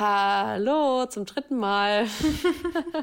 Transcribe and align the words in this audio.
Hallo, 0.00 1.04
zum 1.04 1.26
dritten 1.26 1.58
Mal. 1.58 2.06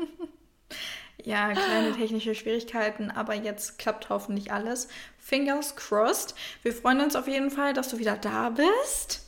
ja, 1.24 1.54
kleine 1.54 1.92
technische 1.96 2.34
Schwierigkeiten, 2.34 3.12
aber 3.12 3.36
jetzt 3.36 3.78
klappt 3.78 4.10
hoffentlich 4.10 4.52
alles. 4.52 4.88
Fingers 5.20 5.76
crossed. 5.76 6.34
Wir 6.64 6.74
freuen 6.74 7.00
uns 7.02 7.16
auf 7.16 7.28
jeden 7.28 7.52
Fall, 7.52 7.74
dass 7.74 7.90
du 7.90 8.00
wieder 8.00 8.18
da 8.18 8.50
bist. 8.50 9.28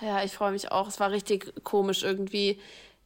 Ja, 0.00 0.24
ich 0.24 0.32
freue 0.32 0.50
mich 0.50 0.72
auch. 0.72 0.88
Es 0.88 0.98
war 0.98 1.12
richtig 1.12 1.54
komisch 1.62 2.02
irgendwie, 2.02 2.60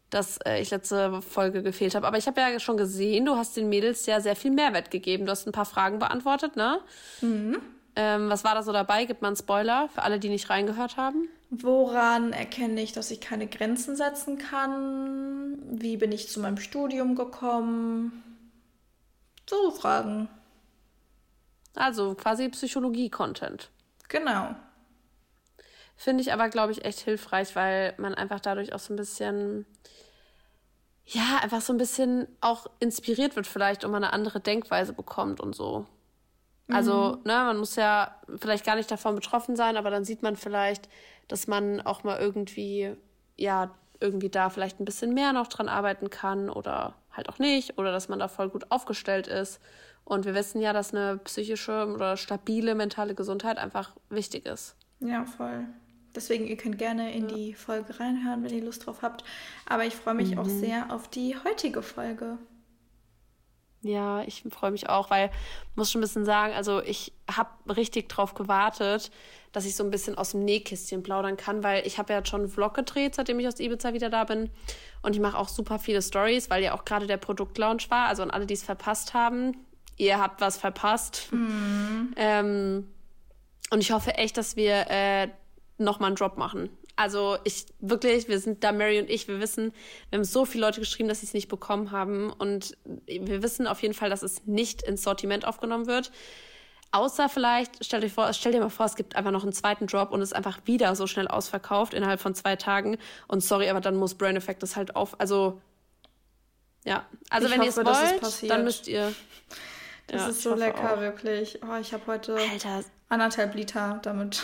dass 0.08 0.38
äh, 0.38 0.62
ich 0.62 0.70
letzte 0.70 1.20
Folge 1.20 1.62
gefehlt 1.62 1.94
habe. 1.94 2.06
Aber 2.06 2.16
ich 2.16 2.26
habe 2.26 2.40
ja 2.40 2.58
schon 2.60 2.78
gesehen, 2.78 3.26
du 3.26 3.36
hast 3.36 3.58
den 3.58 3.68
Mädels 3.68 4.06
ja 4.06 4.22
sehr 4.22 4.36
viel 4.36 4.52
Mehrwert 4.52 4.90
gegeben. 4.90 5.26
Du 5.26 5.32
hast 5.32 5.46
ein 5.46 5.52
paar 5.52 5.66
Fragen 5.66 5.98
beantwortet, 5.98 6.56
ne? 6.56 6.80
Mhm. 7.20 7.60
Ähm, 7.94 8.30
was 8.30 8.42
war 8.42 8.54
da 8.54 8.62
so 8.62 8.72
dabei? 8.72 9.04
Gibt 9.04 9.20
man 9.20 9.30
einen 9.30 9.36
Spoiler 9.36 9.90
für 9.92 10.00
alle, 10.00 10.18
die 10.18 10.30
nicht 10.30 10.48
reingehört 10.48 10.96
haben? 10.96 11.28
Woran 11.50 12.32
erkenne 12.32 12.80
ich, 12.80 12.92
dass 12.92 13.10
ich 13.10 13.20
keine 13.20 13.48
Grenzen 13.48 13.96
setzen 13.96 14.38
kann? 14.38 15.58
Wie 15.68 15.96
bin 15.96 16.12
ich 16.12 16.28
zu 16.28 16.38
meinem 16.38 16.58
Studium 16.58 17.16
gekommen? 17.16 18.22
So 19.48 19.72
Fragen. 19.72 20.28
Also 21.74 22.14
quasi 22.14 22.48
Psychologie-Content. 22.48 23.68
Genau. 24.08 24.54
Finde 25.96 26.22
ich 26.22 26.32
aber, 26.32 26.48
glaube 26.48 26.70
ich, 26.70 26.84
echt 26.84 27.00
hilfreich, 27.00 27.54
weil 27.56 27.94
man 27.98 28.14
einfach 28.14 28.38
dadurch 28.38 28.72
auch 28.72 28.78
so 28.78 28.94
ein 28.94 28.96
bisschen, 28.96 29.66
ja, 31.04 31.40
einfach 31.42 31.60
so 31.60 31.72
ein 31.72 31.78
bisschen 31.78 32.28
auch 32.40 32.68
inspiriert 32.78 33.34
wird 33.34 33.48
vielleicht 33.48 33.84
und 33.84 33.90
man 33.90 34.04
eine 34.04 34.12
andere 34.12 34.38
Denkweise 34.40 34.92
bekommt 34.92 35.40
und 35.40 35.54
so. 35.54 35.84
Also, 36.68 37.16
mhm. 37.16 37.22
ne, 37.24 37.32
man 37.32 37.58
muss 37.58 37.74
ja 37.74 38.14
vielleicht 38.38 38.64
gar 38.64 38.76
nicht 38.76 38.90
davon 38.90 39.16
betroffen 39.16 39.56
sein, 39.56 39.76
aber 39.76 39.90
dann 39.90 40.04
sieht 40.04 40.22
man 40.22 40.36
vielleicht, 40.36 40.88
dass 41.30 41.46
man 41.46 41.80
auch 41.80 42.02
mal 42.02 42.18
irgendwie, 42.18 42.92
ja, 43.36 43.72
irgendwie 44.00 44.30
da 44.30 44.50
vielleicht 44.50 44.80
ein 44.80 44.84
bisschen 44.84 45.14
mehr 45.14 45.32
noch 45.32 45.46
dran 45.46 45.68
arbeiten 45.68 46.10
kann 46.10 46.50
oder 46.50 46.94
halt 47.12 47.28
auch 47.28 47.38
nicht 47.38 47.78
oder 47.78 47.92
dass 47.92 48.08
man 48.08 48.18
da 48.18 48.28
voll 48.28 48.48
gut 48.48 48.66
aufgestellt 48.70 49.28
ist. 49.28 49.60
Und 50.04 50.24
wir 50.24 50.34
wissen 50.34 50.60
ja, 50.60 50.72
dass 50.72 50.92
eine 50.92 51.18
psychische 51.18 51.86
oder 51.86 52.16
stabile 52.16 52.74
mentale 52.74 53.14
Gesundheit 53.14 53.58
einfach 53.58 53.94
wichtig 54.08 54.46
ist. 54.46 54.74
Ja, 54.98 55.24
voll. 55.24 55.66
Deswegen, 56.16 56.48
ihr 56.48 56.56
könnt 56.56 56.78
gerne 56.78 57.14
in 57.14 57.28
ja. 57.28 57.34
die 57.36 57.54
Folge 57.54 58.00
reinhören, 58.00 58.42
wenn 58.42 58.52
ihr 58.52 58.64
Lust 58.64 58.86
drauf 58.86 59.02
habt. 59.02 59.22
Aber 59.66 59.84
ich 59.84 59.94
freue 59.94 60.14
mich 60.14 60.32
mhm. 60.32 60.38
auch 60.40 60.48
sehr 60.48 60.92
auf 60.92 61.06
die 61.06 61.36
heutige 61.44 61.82
Folge. 61.82 62.38
Ja, 63.82 64.22
ich 64.24 64.44
freue 64.50 64.70
mich 64.70 64.88
auch, 64.90 65.10
weil 65.10 65.30
muss 65.74 65.90
schon 65.90 66.00
ein 66.00 66.02
bisschen 66.02 66.26
sagen, 66.26 66.52
also 66.52 66.82
ich 66.82 67.12
habe 67.34 67.50
richtig 67.74 68.10
drauf 68.10 68.34
gewartet, 68.34 69.10
dass 69.52 69.64
ich 69.64 69.74
so 69.74 69.82
ein 69.82 69.90
bisschen 69.90 70.18
aus 70.18 70.32
dem 70.32 70.44
Nähkästchen 70.44 71.02
plaudern 71.02 71.36
kann, 71.36 71.62
weil 71.62 71.86
ich 71.86 71.98
habe 71.98 72.12
ja 72.12 72.24
schon 72.24 72.42
einen 72.42 72.50
Vlog 72.50 72.74
gedreht, 72.74 73.14
seitdem 73.14 73.40
ich 73.40 73.48
aus 73.48 73.58
Ibiza 73.58 73.94
wieder 73.94 74.10
da 74.10 74.24
bin. 74.24 74.50
Und 75.02 75.14
ich 75.14 75.20
mache 75.20 75.38
auch 75.38 75.48
super 75.48 75.78
viele 75.78 76.02
Stories, 76.02 76.50
weil 76.50 76.62
ja 76.62 76.74
auch 76.74 76.84
gerade 76.84 77.06
der 77.06 77.16
Produktlaunch 77.16 77.90
war. 77.90 78.08
Also 78.08 78.22
an 78.22 78.30
alle, 78.30 78.46
die 78.46 78.54
es 78.54 78.62
verpasst 78.62 79.14
haben, 79.14 79.56
ihr 79.96 80.18
habt 80.18 80.40
was 80.42 80.58
verpasst. 80.58 81.28
Mhm. 81.32 82.14
Ähm, 82.16 82.88
und 83.70 83.80
ich 83.80 83.92
hoffe 83.92 84.14
echt, 84.14 84.36
dass 84.36 84.56
wir 84.56 84.90
äh, 84.90 85.28
nochmal 85.78 86.08
einen 86.08 86.16
Drop 86.16 86.36
machen. 86.36 86.68
Also 87.00 87.38
ich 87.44 87.64
wirklich, 87.78 88.28
wir 88.28 88.38
sind 88.38 88.62
da, 88.62 88.72
Mary 88.72 89.00
und 89.00 89.08
ich, 89.08 89.26
wir 89.26 89.40
wissen, 89.40 89.72
wir 90.10 90.18
haben 90.18 90.24
so 90.24 90.44
viele 90.44 90.66
Leute 90.66 90.80
geschrieben, 90.80 91.08
dass 91.08 91.20
sie 91.20 91.26
es 91.26 91.32
nicht 91.32 91.48
bekommen 91.48 91.92
haben. 91.92 92.30
Und 92.30 92.76
wir 93.06 93.42
wissen 93.42 93.66
auf 93.66 93.80
jeden 93.80 93.94
Fall, 93.94 94.10
dass 94.10 94.22
es 94.22 94.44
nicht 94.44 94.82
ins 94.82 95.02
Sortiment 95.02 95.46
aufgenommen 95.46 95.86
wird. 95.86 96.12
Außer 96.92 97.30
vielleicht, 97.30 97.82
stell 97.82 98.02
dir, 98.02 98.10
vor, 98.10 98.30
stell 98.34 98.52
dir 98.52 98.60
mal 98.60 98.68
vor, 98.68 98.84
es 98.84 98.96
gibt 98.96 99.16
einfach 99.16 99.30
noch 99.30 99.44
einen 99.44 99.54
zweiten 99.54 99.86
Drop 99.86 100.10
und 100.10 100.20
es 100.20 100.32
ist 100.32 100.36
einfach 100.36 100.60
wieder 100.66 100.94
so 100.94 101.06
schnell 101.06 101.26
ausverkauft 101.26 101.94
innerhalb 101.94 102.20
von 102.20 102.34
zwei 102.34 102.56
Tagen. 102.56 102.98
Und 103.28 103.42
sorry, 103.42 103.70
aber 103.70 103.80
dann 103.80 103.96
muss 103.96 104.14
Brain 104.14 104.36
Effect 104.36 104.62
das 104.62 104.76
halt 104.76 104.94
auf. 104.94 105.18
Also, 105.18 105.58
ja. 106.84 107.06
Also, 107.30 107.46
ich 107.46 107.54
wenn 107.54 107.62
ihr 107.62 107.70
es 107.70 107.78
wollt, 107.78 108.50
dann 108.50 108.64
müsst 108.64 108.88
ihr. 108.88 109.14
Das 110.06 110.20
ja, 110.20 110.28
ist 110.28 110.42
so 110.42 110.54
lecker, 110.54 110.96
auch. 110.96 111.00
wirklich. 111.00 111.60
Oh, 111.62 111.78
ich 111.80 111.94
habe 111.94 112.06
heute 112.08 112.34
Alter. 112.34 112.84
anderthalb 113.08 113.54
Liter 113.54 114.00
damit 114.02 114.42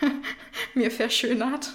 mir 0.76 0.90
verschönert. 0.90 1.72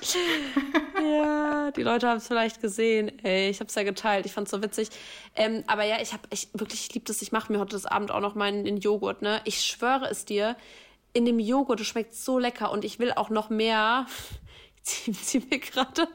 ja, 1.04 1.72
die 1.72 1.84
Leute 1.84 2.08
haben 2.08 2.18
es 2.18 2.28
vielleicht 2.28 2.62
gesehen. 2.62 3.12
Ey, 3.24 3.50
ich 3.50 3.60
habe 3.60 3.68
es 3.68 3.76
ja 3.76 3.84
geteilt. 3.84 4.26
Ich 4.26 4.34
fand 4.34 4.48
es 4.48 4.52
so 4.52 4.64
witzig. 4.64 4.90
Ähm, 5.36 5.64
aber 5.68 5.84
ja, 5.84 6.02
ich 6.02 6.14
habe 6.14 6.24
ich 6.32 6.50
wirklich, 6.54 6.82
ich 6.82 6.94
liebe 6.94 7.06
das. 7.06 7.22
Ich 7.22 7.32
mache 7.32 7.52
mir 7.52 7.60
heute 7.60 7.72
das 7.72 7.86
Abend 7.86 8.12
auch 8.12 8.22
noch 8.22 8.36
meinen 8.36 8.64
den 8.64 8.78
Joghurt. 8.78 9.22
Ne, 9.22 9.42
ich 9.46 9.62
schwöre 9.62 10.10
es 10.10 10.26
dir. 10.26 10.56
In 11.14 11.26
dem 11.26 11.40
Joghurt, 11.40 11.82
das 11.82 11.88
schmeckt 11.88 12.16
so 12.16 12.40
lecker 12.40 12.72
und 12.72 12.86
ich 12.86 13.00
will 13.00 13.12
auch 13.12 13.30
noch 13.30 13.50
mehr. 13.50 14.06
Ich 14.84 14.88
ziehe 14.88 15.16
zieh 15.16 15.44
mir 15.48 15.60
gerade 15.60 16.08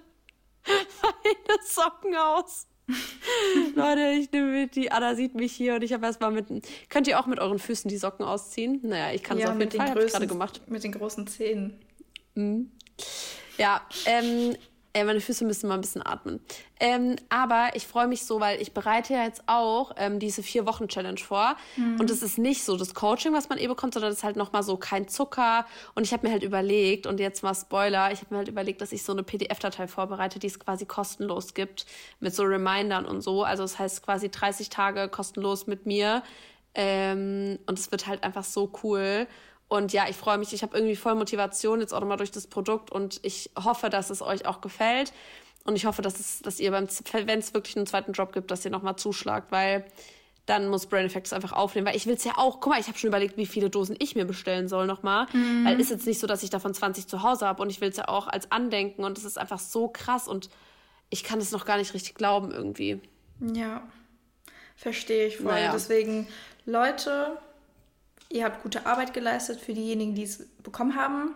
meine 0.66 1.62
Socken 1.62 2.16
aus. 2.16 2.66
Leute, 3.74 4.18
ich 4.18 4.30
nehme 4.30 4.68
die, 4.68 4.90
Anna 4.90 5.14
sieht 5.14 5.34
mich 5.34 5.52
hier 5.52 5.74
und 5.74 5.82
ich 5.82 5.92
habe 5.92 6.06
erstmal 6.06 6.30
mit. 6.30 6.46
Könnt 6.88 7.08
ihr 7.08 7.18
auch 7.18 7.26
mit 7.26 7.38
euren 7.38 7.58
Füßen 7.58 7.88
die 7.88 7.96
Socken 7.96 8.24
ausziehen? 8.24 8.80
Naja, 8.82 9.12
ich 9.12 9.22
kann 9.22 9.38
es 9.38 9.44
ja, 9.44 9.52
auf 9.52 9.58
jeden 9.58 9.70
Fall. 9.70 9.92
Größen, 9.92 10.10
gerade 10.10 10.26
gemacht. 10.26 10.62
Mit 10.66 10.84
den 10.84 10.92
großen 10.92 11.26
Zehen. 11.26 11.80
Mhm. 12.34 12.70
Ja, 13.58 13.80
ähm, 14.04 14.56
äh, 14.96 15.04
meine 15.04 15.20
Füße 15.20 15.44
müssen 15.44 15.68
mal 15.68 15.74
ein 15.74 15.82
bisschen 15.82 16.04
atmen. 16.06 16.40
Ähm, 16.80 17.16
aber 17.28 17.70
ich 17.74 17.86
freue 17.86 18.06
mich 18.06 18.24
so, 18.24 18.40
weil 18.40 18.62
ich 18.62 18.72
bereite 18.72 19.12
ja 19.12 19.24
jetzt 19.24 19.42
auch 19.46 19.92
ähm, 19.98 20.18
diese 20.18 20.42
vier 20.42 20.66
Wochen 20.66 20.88
Challenge 20.88 21.20
vor. 21.20 21.56
Mhm. 21.76 22.00
Und 22.00 22.10
es 22.10 22.22
ist 22.22 22.38
nicht 22.38 22.64
so 22.64 22.78
das 22.78 22.94
Coaching, 22.94 23.34
was 23.34 23.50
man 23.50 23.58
eh 23.58 23.66
bekommt, 23.66 23.92
sondern 23.92 24.10
es 24.10 24.18
ist 24.18 24.24
halt 24.24 24.36
nochmal 24.36 24.62
so 24.62 24.78
kein 24.78 25.06
Zucker. 25.06 25.66
Und 25.94 26.04
ich 26.04 26.14
habe 26.14 26.26
mir 26.26 26.32
halt 26.32 26.42
überlegt, 26.42 27.06
und 27.06 27.20
jetzt 27.20 27.42
mal 27.42 27.54
Spoiler, 27.54 28.10
ich 28.10 28.20
habe 28.20 28.32
mir 28.34 28.38
halt 28.38 28.48
überlegt, 28.48 28.80
dass 28.80 28.90
ich 28.92 29.02
so 29.02 29.12
eine 29.12 29.22
PDF-Datei 29.22 29.86
vorbereite, 29.86 30.38
die 30.38 30.46
es 30.46 30.58
quasi 30.58 30.86
kostenlos 30.86 31.52
gibt, 31.52 31.84
mit 32.20 32.34
so 32.34 32.44
Remindern 32.44 33.04
und 33.04 33.20
so. 33.20 33.42
Also 33.42 33.64
das 33.64 33.78
heißt 33.78 34.02
quasi 34.02 34.30
30 34.30 34.70
Tage 34.70 35.10
kostenlos 35.10 35.66
mit 35.66 35.84
mir. 35.84 36.22
Ähm, 36.74 37.58
und 37.66 37.78
es 37.78 37.90
wird 37.90 38.06
halt 38.06 38.24
einfach 38.24 38.44
so 38.44 38.72
cool. 38.82 39.26
Und 39.68 39.92
ja, 39.92 40.06
ich 40.08 40.16
freue 40.16 40.38
mich, 40.38 40.52
ich 40.52 40.62
habe 40.62 40.76
irgendwie 40.76 40.96
voll 40.96 41.14
Motivation 41.14 41.80
jetzt 41.80 41.92
auch 41.92 42.00
nochmal 42.00 42.18
durch 42.18 42.30
das 42.30 42.46
Produkt 42.46 42.92
und 42.92 43.18
ich 43.22 43.50
hoffe, 43.62 43.90
dass 43.90 44.10
es 44.10 44.22
euch 44.22 44.46
auch 44.46 44.60
gefällt. 44.60 45.12
Und 45.64 45.74
ich 45.74 45.86
hoffe, 45.86 46.02
dass, 46.02 46.20
es, 46.20 46.40
dass 46.42 46.60
ihr 46.60 46.70
beim, 46.70 46.86
wenn 47.12 47.40
es 47.40 47.52
wirklich 47.52 47.76
einen 47.76 47.86
zweiten 47.86 48.12
Job 48.12 48.32
gibt, 48.32 48.52
dass 48.52 48.64
ihr 48.64 48.70
nochmal 48.70 48.96
zuschlagt, 48.96 49.50
weil 49.50 49.84
dann 50.46 50.68
muss 50.68 50.86
Brain 50.86 51.06
Effects 51.06 51.32
einfach 51.32 51.52
aufnehmen, 51.52 51.88
weil 51.88 51.96
ich 51.96 52.06
will 52.06 52.14
es 52.14 52.22
ja 52.22 52.34
auch, 52.36 52.60
guck 52.60 52.72
mal, 52.72 52.80
ich 52.80 52.86
habe 52.86 52.96
schon 52.96 53.08
überlegt, 53.08 53.36
wie 53.36 53.46
viele 53.46 53.68
Dosen 53.68 53.96
ich 53.98 54.14
mir 54.14 54.24
bestellen 54.24 54.68
soll 54.68 54.86
nochmal, 54.86 55.26
mhm. 55.32 55.64
weil 55.64 55.80
ist 55.80 55.90
jetzt 55.90 56.06
nicht 56.06 56.20
so, 56.20 56.28
dass 56.28 56.44
ich 56.44 56.50
davon 56.50 56.72
20 56.72 57.08
zu 57.08 57.24
Hause 57.24 57.46
habe 57.46 57.60
und 57.60 57.70
ich 57.70 57.80
will 57.80 57.88
es 57.88 57.96
ja 57.96 58.06
auch 58.06 58.28
als 58.28 58.52
Andenken 58.52 59.02
und 59.02 59.18
es 59.18 59.24
ist 59.24 59.38
einfach 59.38 59.58
so 59.58 59.88
krass 59.88 60.28
und 60.28 60.48
ich 61.10 61.24
kann 61.24 61.40
es 61.40 61.50
noch 61.50 61.64
gar 61.64 61.78
nicht 61.78 61.94
richtig 61.94 62.14
glauben 62.14 62.52
irgendwie. 62.52 63.00
Ja, 63.40 63.82
verstehe 64.76 65.26
ich 65.26 65.38
voll. 65.38 65.46
Naja. 65.46 65.72
Deswegen, 65.72 66.28
Leute, 66.64 67.38
ihr 68.28 68.44
habt 68.44 68.62
gute 68.62 68.86
Arbeit 68.86 69.14
geleistet 69.14 69.60
für 69.60 69.74
diejenigen, 69.74 70.14
die 70.14 70.24
es 70.24 70.46
bekommen 70.62 70.96
haben. 70.96 71.34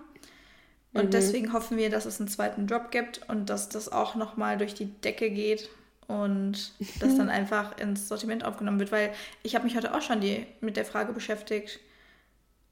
Und 0.92 1.06
mhm. 1.06 1.10
deswegen 1.10 1.52
hoffen 1.52 1.76
wir, 1.76 1.90
dass 1.90 2.04
es 2.04 2.20
einen 2.20 2.28
zweiten 2.28 2.66
Job 2.66 2.90
gibt 2.90 3.20
und 3.28 3.48
dass 3.48 3.68
das 3.68 3.90
auch 3.90 4.16
nochmal 4.16 4.58
durch 4.58 4.74
die 4.74 4.86
Decke 4.86 5.30
geht 5.30 5.70
und 6.08 6.72
das 6.98 7.16
dann 7.16 7.28
einfach 7.30 7.78
ins 7.78 8.08
Sortiment 8.08 8.44
aufgenommen 8.44 8.80
wird. 8.80 8.90
Weil 8.90 9.12
ich 9.42 9.54
habe 9.54 9.64
mich 9.64 9.76
heute 9.76 9.94
auch 9.94 10.02
schon 10.02 10.20
die, 10.20 10.46
mit 10.60 10.76
der 10.76 10.84
Frage 10.84 11.12
beschäftigt, 11.12 11.78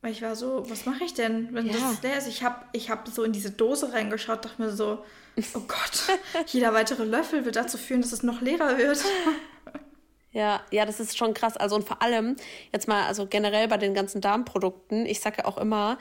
weil 0.00 0.12
ich 0.12 0.22
war 0.22 0.36
so, 0.36 0.68
was 0.68 0.86
mache 0.86 1.04
ich 1.04 1.14
denn, 1.14 1.54
wenn 1.54 1.66
ja. 1.66 1.72
das 1.72 2.00
der 2.00 2.18
ist? 2.18 2.28
Ich 2.28 2.42
habe 2.42 2.64
ich 2.72 2.90
hab 2.90 3.08
so 3.08 3.22
in 3.24 3.32
diese 3.32 3.50
Dose 3.50 3.92
reingeschaut, 3.92 4.44
dachte 4.44 4.62
mir 4.62 4.70
so, 4.70 5.04
oh 5.54 5.60
Gott, 5.60 6.18
jeder 6.46 6.74
weitere 6.74 7.04
Löffel 7.04 7.44
wird 7.44 7.56
dazu 7.56 7.78
führen, 7.78 8.02
dass 8.02 8.12
es 8.12 8.22
noch 8.22 8.40
leerer 8.40 8.78
wird. 8.78 9.02
Ja, 10.32 10.60
ja, 10.70 10.84
das 10.84 11.00
ist 11.00 11.16
schon 11.16 11.34
krass. 11.34 11.56
Also 11.56 11.76
und 11.76 11.86
vor 11.86 12.02
allem 12.02 12.36
jetzt 12.72 12.86
mal, 12.86 13.06
also 13.06 13.26
generell 13.26 13.68
bei 13.68 13.78
den 13.78 13.94
ganzen 13.94 14.20
Darmprodukten, 14.20 15.06
ich 15.06 15.20
sage 15.20 15.46
auch 15.46 15.58
immer, 15.58 15.98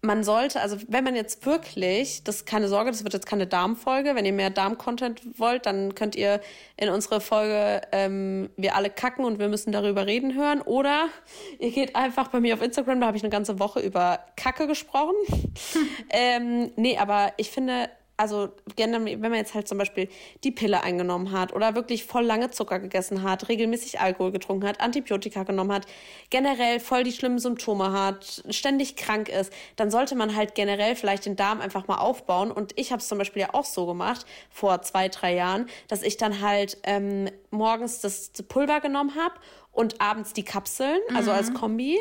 man 0.00 0.22
sollte, 0.22 0.60
also 0.60 0.76
wenn 0.88 1.02
man 1.02 1.16
jetzt 1.16 1.44
wirklich, 1.44 2.22
das 2.22 2.36
ist 2.36 2.46
keine 2.46 2.68
Sorge, 2.68 2.90
das 2.90 3.02
wird 3.02 3.14
jetzt 3.14 3.26
keine 3.26 3.48
Darmfolge. 3.48 4.14
Wenn 4.14 4.24
ihr 4.24 4.32
mehr 4.32 4.50
Darm-Content 4.50 5.38
wollt, 5.38 5.66
dann 5.66 5.94
könnt 5.96 6.14
ihr 6.14 6.40
in 6.76 6.88
unsere 6.88 7.20
Folge 7.20 7.80
ähm, 7.90 8.48
Wir 8.56 8.76
alle 8.76 8.90
kacken 8.90 9.24
und 9.24 9.40
wir 9.40 9.48
müssen 9.48 9.72
darüber 9.72 10.06
reden 10.06 10.34
hören. 10.34 10.60
Oder 10.60 11.08
ihr 11.58 11.72
geht 11.72 11.96
einfach 11.96 12.28
bei 12.28 12.38
mir 12.40 12.54
auf 12.54 12.62
Instagram, 12.62 13.00
da 13.00 13.08
habe 13.08 13.16
ich 13.16 13.24
eine 13.24 13.30
ganze 13.30 13.58
Woche 13.58 13.80
über 13.80 14.20
Kacke 14.36 14.68
gesprochen. 14.68 15.16
ähm, 16.10 16.70
nee, 16.76 16.96
aber 16.96 17.32
ich 17.36 17.50
finde, 17.50 17.88
also 18.18 18.50
wenn 18.76 18.90
man 19.20 19.34
jetzt 19.34 19.54
halt 19.54 19.68
zum 19.68 19.78
Beispiel 19.78 20.08
die 20.42 20.50
Pille 20.50 20.82
eingenommen 20.82 21.30
hat 21.30 21.54
oder 21.54 21.74
wirklich 21.76 22.04
voll 22.04 22.24
lange 22.24 22.50
Zucker 22.50 22.80
gegessen 22.80 23.22
hat, 23.22 23.48
regelmäßig 23.48 24.00
Alkohol 24.00 24.32
getrunken 24.32 24.66
hat, 24.66 24.80
Antibiotika 24.80 25.44
genommen 25.44 25.72
hat, 25.72 25.86
generell 26.28 26.80
voll 26.80 27.04
die 27.04 27.12
schlimmen 27.12 27.38
Symptome 27.38 27.92
hat, 27.92 28.42
ständig 28.50 28.96
krank 28.96 29.28
ist, 29.28 29.52
dann 29.76 29.90
sollte 29.90 30.16
man 30.16 30.34
halt 30.34 30.56
generell 30.56 30.96
vielleicht 30.96 31.26
den 31.26 31.36
Darm 31.36 31.60
einfach 31.60 31.86
mal 31.86 31.98
aufbauen. 31.98 32.50
Und 32.50 32.72
ich 32.76 32.90
habe 32.90 33.00
es 33.00 33.08
zum 33.08 33.18
Beispiel 33.18 33.42
ja 33.42 33.54
auch 33.54 33.64
so 33.64 33.86
gemacht 33.86 34.26
vor 34.50 34.82
zwei, 34.82 35.08
drei 35.08 35.34
Jahren, 35.34 35.68
dass 35.86 36.02
ich 36.02 36.16
dann 36.16 36.40
halt 36.40 36.76
ähm, 36.82 37.30
morgens 37.50 38.00
das 38.00 38.32
Pulver 38.48 38.80
genommen 38.80 39.14
habe 39.14 39.34
und 39.70 40.00
abends 40.00 40.32
die 40.32 40.44
Kapseln, 40.44 40.98
also 41.14 41.30
mhm. 41.30 41.36
als 41.36 41.54
Kombi. 41.54 41.96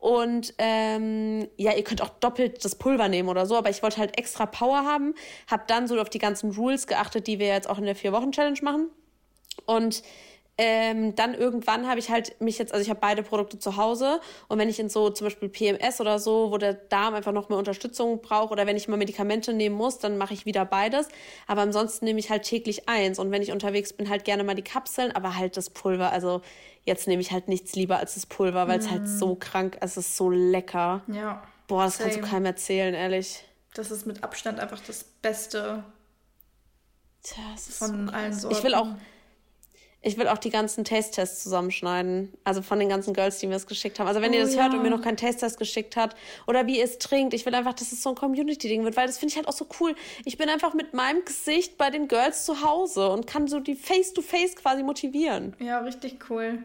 Und 0.00 0.54
ähm, 0.56 1.46
ja, 1.58 1.74
ihr 1.74 1.84
könnt 1.84 2.00
auch 2.00 2.08
doppelt 2.08 2.64
das 2.64 2.74
Pulver 2.74 3.08
nehmen 3.08 3.28
oder 3.28 3.44
so, 3.44 3.56
aber 3.56 3.68
ich 3.68 3.82
wollte 3.82 3.98
halt 3.98 4.18
extra 4.18 4.46
Power 4.46 4.78
haben. 4.78 5.14
Hab 5.48 5.68
dann 5.68 5.86
so 5.86 6.00
auf 6.00 6.08
die 6.08 6.18
ganzen 6.18 6.52
Rules 6.52 6.86
geachtet, 6.86 7.26
die 7.26 7.38
wir 7.38 7.48
jetzt 7.48 7.68
auch 7.68 7.78
in 7.78 7.84
der 7.84 7.94
Vier-Wochen-Challenge 7.94 8.58
machen. 8.62 8.88
Und 9.66 10.02
ähm, 10.62 11.14
dann 11.14 11.32
irgendwann 11.32 11.88
habe 11.88 11.98
ich 11.98 12.10
halt 12.10 12.38
mich 12.38 12.58
jetzt, 12.58 12.74
also 12.74 12.82
ich 12.82 12.90
habe 12.90 13.00
beide 13.00 13.22
Produkte 13.22 13.58
zu 13.58 13.78
Hause 13.78 14.20
und 14.46 14.58
wenn 14.58 14.68
ich 14.68 14.78
in 14.78 14.90
so 14.90 15.08
zum 15.08 15.26
Beispiel 15.26 15.48
PMS 15.48 16.02
oder 16.02 16.18
so, 16.18 16.50
wo 16.50 16.58
der 16.58 16.74
Darm 16.74 17.14
einfach 17.14 17.32
noch 17.32 17.48
mehr 17.48 17.56
Unterstützung 17.56 18.20
braucht 18.20 18.52
oder 18.52 18.66
wenn 18.66 18.76
ich 18.76 18.86
mal 18.86 18.98
Medikamente 18.98 19.54
nehmen 19.54 19.74
muss, 19.74 19.96
dann 19.96 20.18
mache 20.18 20.34
ich 20.34 20.44
wieder 20.44 20.66
beides. 20.66 21.08
Aber 21.46 21.62
ansonsten 21.62 22.04
nehme 22.04 22.20
ich 22.20 22.28
halt 22.28 22.42
täglich 22.42 22.90
eins 22.90 23.18
und 23.18 23.30
wenn 23.30 23.40
ich 23.40 23.52
unterwegs 23.52 23.94
bin, 23.94 24.10
halt 24.10 24.26
gerne 24.26 24.44
mal 24.44 24.54
die 24.54 24.60
Kapseln, 24.60 25.12
aber 25.12 25.34
halt 25.38 25.56
das 25.56 25.70
Pulver. 25.70 26.12
Also 26.12 26.42
jetzt 26.84 27.08
nehme 27.08 27.22
ich 27.22 27.32
halt 27.32 27.48
nichts 27.48 27.74
lieber 27.74 27.96
als 27.96 28.12
das 28.12 28.26
Pulver, 28.26 28.68
weil 28.68 28.80
es 28.80 28.86
mm. 28.86 28.90
halt 28.90 29.08
so 29.08 29.36
krank, 29.36 29.78
es 29.80 29.96
ist 29.96 30.14
so 30.14 30.28
lecker. 30.28 31.00
Ja. 31.06 31.42
Boah, 31.68 31.84
das 31.84 31.96
Same. 31.96 32.10
kannst 32.10 32.22
du 32.22 32.30
keinem 32.30 32.44
erzählen, 32.44 32.92
ehrlich. 32.92 33.44
Das 33.72 33.90
ist 33.90 34.06
mit 34.06 34.22
Abstand 34.22 34.60
einfach 34.60 34.80
das 34.86 35.04
Beste 35.04 35.84
Tja, 37.22 37.42
von 37.56 38.08
so 38.08 38.12
allen 38.12 38.34
Sorten. 38.34 38.56
Ich 38.58 38.62
will 38.62 38.74
auch 38.74 38.88
ich 40.02 40.16
will 40.16 40.28
auch 40.28 40.38
die 40.38 40.48
ganzen 40.48 40.84
Taste-Tests 40.84 41.42
zusammenschneiden. 41.42 42.32
Also 42.42 42.62
von 42.62 42.78
den 42.78 42.88
ganzen 42.88 43.12
Girls, 43.12 43.38
die 43.38 43.46
mir 43.46 43.52
das 43.52 43.66
geschickt 43.66 43.98
haben. 43.98 44.06
Also 44.06 44.22
wenn 44.22 44.32
oh, 44.32 44.36
ihr 44.36 44.42
das 44.42 44.54
ja. 44.54 44.62
hört 44.62 44.72
und 44.72 44.82
mir 44.82 44.88
noch 44.88 45.02
keinen 45.02 45.18
Taste-Test 45.18 45.58
geschickt 45.58 45.96
hat 45.96 46.16
oder 46.46 46.66
wie 46.66 46.78
ihr 46.78 46.84
es 46.84 46.98
trinkt, 46.98 47.34
ich 47.34 47.44
will 47.44 47.54
einfach, 47.54 47.74
dass 47.74 47.92
es 47.92 48.02
so 48.02 48.10
ein 48.10 48.14
Community-Ding 48.14 48.84
wird, 48.84 48.96
weil 48.96 49.06
das 49.06 49.18
finde 49.18 49.32
ich 49.32 49.36
halt 49.36 49.46
auch 49.46 49.52
so 49.52 49.66
cool. 49.78 49.94
Ich 50.24 50.38
bin 50.38 50.48
einfach 50.48 50.72
mit 50.72 50.94
meinem 50.94 51.24
Gesicht 51.24 51.76
bei 51.76 51.90
den 51.90 52.08
Girls 52.08 52.46
zu 52.46 52.62
Hause 52.62 53.10
und 53.10 53.26
kann 53.26 53.46
so 53.46 53.60
die 53.60 53.74
Face-to-Face 53.74 54.52
-face 54.52 54.56
quasi 54.56 54.82
motivieren. 54.82 55.54
Ja, 55.58 55.80
richtig 55.80 56.30
cool. 56.30 56.64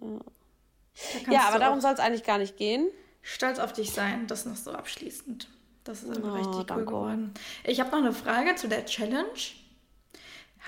Ja, 0.00 1.32
ja 1.32 1.40
aber 1.48 1.58
darum 1.58 1.80
soll 1.80 1.92
es 1.92 2.00
eigentlich 2.00 2.24
gar 2.24 2.38
nicht 2.38 2.56
gehen. 2.56 2.88
Stolz 3.20 3.58
auf 3.58 3.74
dich 3.74 3.90
sein, 3.90 4.26
das 4.26 4.46
noch 4.46 4.56
so 4.56 4.72
abschließend. 4.72 5.48
Das 5.84 6.02
ist 6.02 6.16
einfach 6.16 6.32
oh, 6.32 6.36
richtig 6.36 6.66
danke. 6.66 6.74
cool 6.74 6.86
geworden. 6.86 7.34
Ich 7.64 7.80
habe 7.80 7.90
noch 7.90 7.98
eine 7.98 8.12
Frage 8.12 8.54
zu 8.54 8.68
der 8.68 8.86
Challenge. 8.86 9.26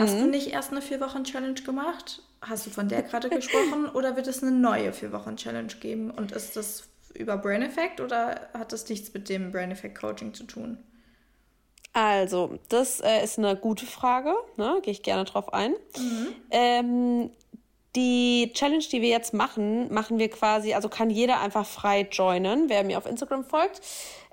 Hast 0.01 0.17
mhm. 0.17 0.21
du 0.21 0.27
nicht 0.29 0.49
erst 0.49 0.71
eine 0.71 0.81
Vier-Wochen-Challenge 0.81 1.61
gemacht? 1.61 2.23
Hast 2.41 2.65
du 2.65 2.71
von 2.71 2.89
der 2.89 3.03
gerade 3.03 3.29
gesprochen? 3.31 3.87
Oder 3.93 4.17
wird 4.17 4.27
es 4.29 4.43
eine 4.43 4.51
neue 4.51 4.95
Vier-Wochen-Challenge 4.95 5.75
geben? 5.79 6.11
Und 6.11 6.33
ist 6.33 6.57
das 6.57 6.89
über 7.15 7.37
Brain 7.37 7.61
Effect 7.63 8.01
oder 8.01 8.49
hat 8.55 8.73
das 8.73 8.89
nichts 8.89 9.13
mit 9.13 9.29
dem 9.29 9.53
Brain 9.53 9.71
Effect 9.71 9.99
Coaching 9.99 10.33
zu 10.33 10.45
tun? 10.45 10.79
Also, 11.93 12.59
das 12.71 13.01
äh, 13.01 13.23
ist 13.23 13.39
eine 13.39 13.57
gute 13.57 13.85
Frage. 13.85 14.33
Ne? 14.57 14.79
Gehe 14.83 14.93
ich 14.93 15.03
gerne 15.03 15.25
drauf 15.25 15.53
ein. 15.53 15.73
Mhm. 15.99 16.29
Ähm, 16.51 17.31
die 17.95 18.53
Challenge, 18.55 18.85
die 18.91 19.03
wir 19.03 19.09
jetzt 19.09 19.35
machen, 19.35 19.93
machen 19.93 20.19
wir 20.19 20.31
quasi, 20.31 20.73
also 20.73 20.89
kann 20.89 21.11
jeder 21.11 21.41
einfach 21.41 21.67
frei 21.67 22.09
joinen, 22.11 22.69
wer 22.69 22.85
mir 22.85 22.97
auf 22.97 23.07
Instagram 23.07 23.45
folgt. 23.45 23.83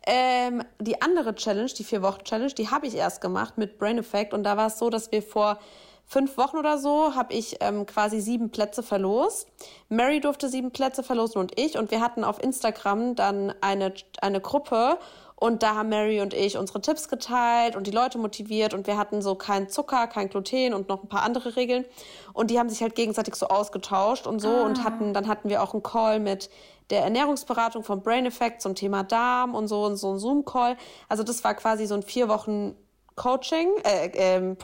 Ähm, 0.10 0.64
die 0.80 1.02
andere 1.02 1.36
Challenge, 1.36 1.68
die 1.68 1.84
Vier-Wochen-Challenge, 1.84 2.54
die 2.54 2.70
habe 2.70 2.88
ich 2.88 2.96
erst 2.96 3.20
gemacht 3.20 3.58
mit 3.58 3.78
Brain 3.78 3.98
Effect. 3.98 4.34
Und 4.34 4.44
da 4.44 4.56
war 4.56 4.68
es 4.68 4.80
so, 4.80 4.90
dass 4.90 5.12
wir 5.12 5.22
vor 5.22 5.60
fünf 6.06 6.38
Wochen 6.38 6.56
oder 6.56 6.78
so 6.78 7.14
habe 7.14 7.34
ich 7.34 7.58
ähm, 7.60 7.86
quasi 7.86 8.22
sieben 8.22 8.50
Plätze 8.50 8.84
verlost. 8.84 9.50
Mary 9.90 10.22
durfte 10.22 10.48
sieben 10.48 10.72
Plätze 10.72 11.04
verlosen 11.04 11.42
und 11.42 11.60
ich. 11.60 11.78
Und 11.78 11.92
wir 11.92 12.00
hatten 12.00 12.24
auf 12.24 12.42
Instagram 12.42 13.16
dann 13.16 13.54
eine, 13.60 13.94
eine 14.22 14.40
Gruppe. 14.40 14.98
Und 15.36 15.62
da 15.62 15.76
haben 15.76 15.90
Mary 15.90 16.22
und 16.22 16.34
ich 16.34 16.58
unsere 16.58 16.82
Tipps 16.82 17.10
geteilt 17.10 17.76
und 17.76 17.86
die 17.86 17.92
Leute 17.92 18.18
motiviert. 18.18 18.74
Und 18.74 18.88
wir 18.88 18.98
hatten 18.98 19.22
so 19.22 19.36
kein 19.36 19.68
Zucker, 19.68 20.08
kein 20.08 20.30
Gluten 20.30 20.74
und 20.74 20.88
noch 20.88 21.04
ein 21.04 21.10
paar 21.10 21.24
andere 21.24 21.58
Regeln. 21.58 21.84
Und 22.32 22.50
die 22.50 22.58
haben 22.58 22.70
sich 22.70 22.82
halt 22.82 22.96
gegenseitig 22.96 23.36
so 23.36 23.50
ausgetauscht 23.50 24.26
und 24.26 24.40
so. 24.40 24.50
Ah. 24.50 24.64
Und 24.64 24.86
hatten, 24.86 25.14
dann 25.14 25.28
hatten 25.28 25.50
wir 25.50 25.62
auch 25.62 25.74
einen 25.74 25.84
Call 25.84 26.22
mit 26.22 26.50
der 26.90 27.02
Ernährungsberatung 27.02 27.84
von 27.84 28.02
Brain 28.02 28.26
Effect 28.26 28.62
zum 28.62 28.76
Thema 28.76 29.04
Darm 29.04 29.56
und 29.56 29.68
so 29.68 29.86
und 29.86 29.98
so 29.98 30.14
ein 30.14 30.20
Zoom-Call. 30.20 30.78
Also 31.10 31.24
das 31.24 31.44
war 31.44 31.54
quasi 31.54 31.86
so 31.86 31.96
ein 31.96 32.04
vier 32.04 32.30
Wochen 32.30 32.76
Coaching, 33.16 33.70
äh, 33.84 34.38
äh, 34.38 34.56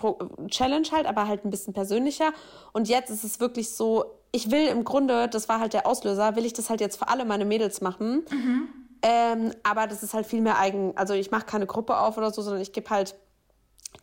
Challenge 0.47 0.87
halt, 0.91 1.07
aber 1.07 1.27
halt 1.27 1.43
ein 1.43 1.49
bisschen 1.49 1.73
persönlicher. 1.73 2.31
Und 2.71 2.87
jetzt 2.87 3.09
ist 3.09 3.23
es 3.23 3.39
wirklich 3.39 3.73
so, 3.73 4.05
ich 4.31 4.51
will 4.51 4.67
im 4.67 4.83
Grunde, 4.83 5.27
das 5.27 5.49
war 5.49 5.59
halt 5.59 5.73
der 5.73 5.87
Auslöser, 5.87 6.35
will 6.35 6.45
ich 6.45 6.53
das 6.53 6.69
halt 6.69 6.79
jetzt 6.79 6.97
für 6.97 7.07
alle 7.07 7.25
meine 7.25 7.45
Mädels 7.45 7.81
machen. 7.81 8.25
Mhm. 8.29 8.67
Ähm, 9.01 9.51
aber 9.63 9.87
das 9.87 10.01
ist 10.01 10.13
halt 10.13 10.25
viel 10.25 10.41
mehr 10.41 10.57
eigen, 10.59 10.95
also 10.95 11.13
ich 11.13 11.29
mache 11.29 11.45
keine 11.45 11.65
Gruppe 11.65 11.97
auf 11.97 12.17
oder 12.17 12.31
so, 12.31 12.41
sondern 12.41 12.61
ich 12.61 12.71
gebe 12.71 12.89
halt 12.89 13.15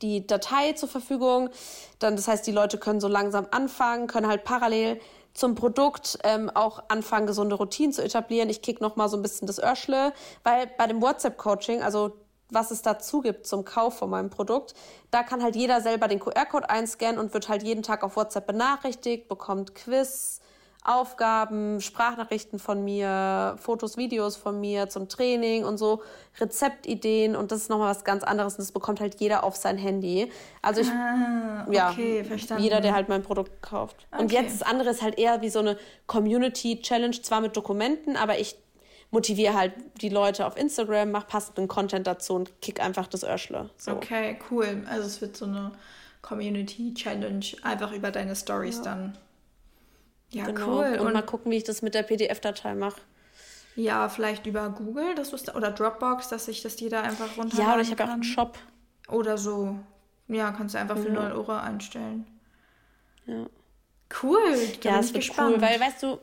die 0.03 0.27
Datei 0.27 0.73
zur 0.73 0.89
Verfügung. 0.89 1.51
Dann, 1.99 2.17
das 2.17 2.29
heißt, 2.29 2.47
die 2.47 2.53
Leute 2.53 2.77
können 2.77 3.01
so 3.01 3.09
langsam 3.09 3.47
anfangen, 3.51 4.09
können 4.09 4.27
halt 4.27 4.45
parallel 4.45 5.01
zum 5.35 5.55
Produkt 5.55 6.19
ähm, 6.25 6.51
auch 6.51 6.83
anfangen, 6.89 7.27
gesunde 7.27 7.57
Routinen 7.57 7.93
zu 7.93 8.03
etablieren. 8.03 8.49
Ich 8.49 8.63
kick 8.63 8.81
noch 8.81 8.97
mal 8.97 9.09
so 9.09 9.17
ein 9.17 9.23
bisschen 9.23 9.47
das 9.47 9.63
Örschle, 9.63 10.13
weil 10.43 10.69
bei 10.79 10.87
dem 10.87 11.01
WhatsApp-Coaching, 11.01 11.83
also 11.83 12.13
was 12.51 12.71
es 12.71 12.83
dazu 12.83 13.21
gibt 13.21 13.47
zum 13.47 13.65
Kauf 13.65 13.97
von 13.99 14.11
meinem 14.11 14.31
Produkt, 14.31 14.75
da 15.11 15.23
kann 15.23 15.43
halt 15.43 15.57
jeder 15.57 15.81
selber 15.81 16.09
den 16.09 16.19
QR-Code 16.19 16.69
einscannen 16.69 17.19
und 17.19 17.33
wird 17.33 17.49
halt 17.49 17.63
jeden 17.63 17.83
Tag 17.83 18.03
auf 18.03 18.17
WhatsApp 18.17 18.47
benachrichtigt, 18.47 19.29
bekommt 19.29 19.75
Quiz, 19.75 20.41
Aufgaben, 20.83 21.81
Sprachnachrichten 21.81 22.59
von 22.59 22.83
mir, 22.83 23.57
Fotos, 23.59 23.99
Videos 23.99 24.37
von 24.37 24.61
mir 24.61 24.89
zum 24.89 25.09
Training 25.09 25.65
und 25.65 25.77
so, 25.77 26.03
Rezeptideen 26.39 27.37
und 27.37 27.53
das 27.53 27.63
ist 27.63 27.69
nochmal 27.69 27.91
was 27.91 28.03
ganz 28.03 28.25
anderes 28.25 28.55
und 28.55 28.61
das 28.61 28.73
bekommt 28.73 28.99
halt 29.01 29.21
jeder 29.21 29.45
auf 29.45 29.57
sein 29.57 29.77
Handy. 29.77 30.33
Also 30.63 30.81
ich, 30.81 30.89
ah, 30.89 31.67
okay, 31.67 32.19
ja, 32.19 32.25
verstanden. 32.25 32.63
jeder, 32.63 32.81
der 32.81 32.95
halt 32.95 33.11
mein 33.11 33.23
Produkt 33.23 33.61
kauft. 33.61 34.07
Okay. 34.11 34.23
Und 34.23 34.33
jetzt 34.33 34.61
das 34.61 34.67
andere 34.67 34.91
ist 34.91 35.03
halt 35.03 35.19
eher 35.19 35.43
wie 35.43 35.51
so 35.51 35.59
eine 35.59 35.77
Community-Challenge, 36.07 37.21
zwar 37.21 37.43
mit 37.43 37.55
Dokumenten, 37.57 38.17
aber 38.17 38.39
ich 38.39 38.57
motiviere 39.11 39.55
halt 39.55 39.75
die 40.01 40.09
Leute 40.09 40.47
auf 40.47 40.57
Instagram, 40.57 41.11
mach 41.11 41.27
passenden 41.27 41.69
Content 41.69 42.07
dazu 42.07 42.35
und 42.35 42.63
kick 42.63 42.81
einfach 42.81 43.07
das 43.07 43.23
Örschle. 43.23 43.69
So. 43.77 43.93
Okay, 43.93 44.39
cool. 44.51 44.83
Also 44.89 45.07
es 45.07 45.21
wird 45.21 45.37
so 45.37 45.45
eine 45.45 45.73
Community-Challenge, 46.23 47.45
einfach 47.63 47.93
über 47.93 48.11
deine 48.11 48.35
Stories 48.35 48.79
ja. 48.79 48.85
dann. 48.85 49.19
Ja, 50.33 50.45
genau. 50.45 50.79
cool. 50.79 50.99
Und, 50.99 51.07
und, 51.07 51.13
mal 51.13 51.23
gucken, 51.23 51.51
wie 51.51 51.57
ich 51.57 51.65
das 51.65 51.83
mit 51.83 51.95
der 51.95 52.03
PDF-Datei 52.03 52.75
mache. 52.75 53.01
Ja, 53.77 54.09
vielleicht 54.09 54.47
über 54.47 54.69
Google 54.71 55.15
das 55.15 55.33
ist, 55.33 55.55
oder 55.55 55.71
Dropbox, 55.71 56.29
dass 56.29 56.47
sich 56.47 56.63
das 56.63 56.79
jeder 56.81 57.03
einfach 57.03 57.37
runterladen 57.37 57.67
Ja, 57.67 57.75
oder 57.75 57.83
ich 57.83 57.91
habe 57.91 58.05
auch 58.05 58.09
einen 58.09 58.23
Shop. 58.23 58.59
Oder 59.09 59.39
so. 59.39 59.79
Ja, 60.29 60.53
kannst 60.53 60.75
du 60.75 60.79
einfach 60.79 60.97
für 60.97 61.09
ja. 61.09 61.15
9 61.15 61.33
Euro 61.33 61.53
einstellen. 61.53 62.27
Ja. 63.27 63.47
Cool. 64.23 64.41
Ja, 64.83 64.99
es 64.99 65.13
wird 65.13 65.25
gespannt. 65.25 65.57
cool, 65.57 65.63
weil, 65.63 65.81
weißt 65.81 66.03
du, 66.03 66.19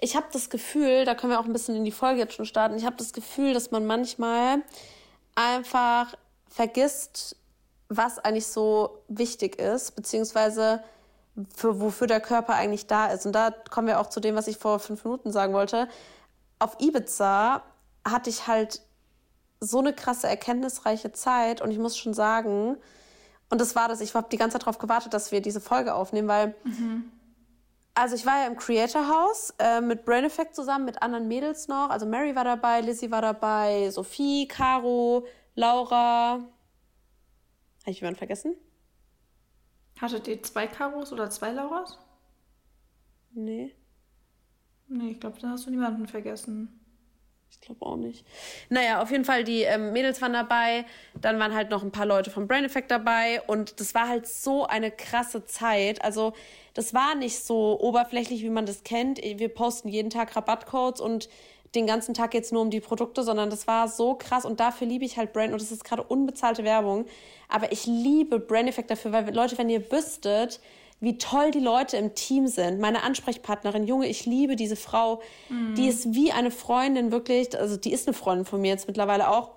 ich 0.00 0.16
habe 0.16 0.26
das 0.32 0.50
Gefühl, 0.50 1.04
da 1.04 1.14
können 1.14 1.32
wir 1.32 1.40
auch 1.40 1.44
ein 1.44 1.52
bisschen 1.52 1.76
in 1.76 1.84
die 1.84 1.92
Folge 1.92 2.20
jetzt 2.20 2.34
schon 2.34 2.46
starten, 2.46 2.76
ich 2.76 2.84
habe 2.84 2.96
das 2.96 3.12
Gefühl, 3.12 3.52
dass 3.52 3.70
man 3.70 3.86
manchmal 3.86 4.62
einfach 5.34 6.14
vergisst, 6.48 7.36
was 7.88 8.18
eigentlich 8.18 8.46
so 8.46 9.02
wichtig 9.08 9.58
ist, 9.58 9.96
beziehungsweise 9.96 10.82
für, 11.54 11.80
wofür 11.80 12.06
der 12.06 12.20
Körper 12.20 12.54
eigentlich 12.54 12.86
da 12.86 13.06
ist. 13.06 13.26
Und 13.26 13.32
da 13.32 13.50
kommen 13.70 13.86
wir 13.86 14.00
auch 14.00 14.08
zu 14.08 14.20
dem, 14.20 14.34
was 14.34 14.46
ich 14.46 14.58
vor 14.58 14.78
fünf 14.78 15.04
Minuten 15.04 15.32
sagen 15.32 15.52
wollte. 15.52 15.88
Auf 16.58 16.76
Ibiza 16.80 17.62
hatte 18.04 18.30
ich 18.30 18.46
halt 18.46 18.82
so 19.60 19.78
eine 19.78 19.92
krasse 19.92 20.26
erkenntnisreiche 20.26 21.12
Zeit 21.12 21.60
und 21.60 21.70
ich 21.70 21.78
muss 21.78 21.96
schon 21.96 22.14
sagen, 22.14 22.76
und 23.50 23.60
das 23.60 23.74
war 23.74 23.88
das, 23.88 24.00
ich 24.00 24.14
habe 24.14 24.28
die 24.30 24.36
ganze 24.36 24.54
Zeit 24.54 24.62
darauf 24.62 24.78
gewartet, 24.78 25.12
dass 25.12 25.32
wir 25.32 25.42
diese 25.42 25.60
Folge 25.60 25.94
aufnehmen, 25.94 26.28
weil 26.28 26.54
mhm. 26.64 27.10
also 27.94 28.14
ich 28.14 28.24
war 28.24 28.40
ja 28.40 28.46
im 28.46 28.56
Creator 28.56 29.06
House 29.08 29.52
äh, 29.58 29.80
mit 29.80 30.04
Brain 30.04 30.24
Effect 30.24 30.54
zusammen, 30.54 30.86
mit 30.86 31.02
anderen 31.02 31.28
Mädels 31.28 31.68
noch. 31.68 31.90
Also 31.90 32.06
Mary 32.06 32.34
war 32.34 32.44
dabei, 32.44 32.80
Lizzie 32.80 33.10
war 33.10 33.22
dabei, 33.22 33.90
Sophie, 33.90 34.48
Caro, 34.48 35.26
Laura. 35.54 36.40
Habe 37.82 37.90
ich 37.90 38.00
jemanden 38.00 38.18
vergessen? 38.18 38.56
Hattet 40.00 40.28
ihr 40.28 40.42
zwei 40.42 40.66
Karos 40.66 41.12
oder 41.12 41.28
zwei 41.30 41.50
Lauras? 41.50 41.98
Nee. 43.32 43.74
Nee, 44.88 45.12
ich 45.12 45.20
glaube, 45.20 45.38
da 45.40 45.50
hast 45.50 45.66
du 45.66 45.70
niemanden 45.70 46.06
vergessen. 46.08 46.80
Ich 47.50 47.60
glaube 47.60 47.84
auch 47.84 47.96
nicht. 47.96 48.24
Naja, 48.68 49.02
auf 49.02 49.10
jeden 49.10 49.24
Fall, 49.24 49.44
die 49.44 49.62
ähm, 49.62 49.92
Mädels 49.92 50.22
waren 50.22 50.32
dabei. 50.32 50.86
Dann 51.20 51.38
waren 51.38 51.54
halt 51.54 51.70
noch 51.70 51.82
ein 51.82 51.90
paar 51.90 52.06
Leute 52.06 52.30
vom 52.30 52.46
Brain 52.46 52.64
Effect 52.64 52.90
dabei. 52.90 53.42
Und 53.42 53.80
das 53.80 53.94
war 53.94 54.08
halt 54.08 54.26
so 54.26 54.66
eine 54.66 54.90
krasse 54.90 55.44
Zeit. 55.44 56.02
Also, 56.02 56.32
das 56.74 56.94
war 56.94 57.14
nicht 57.14 57.44
so 57.44 57.78
oberflächlich, 57.80 58.42
wie 58.42 58.50
man 58.50 58.66
das 58.66 58.84
kennt. 58.84 59.18
Wir 59.18 59.48
posten 59.48 59.88
jeden 59.88 60.10
Tag 60.10 60.34
Rabattcodes 60.34 61.00
und 61.00 61.28
den 61.74 61.86
ganzen 61.86 62.14
Tag 62.14 62.34
jetzt 62.34 62.52
nur 62.52 62.62
um 62.62 62.70
die 62.70 62.80
Produkte, 62.80 63.22
sondern 63.22 63.48
das 63.48 63.66
war 63.66 63.88
so 63.88 64.14
krass 64.14 64.44
und 64.44 64.58
dafür 64.58 64.86
liebe 64.86 65.04
ich 65.04 65.16
halt 65.16 65.32
Brand 65.32 65.52
und 65.52 65.60
das 65.60 65.70
ist 65.70 65.84
gerade 65.84 66.02
unbezahlte 66.02 66.64
Werbung. 66.64 67.06
Aber 67.48 67.70
ich 67.72 67.86
liebe 67.86 68.40
Brand 68.40 68.68
Effect 68.68 68.90
dafür, 68.90 69.12
weil 69.12 69.34
Leute, 69.34 69.56
wenn 69.58 69.68
ihr 69.68 69.90
wüsstet, 69.92 70.60
wie 71.00 71.16
toll 71.16 71.50
die 71.50 71.60
Leute 71.60 71.96
im 71.96 72.14
Team 72.14 72.46
sind. 72.46 72.78
Meine 72.78 73.02
Ansprechpartnerin, 73.02 73.86
Junge, 73.86 74.06
ich 74.06 74.26
liebe 74.26 74.54
diese 74.54 74.76
Frau. 74.76 75.22
Mhm. 75.48 75.74
Die 75.74 75.88
ist 75.88 76.14
wie 76.14 76.30
eine 76.30 76.50
Freundin, 76.50 77.10
wirklich. 77.10 77.58
Also, 77.58 77.76
die 77.76 77.92
ist 77.92 78.06
eine 78.06 78.14
Freundin 78.14 78.44
von 78.44 78.60
mir 78.60 78.68
jetzt 78.68 78.86
mittlerweile 78.86 79.30
auch. 79.30 79.50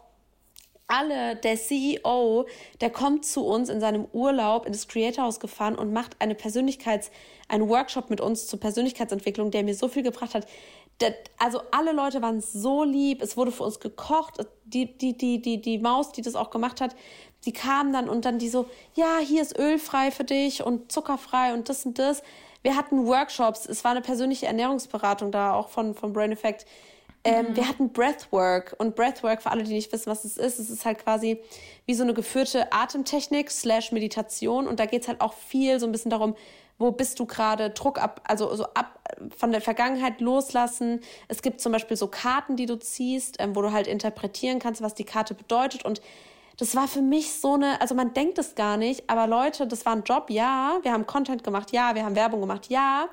Alle, 0.87 1.35
der 1.37 1.55
CEO, 1.57 2.45
der 2.81 2.89
kommt 2.89 3.25
zu 3.25 3.45
uns 3.45 3.69
in 3.69 3.79
seinem 3.79 4.05
Urlaub 4.13 4.65
in 4.65 4.73
das 4.73 4.87
Creator 4.87 5.25
House 5.25 5.39
gefahren 5.39 5.75
und 5.75 5.91
macht 5.91 6.15
eine 6.19 6.33
Persönlichkeits-, 6.35 7.09
einen 7.47 7.67
Workshop 7.67 8.09
mit 8.09 8.21
uns 8.21 8.47
zur 8.47 8.59
Persönlichkeitsentwicklung, 8.59 9.49
der 9.49 9.63
mir 9.63 9.75
so 9.75 9.87
viel 9.87 10.03
gebracht 10.03 10.35
hat 10.35 10.45
also 11.37 11.61
alle 11.71 11.91
Leute 11.91 12.21
waren 12.21 12.41
so 12.41 12.83
lieb, 12.83 13.21
es 13.21 13.35
wurde 13.35 13.51
für 13.51 13.63
uns 13.63 13.79
gekocht. 13.79 14.37
Die, 14.65 14.97
die, 14.97 15.17
die, 15.17 15.41
die, 15.41 15.61
die 15.61 15.77
Maus, 15.79 16.11
die 16.11 16.21
das 16.21 16.35
auch 16.35 16.49
gemacht 16.49 16.81
hat, 16.81 16.95
die 17.45 17.51
kam 17.51 17.91
dann 17.91 18.09
und 18.09 18.25
dann 18.25 18.39
die 18.39 18.49
so, 18.49 18.67
ja, 18.95 19.17
hier 19.19 19.41
ist 19.41 19.57
ölfrei 19.57 20.11
für 20.11 20.23
dich 20.23 20.63
und 20.63 20.91
zuckerfrei 20.91 21.53
und 21.53 21.69
das 21.69 21.85
und 21.85 21.99
das. 21.99 22.23
Wir 22.61 22.77
hatten 22.77 23.05
Workshops, 23.05 23.65
es 23.65 23.83
war 23.83 23.91
eine 23.91 24.01
persönliche 24.01 24.45
Ernährungsberatung 24.45 25.31
da, 25.31 25.53
auch 25.53 25.67
von, 25.67 25.93
von 25.93 26.13
Brain 26.13 26.31
Effect. 26.31 26.65
Ähm, 27.25 27.47
mhm. 27.49 27.55
Wir 27.55 27.67
hatten 27.67 27.91
Breathwork 27.91 28.75
und 28.77 28.95
Breathwork, 28.95 29.41
für 29.41 29.51
alle, 29.51 29.63
die 29.63 29.73
nicht 29.73 29.91
wissen, 29.91 30.09
was 30.09 30.23
es 30.23 30.37
ist, 30.37 30.59
es 30.59 30.69
ist 30.69 30.85
halt 30.85 30.99
quasi 31.03 31.41
wie 31.85 31.93
so 31.93 32.03
eine 32.03 32.13
geführte 32.13 32.71
Atemtechnik 32.71 33.51
slash 33.51 33.91
Meditation 33.91 34.67
und 34.67 34.79
da 34.79 34.85
geht 34.85 35.03
es 35.03 35.07
halt 35.07 35.21
auch 35.21 35.33
viel 35.33 35.79
so 35.79 35.85
ein 35.85 35.91
bisschen 35.91 36.11
darum, 36.11 36.35
wo 36.77 36.91
bist 36.91 37.19
du 37.19 37.25
gerade, 37.25 37.69
Druck 37.69 38.01
ab, 38.01 38.21
also 38.25 38.53
so 38.55 38.65
ab 38.73 38.99
von 39.37 39.51
der 39.51 39.61
Vergangenheit 39.61 40.21
loslassen. 40.21 41.01
Es 41.27 41.41
gibt 41.41 41.61
zum 41.61 41.71
Beispiel 41.71 41.97
so 41.97 42.07
Karten, 42.07 42.55
die 42.55 42.65
du 42.65 42.77
ziehst, 42.77 43.37
ähm, 43.39 43.55
wo 43.55 43.61
du 43.61 43.71
halt 43.71 43.87
interpretieren 43.87 44.59
kannst, 44.59 44.81
was 44.81 44.95
die 44.95 45.03
Karte 45.03 45.33
bedeutet. 45.33 45.85
Und 45.85 46.01
das 46.57 46.75
war 46.75 46.87
für 46.87 47.01
mich 47.01 47.33
so 47.33 47.53
eine, 47.53 47.81
also 47.81 47.95
man 47.95 48.13
denkt 48.13 48.37
es 48.37 48.55
gar 48.55 48.77
nicht, 48.77 49.09
aber 49.09 49.27
Leute, 49.27 49.67
das 49.67 49.85
war 49.85 49.93
ein 49.93 50.03
Job, 50.03 50.29
ja, 50.29 50.79
wir 50.83 50.91
haben 50.91 51.07
Content 51.07 51.43
gemacht, 51.43 51.71
ja, 51.71 51.95
wir 51.95 52.05
haben 52.05 52.15
Werbung 52.15 52.41
gemacht, 52.41 52.67
ja, 52.69 53.07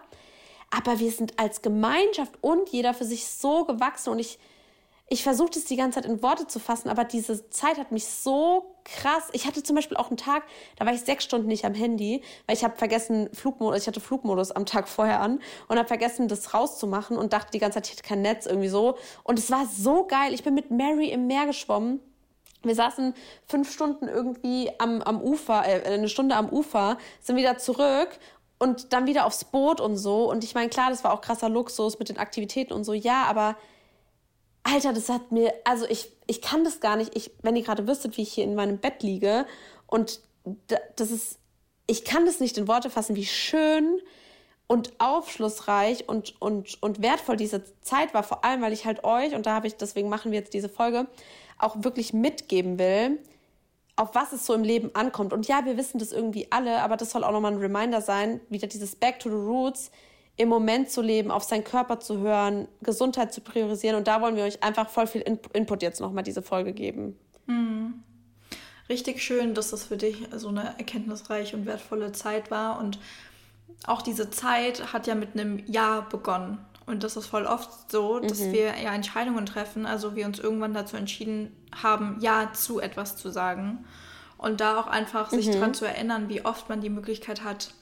aber 0.70 0.98
wir 0.98 1.10
sind 1.10 1.38
als 1.38 1.62
Gemeinschaft 1.62 2.32
und 2.42 2.68
jeder 2.68 2.94
für 2.94 3.04
sich 3.04 3.26
so 3.26 3.64
gewachsen 3.64 4.10
und 4.10 4.18
ich, 4.18 4.38
ich 5.12 5.24
versuche 5.24 5.50
das 5.50 5.64
die 5.64 5.74
ganze 5.74 6.00
Zeit 6.00 6.08
in 6.08 6.22
Worte 6.22 6.46
zu 6.46 6.60
fassen, 6.60 6.88
aber 6.88 7.02
diese 7.02 7.50
Zeit 7.50 7.78
hat 7.78 7.90
mich 7.90 8.06
so 8.06 8.76
krass. 8.84 9.24
Ich 9.32 9.44
hatte 9.44 9.62
zum 9.62 9.74
Beispiel 9.74 9.96
auch 9.96 10.06
einen 10.06 10.16
Tag, 10.16 10.44
da 10.76 10.86
war 10.86 10.94
ich 10.94 11.00
sechs 11.00 11.24
Stunden 11.24 11.48
nicht 11.48 11.64
am 11.64 11.74
Handy, 11.74 12.22
weil 12.46 12.56
ich 12.56 12.62
habe 12.62 12.76
vergessen 12.76 13.28
Flugmodus, 13.32 13.82
ich 13.82 13.88
hatte 13.88 14.00
Flugmodus 14.00 14.52
am 14.52 14.66
Tag 14.66 14.88
vorher 14.88 15.20
an 15.20 15.40
und 15.66 15.78
habe 15.78 15.88
vergessen, 15.88 16.28
das 16.28 16.54
rauszumachen 16.54 17.18
und 17.18 17.32
dachte 17.32 17.50
die 17.52 17.58
ganze 17.58 17.76
Zeit, 17.76 17.86
ich 17.88 17.92
hätte 17.94 18.08
kein 18.08 18.22
Netz 18.22 18.46
irgendwie 18.46 18.68
so. 18.68 18.96
Und 19.24 19.38
es 19.40 19.50
war 19.50 19.66
so 19.66 20.06
geil. 20.06 20.32
Ich 20.32 20.44
bin 20.44 20.54
mit 20.54 20.70
Mary 20.70 21.10
im 21.10 21.26
Meer 21.26 21.46
geschwommen 21.46 22.00
wir 22.62 22.74
saßen 22.74 23.14
fünf 23.46 23.72
Stunden 23.72 24.06
irgendwie 24.06 24.70
am, 24.78 25.00
am 25.02 25.22
Ufer, 25.22 25.66
äh, 25.66 25.82
eine 25.94 26.08
Stunde 26.08 26.36
am 26.36 26.50
Ufer, 26.50 26.98
sind 27.20 27.36
wieder 27.36 27.56
zurück 27.56 28.10
und 28.58 28.92
dann 28.92 29.06
wieder 29.06 29.24
aufs 29.24 29.44
Boot 29.44 29.80
und 29.80 29.96
so. 29.96 30.30
Und 30.30 30.44
ich 30.44 30.54
meine, 30.54 30.68
klar, 30.68 30.90
das 30.90 31.02
war 31.02 31.14
auch 31.14 31.22
krasser 31.22 31.48
Luxus 31.48 31.98
mit 31.98 32.10
den 32.10 32.18
Aktivitäten 32.18 32.74
und 32.74 32.84
so, 32.84 32.92
ja, 32.92 33.24
aber 33.24 33.56
Alter, 34.62 34.92
das 34.92 35.08
hat 35.08 35.32
mir, 35.32 35.52
also 35.64 35.86
ich, 35.86 36.12
ich 36.26 36.42
kann 36.42 36.64
das 36.64 36.80
gar 36.80 36.96
nicht. 36.96 37.16
Ich, 37.16 37.30
wenn 37.42 37.56
ihr 37.56 37.62
gerade 37.62 37.86
wüsstet, 37.86 38.16
wie 38.16 38.22
ich 38.22 38.32
hier 38.32 38.44
in 38.44 38.54
meinem 38.54 38.78
Bett 38.78 39.02
liege 39.02 39.46
und 39.86 40.20
das 40.96 41.10
ist, 41.10 41.38
ich 41.86 42.04
kann 42.04 42.26
das 42.26 42.40
nicht 42.40 42.56
in 42.58 42.68
Worte 42.68 42.90
fassen, 42.90 43.16
wie 43.16 43.26
schön 43.26 44.00
und 44.66 44.92
aufschlussreich 44.98 46.08
und, 46.08 46.40
und, 46.40 46.80
und 46.80 47.02
wertvoll 47.02 47.36
diese 47.36 47.64
Zeit 47.80 48.14
war, 48.14 48.22
vor 48.22 48.44
allem, 48.44 48.62
weil 48.62 48.72
ich 48.72 48.86
halt 48.86 49.02
euch, 49.02 49.34
und 49.34 49.46
da 49.46 49.54
habe 49.54 49.66
ich, 49.66 49.76
deswegen 49.76 50.08
machen 50.08 50.30
wir 50.30 50.38
jetzt 50.38 50.54
diese 50.54 50.68
Folge, 50.68 51.08
auch 51.58 51.82
wirklich 51.82 52.12
mitgeben 52.12 52.78
will, 52.78 53.18
auf 53.96 54.14
was 54.14 54.32
es 54.32 54.46
so 54.46 54.54
im 54.54 54.62
Leben 54.62 54.94
ankommt. 54.94 55.32
Und 55.32 55.48
ja, 55.48 55.64
wir 55.64 55.76
wissen 55.76 55.98
das 55.98 56.12
irgendwie 56.12 56.46
alle, 56.50 56.80
aber 56.82 56.96
das 56.96 57.10
soll 57.10 57.24
auch 57.24 57.32
nochmal 57.32 57.52
ein 57.52 57.58
Reminder 57.58 58.00
sein, 58.00 58.40
wieder 58.48 58.68
dieses 58.68 58.94
Back 58.94 59.18
to 59.18 59.28
the 59.28 59.34
Roots, 59.34 59.90
im 60.40 60.48
Moment 60.48 60.90
zu 60.90 61.02
leben, 61.02 61.30
auf 61.30 61.42
seinen 61.42 61.64
Körper 61.64 62.00
zu 62.00 62.18
hören, 62.20 62.66
Gesundheit 62.80 63.30
zu 63.30 63.42
priorisieren. 63.42 63.96
Und 63.96 64.08
da 64.08 64.22
wollen 64.22 64.36
wir 64.36 64.44
euch 64.44 64.62
einfach 64.62 64.88
voll 64.88 65.06
viel 65.06 65.20
Input 65.52 65.82
jetzt 65.82 66.00
nochmal 66.00 66.24
diese 66.24 66.40
Folge 66.40 66.72
geben. 66.72 67.18
Mhm. 67.44 68.02
Richtig 68.88 69.22
schön, 69.22 69.52
dass 69.52 69.70
das 69.70 69.84
für 69.84 69.98
dich 69.98 70.26
so 70.34 70.48
eine 70.48 70.78
erkenntnisreiche 70.78 71.56
und 71.58 71.66
wertvolle 71.66 72.12
Zeit 72.12 72.50
war. 72.50 72.80
Und 72.80 72.98
auch 73.86 74.00
diese 74.00 74.30
Zeit 74.30 74.94
hat 74.94 75.06
ja 75.06 75.14
mit 75.14 75.38
einem 75.38 75.62
Ja 75.66 76.00
begonnen. 76.00 76.56
Und 76.86 77.04
das 77.04 77.18
ist 77.18 77.26
voll 77.26 77.44
oft 77.44 77.92
so, 77.92 78.18
dass 78.18 78.40
mhm. 78.40 78.52
wir 78.52 78.78
ja 78.82 78.94
Entscheidungen 78.94 79.44
treffen, 79.44 79.84
also 79.84 80.16
wir 80.16 80.24
uns 80.24 80.38
irgendwann 80.38 80.72
dazu 80.72 80.96
entschieden 80.96 81.54
haben, 81.82 82.16
Ja 82.20 82.54
zu 82.54 82.80
etwas 82.80 83.18
zu 83.18 83.28
sagen. 83.30 83.84
Und 84.38 84.62
da 84.62 84.80
auch 84.80 84.86
einfach 84.86 85.28
sich 85.28 85.48
mhm. 85.48 85.52
daran 85.52 85.74
zu 85.74 85.84
erinnern, 85.84 86.30
wie 86.30 86.46
oft 86.46 86.70
man 86.70 86.80
die 86.80 86.88
Möglichkeit 86.88 87.44
hat, 87.44 87.74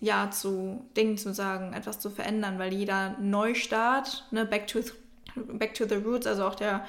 Ja 0.00 0.30
zu 0.30 0.84
Dingen 0.96 1.18
zu 1.18 1.34
sagen, 1.34 1.72
etwas 1.72 1.98
zu 1.98 2.10
verändern, 2.10 2.58
weil 2.58 2.72
jeder 2.72 3.16
Neustart, 3.18 4.26
ne, 4.30 4.46
back 4.46 4.66
to, 4.66 4.80
back 5.36 5.74
to 5.74 5.86
the 5.86 5.96
roots, 5.96 6.26
also 6.26 6.44
auch 6.44 6.54
der 6.54 6.84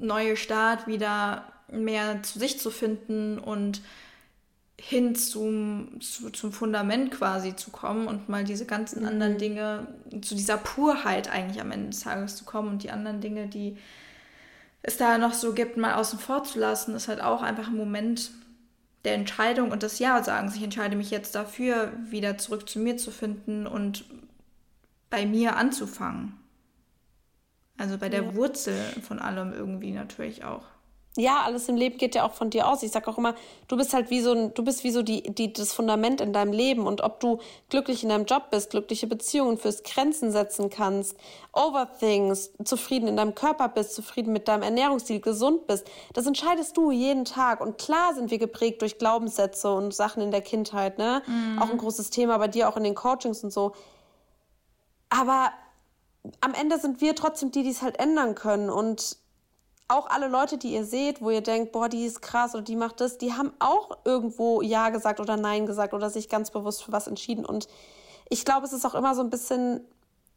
neue 0.00 0.36
Start 0.36 0.86
wieder 0.86 1.44
mehr 1.70 2.22
zu 2.22 2.38
sich 2.38 2.58
zu 2.58 2.70
finden 2.70 3.38
und 3.38 3.82
hin 4.78 5.14
zum, 5.14 6.00
zu, 6.00 6.30
zum 6.30 6.52
Fundament 6.52 7.10
quasi 7.10 7.56
zu 7.56 7.70
kommen 7.70 8.06
und 8.08 8.28
mal 8.28 8.44
diese 8.44 8.66
ganzen 8.66 9.02
mhm. 9.02 9.08
anderen 9.08 9.38
Dinge, 9.38 9.86
zu 10.20 10.34
dieser 10.34 10.58
Purheit 10.58 11.30
eigentlich 11.30 11.60
am 11.60 11.72
Ende 11.72 11.90
des 11.90 12.00
Tages 12.00 12.36
zu 12.36 12.44
kommen 12.44 12.68
und 12.68 12.82
die 12.82 12.90
anderen 12.90 13.20
Dinge, 13.20 13.48
die 13.48 13.78
es 14.82 14.96
da 14.96 15.18
noch 15.18 15.32
so 15.32 15.54
gibt, 15.54 15.76
mal 15.76 15.94
außen 15.94 16.18
vor 16.18 16.44
zu 16.44 16.58
lassen, 16.58 16.94
ist 16.94 17.08
halt 17.08 17.20
auch 17.20 17.42
einfach 17.42 17.68
ein 17.68 17.76
Moment 17.76 18.30
der 19.06 19.14
Entscheidung 19.14 19.70
und 19.70 19.84
des 19.84 20.00
Ja-Sagens. 20.00 20.56
Ich 20.56 20.62
entscheide 20.64 20.96
mich 20.96 21.10
jetzt 21.10 21.36
dafür, 21.36 21.92
wieder 22.10 22.38
zurück 22.38 22.68
zu 22.68 22.80
mir 22.80 22.96
zu 22.96 23.12
finden 23.12 23.66
und 23.66 24.04
bei 25.10 25.24
mir 25.24 25.56
anzufangen. 25.56 26.34
Also 27.78 27.98
bei 27.98 28.08
der 28.08 28.24
ja. 28.24 28.34
Wurzel 28.34 28.76
von 29.02 29.20
allem 29.20 29.52
irgendwie 29.52 29.92
natürlich 29.92 30.44
auch 30.44 30.64
ja, 31.16 31.42
alles 31.44 31.68
im 31.68 31.76
Leben 31.76 31.96
geht 31.96 32.14
ja 32.14 32.24
auch 32.24 32.32
von 32.32 32.50
dir 32.50 32.68
aus. 32.68 32.82
Ich 32.82 32.90
sag 32.90 33.08
auch 33.08 33.16
immer, 33.16 33.34
du 33.68 33.76
bist 33.76 33.94
halt 33.94 34.10
wie 34.10 34.20
so 34.20 34.32
ein, 34.32 34.52
du 34.52 34.62
bist 34.62 34.84
wie 34.84 34.90
so 34.90 35.02
die, 35.02 35.22
die, 35.22 35.52
das 35.52 35.72
Fundament 35.72 36.20
in 36.20 36.32
deinem 36.32 36.52
Leben. 36.52 36.86
Und 36.86 37.00
ob 37.00 37.20
du 37.20 37.38
glücklich 37.70 38.02
in 38.02 38.10
deinem 38.10 38.26
Job 38.26 38.50
bist, 38.50 38.70
glückliche 38.70 39.06
Beziehungen 39.06 39.56
fürs 39.56 39.82
Grenzen 39.82 40.30
setzen 40.30 40.68
kannst, 40.68 41.16
overthings, 41.52 42.50
zufrieden 42.62 43.08
in 43.08 43.16
deinem 43.16 43.34
Körper 43.34 43.68
bist, 43.68 43.94
zufrieden 43.94 44.32
mit 44.32 44.46
deinem 44.46 44.62
Ernährungsstil, 44.62 45.20
gesund 45.20 45.66
bist, 45.66 45.86
das 46.12 46.26
entscheidest 46.26 46.76
du 46.76 46.90
jeden 46.90 47.24
Tag. 47.24 47.60
Und 47.62 47.78
klar 47.78 48.14
sind 48.14 48.30
wir 48.30 48.38
geprägt 48.38 48.82
durch 48.82 48.98
Glaubenssätze 48.98 49.72
und 49.72 49.94
Sachen 49.94 50.22
in 50.22 50.30
der 50.30 50.42
Kindheit, 50.42 50.98
ne? 50.98 51.22
Mhm. 51.26 51.62
Auch 51.62 51.70
ein 51.70 51.78
großes 51.78 52.10
Thema 52.10 52.36
bei 52.36 52.48
dir, 52.48 52.68
auch 52.68 52.76
in 52.76 52.84
den 52.84 52.94
Coachings 52.94 53.42
und 53.42 53.52
so. 53.52 53.72
Aber 55.08 55.50
am 56.40 56.52
Ende 56.54 56.78
sind 56.78 57.00
wir 57.00 57.14
trotzdem 57.14 57.52
die, 57.52 57.62
die 57.62 57.70
es 57.70 57.80
halt 57.80 57.98
ändern 57.98 58.34
können. 58.34 58.68
Und 58.68 59.16
auch 59.88 60.08
alle 60.10 60.28
Leute, 60.28 60.58
die 60.58 60.72
ihr 60.72 60.84
seht, 60.84 61.22
wo 61.22 61.30
ihr 61.30 61.42
denkt, 61.42 61.72
boah, 61.72 61.88
die 61.88 62.04
ist 62.04 62.20
krass 62.20 62.54
oder 62.54 62.64
die 62.64 62.76
macht 62.76 63.00
das, 63.00 63.18
die 63.18 63.32
haben 63.32 63.52
auch 63.60 63.98
irgendwo 64.04 64.60
Ja 64.62 64.90
gesagt 64.90 65.20
oder 65.20 65.36
Nein 65.36 65.66
gesagt 65.66 65.94
oder 65.94 66.10
sich 66.10 66.28
ganz 66.28 66.50
bewusst 66.50 66.82
für 66.82 66.92
was 66.92 67.06
entschieden. 67.06 67.44
Und 67.44 67.68
ich 68.28 68.44
glaube, 68.44 68.66
es 68.66 68.72
ist 68.72 68.84
auch 68.84 68.96
immer 68.96 69.14
so 69.14 69.22
ein 69.22 69.30
bisschen, 69.30 69.80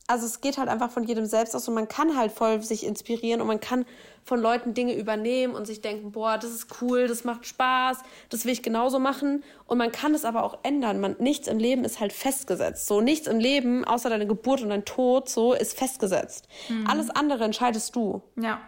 also 0.06 0.28
es 0.28 0.42
geht 0.42 0.60
halt 0.60 0.70
einfach 0.70 0.92
von 0.92 1.04
jedem 1.04 1.26
selbst 1.26 1.56
aus 1.56 1.68
und 1.68 1.74
man 1.74 1.88
kann 1.88 2.16
halt 2.16 2.32
voll 2.32 2.62
sich 2.62 2.86
inspirieren 2.86 3.42
und 3.42 3.48
man 3.48 3.60
kann 3.60 3.86
von 4.24 4.40
Leuten 4.40 4.76
Dinge 4.76 4.96
übernehmen 4.96 5.56
und 5.56 5.66
sich 5.66 5.82
denken, 5.82 6.12
boah, 6.12 6.38
das 6.38 6.52
ist 6.52 6.68
cool, 6.82 7.08
das 7.08 7.24
macht 7.24 7.48
Spaß, 7.48 7.98
das 8.30 8.46
will 8.46 8.54
ich 8.54 8.62
genauso 8.62 9.00
machen. 9.00 9.44
Und 9.66 9.80
man 9.80 9.92
kann 9.92 10.14
es 10.14 10.26
aber 10.26 10.44
auch 10.44 10.60
ändern. 10.62 11.00
Man, 11.00 11.16
nichts 11.18 11.48
im 11.48 11.58
Leben 11.58 11.84
ist 11.84 12.00
halt 12.00 12.14
festgesetzt. 12.14 12.86
So, 12.86 13.02
nichts 13.02 13.26
im 13.26 13.40
Leben, 13.40 13.84
außer 13.84 14.12
deine 14.12 14.28
Geburt 14.28 14.62
und 14.62 14.70
dein 14.70 14.86
Tod, 14.86 15.28
so, 15.28 15.54
ist 15.54 15.76
festgesetzt. 15.76 16.48
Mhm. 16.68 16.86
Alles 16.86 17.10
andere 17.10 17.46
entscheidest 17.46 17.96
du. 17.96 18.22
Ja. 18.40 18.62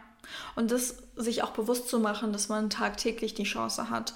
Und 0.56 0.72
das 0.72 0.98
sich 1.16 1.44
auch 1.44 1.52
bewusst 1.52 1.90
zu 1.90 2.00
machen, 2.00 2.34
dass 2.34 2.50
man 2.50 2.70
tagtäglich 2.70 3.34
die 3.34 3.44
Chance 3.44 3.90
hat. 3.90 4.14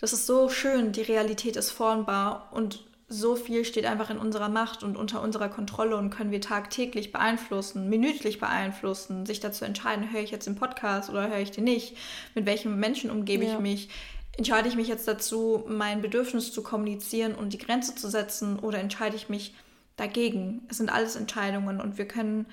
Das 0.00 0.12
ist 0.12 0.26
so 0.26 0.48
schön, 0.48 0.92
die 0.92 1.02
Realität 1.02 1.56
ist 1.56 1.70
formbar 1.70 2.48
und 2.52 2.84
so 3.12 3.36
viel 3.36 3.64
steht 3.64 3.84
einfach 3.84 4.08
in 4.08 4.18
unserer 4.18 4.48
Macht 4.48 4.82
und 4.82 4.96
unter 4.96 5.20
unserer 5.20 5.50
Kontrolle 5.50 5.96
und 5.96 6.10
können 6.10 6.30
wir 6.30 6.40
tagtäglich 6.40 7.12
beeinflussen, 7.12 7.90
minütlich 7.90 8.40
beeinflussen, 8.40 9.26
sich 9.26 9.38
dazu 9.38 9.66
entscheiden, 9.66 10.10
höre 10.10 10.22
ich 10.22 10.30
jetzt 10.30 10.46
den 10.46 10.56
Podcast 10.56 11.10
oder 11.10 11.28
höre 11.28 11.40
ich 11.40 11.50
den 11.50 11.64
nicht, 11.64 11.96
mit 12.34 12.46
welchen 12.46 12.78
Menschen 12.80 13.10
umgebe 13.10 13.44
ja. 13.44 13.52
ich 13.52 13.58
mich, 13.58 13.90
entscheide 14.38 14.68
ich 14.68 14.76
mich 14.76 14.88
jetzt 14.88 15.06
dazu, 15.06 15.62
mein 15.68 16.00
Bedürfnis 16.00 16.52
zu 16.52 16.62
kommunizieren 16.62 17.34
und 17.34 17.52
die 17.52 17.58
Grenze 17.58 17.94
zu 17.94 18.08
setzen 18.08 18.58
oder 18.58 18.78
entscheide 18.78 19.14
ich 19.14 19.28
mich 19.28 19.54
dagegen. 19.96 20.62
Es 20.68 20.78
sind 20.78 20.90
alles 20.90 21.16
Entscheidungen 21.16 21.80
und 21.80 21.98
wir 21.98 22.08
können 22.08 22.46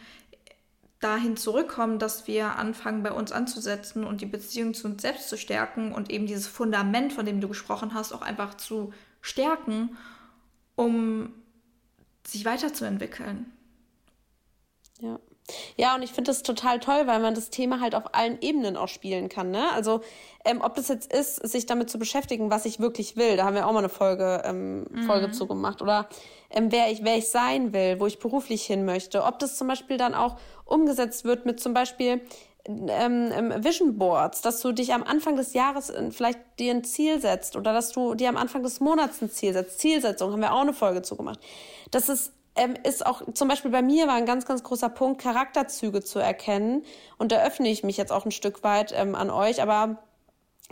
dahin 0.99 1.37
zurückkommen, 1.37 1.97
dass 1.97 2.27
wir 2.27 2.57
anfangen, 2.57 3.03
bei 3.03 3.11
uns 3.11 3.31
anzusetzen 3.31 4.03
und 4.03 4.21
die 4.21 4.25
Beziehung 4.25 4.73
zu 4.73 4.87
uns 4.87 5.01
selbst 5.01 5.29
zu 5.29 5.37
stärken 5.37 5.93
und 5.93 6.11
eben 6.11 6.27
dieses 6.27 6.47
Fundament, 6.47 7.13
von 7.13 7.25
dem 7.25 7.39
du 7.39 7.47
gesprochen 7.47 7.93
hast, 7.93 8.11
auch 8.11 8.21
einfach 8.21 8.55
zu 8.55 8.93
stärken, 9.21 9.97
um 10.75 11.33
sich 12.27 12.45
weiterzuentwickeln. 12.45 13.51
Ja. 14.99 15.19
Ja, 15.77 15.95
und 15.95 16.03
ich 16.03 16.11
finde 16.11 16.31
das 16.31 16.43
total 16.43 16.79
toll, 16.79 17.03
weil 17.05 17.19
man 17.19 17.35
das 17.35 17.49
Thema 17.49 17.79
halt 17.81 17.95
auf 17.95 18.13
allen 18.13 18.37
Ebenen 18.41 18.77
auch 18.77 18.87
spielen 18.87 19.29
kann. 19.29 19.51
Ne? 19.51 19.71
Also, 19.73 20.01
ähm, 20.45 20.61
ob 20.61 20.75
das 20.75 20.87
jetzt 20.87 21.11
ist, 21.11 21.35
sich 21.35 21.65
damit 21.65 21.89
zu 21.89 21.99
beschäftigen, 21.99 22.49
was 22.49 22.65
ich 22.65 22.79
wirklich 22.79 23.17
will, 23.17 23.37
da 23.37 23.45
haben 23.45 23.55
wir 23.55 23.67
auch 23.67 23.73
mal 23.73 23.79
eine 23.79 23.89
Folge, 23.89 24.41
ähm, 24.45 24.85
mhm. 24.89 25.03
Folge 25.03 25.31
zu 25.31 25.47
gemacht. 25.47 25.81
Oder 25.81 26.07
ähm, 26.49 26.71
wer, 26.71 26.91
ich, 26.91 27.03
wer 27.03 27.17
ich 27.17 27.29
sein 27.29 27.73
will, 27.73 27.99
wo 27.99 28.07
ich 28.07 28.19
beruflich 28.19 28.65
hin 28.65 28.85
möchte. 28.85 29.23
Ob 29.23 29.39
das 29.39 29.57
zum 29.57 29.67
Beispiel 29.67 29.97
dann 29.97 30.13
auch 30.13 30.37
umgesetzt 30.65 31.25
wird 31.25 31.45
mit 31.45 31.59
zum 31.59 31.73
Beispiel 31.73 32.21
ähm, 32.65 33.31
ähm, 33.33 33.63
Vision 33.63 33.97
Boards, 33.97 34.41
dass 34.41 34.61
du 34.61 34.71
dich 34.71 34.93
am 34.93 35.03
Anfang 35.03 35.35
des 35.35 35.53
Jahres 35.53 35.89
äh, 35.89 36.11
vielleicht 36.11 36.39
dir 36.59 36.73
ein 36.73 36.83
Ziel 36.83 37.19
setzt 37.19 37.55
oder 37.55 37.73
dass 37.73 37.91
du 37.91 38.15
dir 38.15 38.29
am 38.29 38.37
Anfang 38.37 38.63
des 38.63 38.79
Monats 38.79 39.21
ein 39.21 39.31
Ziel 39.31 39.53
setzt. 39.53 39.79
Zielsetzung 39.79 40.31
haben 40.31 40.41
wir 40.41 40.53
auch 40.53 40.61
eine 40.61 40.73
Folge 40.73 41.01
zu 41.01 41.15
gemacht. 41.15 41.39
Das 41.91 42.09
ist 42.09 42.33
ähm, 42.59 42.75
ist 42.83 43.05
auch 43.05 43.21
zum 43.33 43.47
Beispiel 43.47 43.71
bei 43.71 43.81
mir 43.81 44.07
war 44.07 44.15
ein 44.15 44.25
ganz, 44.25 44.45
ganz 44.45 44.63
großer 44.63 44.89
Punkt, 44.89 45.21
Charakterzüge 45.21 46.03
zu 46.03 46.19
erkennen. 46.19 46.83
Und 47.17 47.31
da 47.31 47.43
öffne 47.43 47.69
ich 47.69 47.83
mich 47.83 47.97
jetzt 47.97 48.11
auch 48.11 48.25
ein 48.25 48.31
Stück 48.31 48.63
weit 48.63 48.93
ähm, 48.95 49.15
an 49.15 49.29
euch, 49.29 49.61
aber 49.61 49.97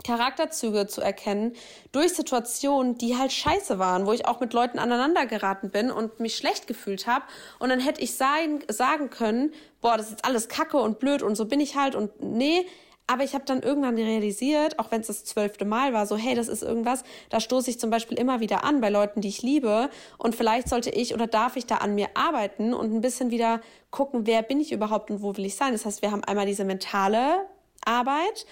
Charakterzüge 0.04 0.86
zu 0.86 1.00
erkennen 1.00 1.54
durch 1.90 2.14
Situationen, 2.14 2.98
die 2.98 3.16
halt 3.16 3.32
scheiße 3.32 3.78
waren, 3.78 4.06
wo 4.06 4.12
ich 4.12 4.26
auch 4.26 4.38
mit 4.38 4.52
Leuten 4.52 4.78
aneinander 4.78 5.26
geraten 5.26 5.70
bin 5.70 5.90
und 5.90 6.20
mich 6.20 6.36
schlecht 6.36 6.66
gefühlt 6.66 7.06
habe. 7.06 7.24
Und 7.58 7.70
dann 7.70 7.80
hätte 7.80 8.00
ich 8.00 8.16
sein, 8.16 8.62
sagen 8.68 9.10
können, 9.10 9.52
boah, 9.80 9.96
das 9.96 10.06
ist 10.06 10.12
jetzt 10.12 10.24
alles 10.24 10.48
kacke 10.48 10.76
und 10.76 11.00
blöd 11.00 11.22
und 11.22 11.34
so 11.34 11.46
bin 11.46 11.60
ich 11.60 11.76
halt 11.76 11.94
und 11.94 12.22
nee. 12.22 12.66
Aber 13.10 13.24
ich 13.24 13.34
habe 13.34 13.44
dann 13.46 13.62
irgendwann 13.62 13.96
realisiert, 13.96 14.78
auch 14.78 14.90
wenn 14.90 15.00
es 15.00 15.06
das 15.06 15.24
zwölfte 15.24 15.64
Mal 15.64 15.94
war, 15.94 16.06
so 16.06 16.16
hey, 16.16 16.34
das 16.34 16.46
ist 16.46 16.62
irgendwas, 16.62 17.04
da 17.30 17.40
stoße 17.40 17.70
ich 17.70 17.80
zum 17.80 17.88
Beispiel 17.88 18.18
immer 18.18 18.40
wieder 18.40 18.64
an 18.64 18.82
bei 18.82 18.90
Leuten, 18.90 19.22
die 19.22 19.28
ich 19.28 19.40
liebe. 19.40 19.88
Und 20.18 20.36
vielleicht 20.36 20.68
sollte 20.68 20.90
ich 20.90 21.14
oder 21.14 21.26
darf 21.26 21.56
ich 21.56 21.64
da 21.64 21.76
an 21.76 21.94
mir 21.94 22.08
arbeiten 22.14 22.74
und 22.74 22.94
ein 22.94 23.00
bisschen 23.00 23.30
wieder 23.30 23.62
gucken, 23.90 24.26
wer 24.26 24.42
bin 24.42 24.60
ich 24.60 24.72
überhaupt 24.72 25.10
und 25.10 25.22
wo 25.22 25.36
will 25.36 25.46
ich 25.46 25.56
sein. 25.56 25.72
Das 25.72 25.86
heißt, 25.86 26.02
wir 26.02 26.10
haben 26.10 26.22
einmal 26.22 26.44
diese 26.44 26.64
mentale 26.64 27.46
Arbeit 27.82 28.44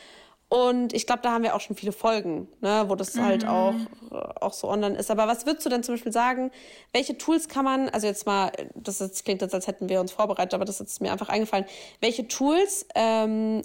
und 0.49 0.93
ich 0.93 1.07
glaube, 1.07 1.23
da 1.23 1.33
haben 1.33 1.43
wir 1.43 1.57
auch 1.57 1.61
schon 1.61 1.75
viele 1.75 1.91
Folgen, 1.91 2.49
ne, 2.61 2.85
wo 2.87 2.95
das 2.95 3.19
halt 3.19 3.43
mhm. 3.43 3.49
halt 3.49 3.89
auch, 4.11 4.41
auch 4.41 4.53
so 4.53 4.69
online 4.69 4.97
ist. 4.97 5.11
Aber 5.11 5.27
was 5.27 5.45
würdest 5.45 5.67
du 5.67 5.71
denn 5.71 5.83
zum 5.83 5.95
Beispiel 5.95 6.13
sagen, 6.13 6.53
welche 6.93 7.19
Tools 7.19 7.49
kann 7.49 7.65
man, 7.65 7.89
also 7.89 8.07
jetzt 8.07 8.27
mal, 8.27 8.53
das 8.75 9.01
jetzt, 9.01 9.25
klingt 9.25 9.43
jetzt, 9.43 9.55
als 9.55 9.67
hätten 9.67 9.89
wir 9.89 10.01
uns 10.01 10.13
vorbereitet, 10.13 10.55
aber 10.55 10.65
das 10.65 10.81
ist 10.81 11.01
mir 11.01 11.11
einfach 11.11 11.29
eingefallen, 11.29 11.67
welche 12.01 12.29
Tools 12.29 12.87
ähm, 12.95 13.63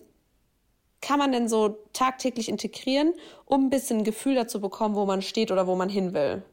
kann 1.02 1.20
man 1.20 1.32
denn 1.32 1.50
so 1.50 1.80
tagtäglich 1.94 2.48
integrieren, 2.48 3.14
um 3.46 3.66
ein 3.66 3.70
bisschen 3.70 4.00
ein 4.00 4.04
Gefühl 4.04 4.36
dazu 4.36 4.62
bekommen, 4.62 4.96
wo 4.96 5.06
man 5.06 5.22
steht 5.22 5.52
oder 5.52 5.68
wo 5.68 5.76
man 5.76 5.90
hin 5.90 6.14
will? 6.14 6.44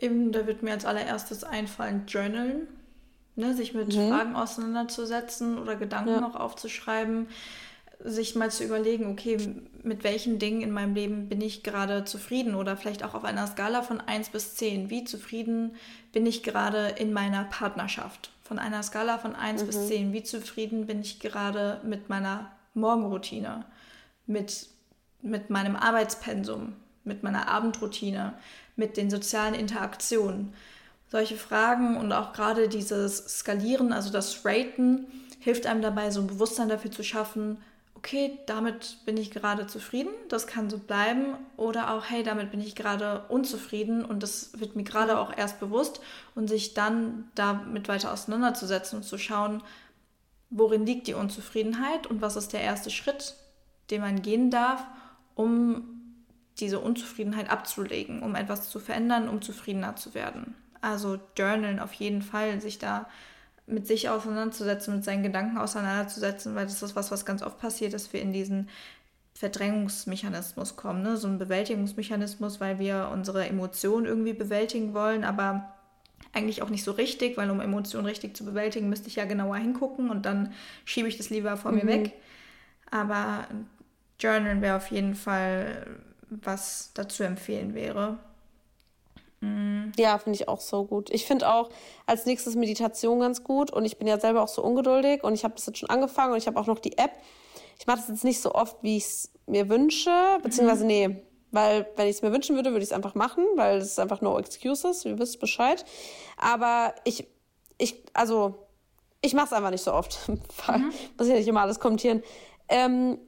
Eben, 0.00 0.32
da 0.32 0.46
wird 0.46 0.62
mir 0.62 0.72
als 0.72 0.84
allererstes 0.84 1.44
einfallen, 1.44 2.04
Journalen, 2.08 2.66
ne, 3.36 3.54
sich 3.54 3.74
mit 3.74 3.94
mhm. 3.94 4.08
Fragen 4.08 4.36
auseinanderzusetzen 4.36 5.58
oder 5.58 5.76
Gedanken 5.76 6.10
ja. 6.10 6.20
noch 6.20 6.34
aufzuschreiben 6.34 7.28
sich 8.04 8.34
mal 8.34 8.50
zu 8.50 8.64
überlegen, 8.64 9.10
okay, 9.10 9.38
mit 9.82 10.04
welchen 10.04 10.38
Dingen 10.38 10.60
in 10.60 10.70
meinem 10.70 10.94
Leben 10.94 11.28
bin 11.28 11.40
ich 11.40 11.62
gerade 11.62 12.04
zufrieden 12.04 12.54
oder 12.54 12.76
vielleicht 12.76 13.02
auch 13.02 13.14
auf 13.14 13.24
einer 13.24 13.46
Skala 13.46 13.82
von 13.82 14.00
1 14.00 14.28
bis 14.28 14.54
10. 14.56 14.90
Wie 14.90 15.04
zufrieden 15.04 15.76
bin 16.12 16.26
ich 16.26 16.42
gerade 16.42 16.94
in 16.98 17.12
meiner 17.12 17.44
Partnerschaft? 17.44 18.30
Von 18.44 18.58
einer 18.58 18.82
Skala 18.82 19.18
von 19.18 19.34
1 19.34 19.62
mhm. 19.62 19.66
bis 19.66 19.88
10. 19.88 20.12
Wie 20.12 20.22
zufrieden 20.22 20.86
bin 20.86 21.00
ich 21.00 21.18
gerade 21.18 21.80
mit 21.82 22.08
meiner 22.08 22.52
Morgenroutine, 22.74 23.64
mit, 24.26 24.68
mit 25.22 25.50
meinem 25.50 25.76
Arbeitspensum, 25.76 26.74
mit 27.04 27.22
meiner 27.22 27.48
Abendroutine, 27.48 28.34
mit 28.76 28.96
den 28.96 29.10
sozialen 29.10 29.54
Interaktionen? 29.54 30.52
Solche 31.08 31.36
Fragen 31.36 31.96
und 31.96 32.12
auch 32.12 32.32
gerade 32.32 32.68
dieses 32.68 33.38
Skalieren, 33.38 33.92
also 33.92 34.10
das 34.10 34.44
Raten, 34.44 35.06
hilft 35.40 35.66
einem 35.66 35.82
dabei, 35.82 36.10
so 36.10 36.20
ein 36.20 36.26
Bewusstsein 36.26 36.68
dafür 36.68 36.90
zu 36.90 37.02
schaffen, 37.02 37.58
okay, 38.04 38.38
damit 38.44 38.98
bin 39.06 39.16
ich 39.16 39.30
gerade 39.30 39.66
zufrieden, 39.66 40.10
das 40.28 40.46
kann 40.46 40.68
so 40.68 40.76
bleiben. 40.76 41.38
Oder 41.56 41.94
auch, 41.94 42.04
hey, 42.04 42.22
damit 42.22 42.50
bin 42.50 42.60
ich 42.60 42.74
gerade 42.74 43.24
unzufrieden 43.30 44.04
und 44.04 44.22
das 44.22 44.60
wird 44.60 44.76
mir 44.76 44.84
gerade 44.84 45.18
auch 45.18 45.34
erst 45.34 45.58
bewusst 45.58 46.00
und 46.34 46.48
sich 46.48 46.74
dann 46.74 47.30
damit 47.34 47.88
weiter 47.88 48.12
auseinanderzusetzen 48.12 48.98
und 48.98 49.04
zu 49.04 49.16
schauen, 49.16 49.62
worin 50.50 50.84
liegt 50.84 51.06
die 51.06 51.14
Unzufriedenheit 51.14 52.06
und 52.06 52.20
was 52.20 52.36
ist 52.36 52.52
der 52.52 52.60
erste 52.60 52.90
Schritt, 52.90 53.36
den 53.90 54.02
man 54.02 54.20
gehen 54.20 54.50
darf, 54.50 54.84
um 55.34 55.84
diese 56.60 56.80
Unzufriedenheit 56.80 57.50
abzulegen, 57.50 58.22
um 58.22 58.34
etwas 58.34 58.68
zu 58.68 58.80
verändern, 58.80 59.30
um 59.30 59.40
zufriedener 59.40 59.96
zu 59.96 60.12
werden. 60.12 60.54
Also 60.82 61.18
journalen 61.38 61.80
auf 61.80 61.94
jeden 61.94 62.20
Fall, 62.20 62.60
sich 62.60 62.78
da 62.78 63.08
mit 63.66 63.86
sich 63.86 64.08
auseinanderzusetzen, 64.08 64.96
mit 64.96 65.04
seinen 65.04 65.22
Gedanken 65.22 65.58
auseinanderzusetzen, 65.58 66.54
weil 66.54 66.66
das 66.66 66.82
ist 66.82 66.96
was, 66.96 67.10
was 67.10 67.24
ganz 67.24 67.42
oft 67.42 67.58
passiert, 67.58 67.94
dass 67.94 68.12
wir 68.12 68.20
in 68.20 68.32
diesen 68.32 68.68
Verdrängungsmechanismus 69.34 70.76
kommen, 70.76 71.02
ne? 71.02 71.16
so 71.16 71.26
ein 71.26 71.38
Bewältigungsmechanismus, 71.38 72.60
weil 72.60 72.78
wir 72.78 73.10
unsere 73.12 73.46
Emotionen 73.46 74.06
irgendwie 74.06 74.32
bewältigen 74.32 74.94
wollen, 74.94 75.24
aber 75.24 75.74
eigentlich 76.32 76.62
auch 76.62 76.68
nicht 76.68 76.84
so 76.84 76.92
richtig, 76.92 77.36
weil 77.36 77.50
um 77.50 77.60
Emotionen 77.60 78.06
richtig 78.06 78.36
zu 78.36 78.44
bewältigen, 78.44 78.88
müsste 78.88 79.08
ich 79.08 79.16
ja 79.16 79.24
genauer 79.24 79.56
hingucken 79.56 80.10
und 80.10 80.26
dann 80.26 80.52
schiebe 80.84 81.08
ich 81.08 81.16
das 81.16 81.30
lieber 81.30 81.56
vor 81.56 81.72
mhm. 81.72 81.78
mir 81.78 81.86
weg. 81.86 82.12
Aber 82.90 83.46
Journal 84.20 84.60
wäre 84.60 84.76
auf 84.76 84.90
jeden 84.90 85.14
Fall, 85.14 85.86
was 86.28 86.92
dazu 86.94 87.22
empfehlen 87.22 87.74
wäre. 87.74 88.18
Mhm. 89.44 89.92
Ja, 89.98 90.18
finde 90.18 90.36
ich 90.36 90.48
auch 90.48 90.60
so 90.60 90.84
gut. 90.84 91.10
Ich 91.10 91.26
finde 91.26 91.48
auch 91.48 91.70
als 92.06 92.26
nächstes 92.26 92.56
Meditation 92.56 93.20
ganz 93.20 93.44
gut 93.44 93.70
und 93.70 93.84
ich 93.84 93.98
bin 93.98 94.06
ja 94.06 94.18
selber 94.18 94.42
auch 94.42 94.48
so 94.48 94.62
ungeduldig 94.62 95.22
und 95.22 95.34
ich 95.34 95.44
habe 95.44 95.54
das 95.54 95.66
jetzt 95.66 95.78
schon 95.78 95.90
angefangen 95.90 96.32
und 96.32 96.38
ich 96.38 96.46
habe 96.46 96.58
auch 96.58 96.66
noch 96.66 96.78
die 96.78 96.98
App. 96.98 97.12
Ich 97.78 97.86
mache 97.86 97.98
das 97.98 98.08
jetzt 98.08 98.24
nicht 98.24 98.40
so 98.40 98.52
oft, 98.52 98.76
wie 98.82 98.96
ich 98.96 99.04
es 99.04 99.32
mir 99.46 99.68
wünsche, 99.68 100.10
beziehungsweise 100.42 100.84
mhm. 100.84 100.88
nee, 100.88 101.22
weil 101.50 101.86
wenn 101.96 102.08
ich 102.08 102.16
es 102.16 102.22
mir 102.22 102.32
wünschen 102.32 102.56
würde, 102.56 102.70
würde 102.70 102.82
ich 102.82 102.90
es 102.90 102.92
einfach 102.92 103.14
machen, 103.14 103.44
weil 103.56 103.78
es 103.78 103.92
ist 103.92 104.00
einfach 104.00 104.20
no 104.20 104.38
excuses, 104.38 105.04
ihr 105.04 105.18
wisst 105.18 105.38
Bescheid. 105.38 105.84
Aber 106.36 106.94
ich, 107.04 107.26
ich, 107.78 108.02
also 108.12 108.54
ich 109.20 109.34
mache 109.34 109.46
es 109.46 109.52
einfach 109.52 109.70
nicht 109.70 109.84
so 109.84 109.92
oft, 109.92 110.28
mhm. 110.28 110.92
muss 111.16 111.28
ja 111.28 111.34
nicht 111.34 111.48
immer 111.48 111.62
alles 111.62 111.78
kommentieren. 111.78 112.22
Ähm, 112.68 113.18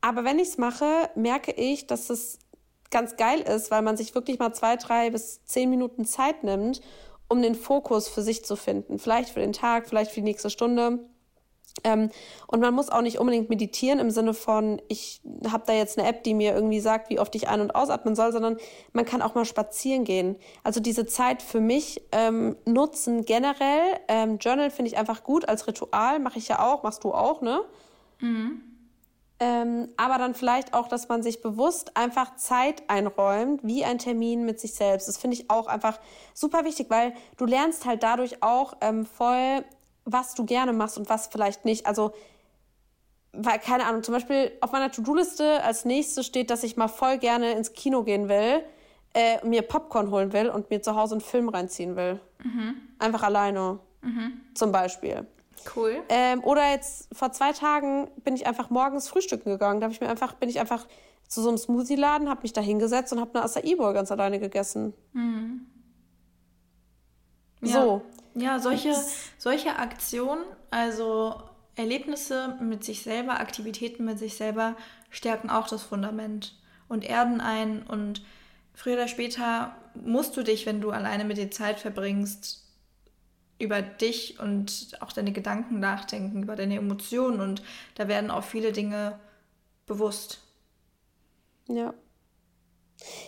aber 0.00 0.24
wenn 0.24 0.38
ich 0.38 0.48
es 0.48 0.58
mache, 0.58 1.10
merke 1.14 1.52
ich, 1.52 1.86
dass 1.86 2.10
es 2.10 2.38
ganz 2.90 3.16
geil 3.16 3.40
ist, 3.40 3.70
weil 3.70 3.82
man 3.82 3.96
sich 3.96 4.14
wirklich 4.14 4.38
mal 4.38 4.52
zwei, 4.52 4.76
drei 4.76 5.10
bis 5.10 5.44
zehn 5.44 5.70
Minuten 5.70 6.04
Zeit 6.04 6.44
nimmt, 6.44 6.80
um 7.28 7.42
den 7.42 7.54
Fokus 7.54 8.08
für 8.08 8.22
sich 8.22 8.44
zu 8.44 8.56
finden. 8.56 8.98
Vielleicht 8.98 9.30
für 9.30 9.40
den 9.40 9.52
Tag, 9.52 9.88
vielleicht 9.88 10.10
für 10.10 10.20
die 10.20 10.24
nächste 10.24 10.50
Stunde. 10.50 11.00
Ähm, 11.84 12.10
und 12.46 12.60
man 12.60 12.74
muss 12.74 12.88
auch 12.88 13.02
nicht 13.02 13.18
unbedingt 13.18 13.50
meditieren 13.50 13.98
im 13.98 14.10
Sinne 14.10 14.34
von, 14.34 14.80
ich 14.88 15.20
habe 15.50 15.64
da 15.66 15.72
jetzt 15.72 15.98
eine 15.98 16.08
App, 16.08 16.24
die 16.24 16.34
mir 16.34 16.54
irgendwie 16.54 16.80
sagt, 16.80 17.10
wie 17.10 17.20
oft 17.20 17.34
ich 17.34 17.48
ein- 17.48 17.60
und 17.60 17.74
ausatmen 17.74 18.14
soll, 18.14 18.32
sondern 18.32 18.56
man 18.92 19.04
kann 19.04 19.22
auch 19.22 19.34
mal 19.34 19.44
spazieren 19.44 20.04
gehen. 20.04 20.36
Also 20.62 20.80
diese 20.80 21.06
Zeit 21.06 21.42
für 21.42 21.60
mich 21.60 22.02
ähm, 22.12 22.56
nutzen 22.64 23.24
generell. 23.24 23.82
Ähm, 24.08 24.38
Journal 24.38 24.70
finde 24.70 24.90
ich 24.90 24.98
einfach 24.98 25.22
gut 25.22 25.48
als 25.48 25.66
Ritual, 25.66 26.18
mache 26.18 26.38
ich 26.38 26.48
ja 26.48 26.60
auch, 26.60 26.82
machst 26.82 27.04
du 27.04 27.12
auch, 27.12 27.42
ne? 27.42 27.60
Mhm. 28.20 28.62
Ähm, 29.38 29.88
aber 29.98 30.16
dann 30.16 30.34
vielleicht 30.34 30.72
auch, 30.72 30.88
dass 30.88 31.08
man 31.08 31.22
sich 31.22 31.42
bewusst 31.42 31.96
einfach 31.96 32.36
Zeit 32.36 32.82
einräumt, 32.88 33.60
wie 33.62 33.84
ein 33.84 33.98
Termin 33.98 34.46
mit 34.46 34.58
sich 34.60 34.74
selbst. 34.74 35.08
Das 35.08 35.18
finde 35.18 35.36
ich 35.36 35.50
auch 35.50 35.66
einfach 35.66 36.00
super 36.32 36.64
wichtig, 36.64 36.88
weil 36.88 37.12
du 37.36 37.44
lernst 37.44 37.84
halt 37.84 38.02
dadurch 38.02 38.42
auch 38.42 38.78
ähm, 38.80 39.04
voll, 39.04 39.62
was 40.06 40.34
du 40.34 40.46
gerne 40.46 40.72
machst 40.72 40.96
und 40.96 41.10
was 41.10 41.26
vielleicht 41.26 41.66
nicht. 41.66 41.86
Also, 41.86 42.12
weil, 43.32 43.58
keine 43.58 43.84
Ahnung, 43.84 44.02
zum 44.02 44.14
Beispiel 44.14 44.52
auf 44.62 44.72
meiner 44.72 44.90
To-Do-Liste 44.90 45.62
als 45.62 45.84
nächstes 45.84 46.24
steht, 46.24 46.48
dass 46.48 46.62
ich 46.62 46.78
mal 46.78 46.88
voll 46.88 47.18
gerne 47.18 47.52
ins 47.52 47.74
Kino 47.74 48.04
gehen 48.04 48.30
will, 48.30 48.62
äh, 49.12 49.46
mir 49.46 49.60
Popcorn 49.60 50.10
holen 50.10 50.32
will 50.32 50.48
und 50.48 50.70
mir 50.70 50.80
zu 50.80 50.94
Hause 50.94 51.16
einen 51.16 51.20
Film 51.20 51.50
reinziehen 51.50 51.94
will. 51.94 52.20
Mhm. 52.42 52.76
Einfach 52.98 53.22
alleine. 53.22 53.80
Mhm. 54.00 54.40
Zum 54.54 54.72
Beispiel. 54.72 55.26
Cool. 55.74 56.02
Ähm, 56.08 56.42
oder 56.44 56.70
jetzt 56.70 57.08
vor 57.14 57.32
zwei 57.32 57.52
Tagen 57.52 58.10
bin 58.24 58.34
ich 58.34 58.46
einfach 58.46 58.70
morgens 58.70 59.08
frühstücken 59.08 59.50
gegangen. 59.50 59.80
Da 59.80 59.84
habe 59.84 59.94
ich 59.94 60.00
mir 60.00 60.08
einfach, 60.08 60.34
bin 60.34 60.48
ich 60.48 60.60
einfach 60.60 60.86
zu 61.28 61.42
so 61.42 61.48
einem 61.48 61.58
Smoothie-Laden, 61.58 62.28
habe 62.28 62.42
mich 62.42 62.52
da 62.52 62.60
hingesetzt 62.60 63.12
und 63.12 63.20
habe 63.20 63.34
eine 63.34 63.44
Acai 63.44 63.74
Bowl 63.74 63.92
ganz 63.92 64.12
alleine 64.12 64.38
gegessen. 64.38 64.94
Mhm. 65.12 65.66
Ja. 67.62 67.82
So. 67.82 68.02
Ja, 68.34 68.58
solche, 68.58 68.94
solche 69.38 69.76
Aktionen, 69.76 70.44
also 70.70 71.36
Erlebnisse 71.74 72.56
mit 72.60 72.84
sich 72.84 73.02
selber, 73.02 73.40
Aktivitäten 73.40 74.04
mit 74.04 74.18
sich 74.18 74.36
selber, 74.36 74.76
stärken 75.10 75.48
auch 75.48 75.68
das 75.68 75.82
Fundament 75.82 76.54
und 76.88 77.02
erden 77.02 77.40
ein. 77.40 77.82
Und 77.82 78.22
früher 78.74 78.94
oder 78.94 79.08
später 79.08 79.74
musst 79.94 80.36
du 80.36 80.42
dich, 80.42 80.66
wenn 80.66 80.82
du 80.82 80.90
alleine 80.90 81.24
mit 81.24 81.38
dir 81.38 81.50
Zeit 81.50 81.80
verbringst, 81.80 82.65
über 83.58 83.82
dich 83.82 84.38
und 84.38 84.98
auch 85.00 85.12
deine 85.12 85.32
Gedanken 85.32 85.80
nachdenken, 85.80 86.42
über 86.42 86.56
deine 86.56 86.76
Emotionen 86.76 87.40
und 87.40 87.62
da 87.94 88.08
werden 88.08 88.30
auch 88.30 88.44
viele 88.44 88.72
Dinge 88.72 89.18
bewusst. 89.86 90.40
Ja. 91.68 91.94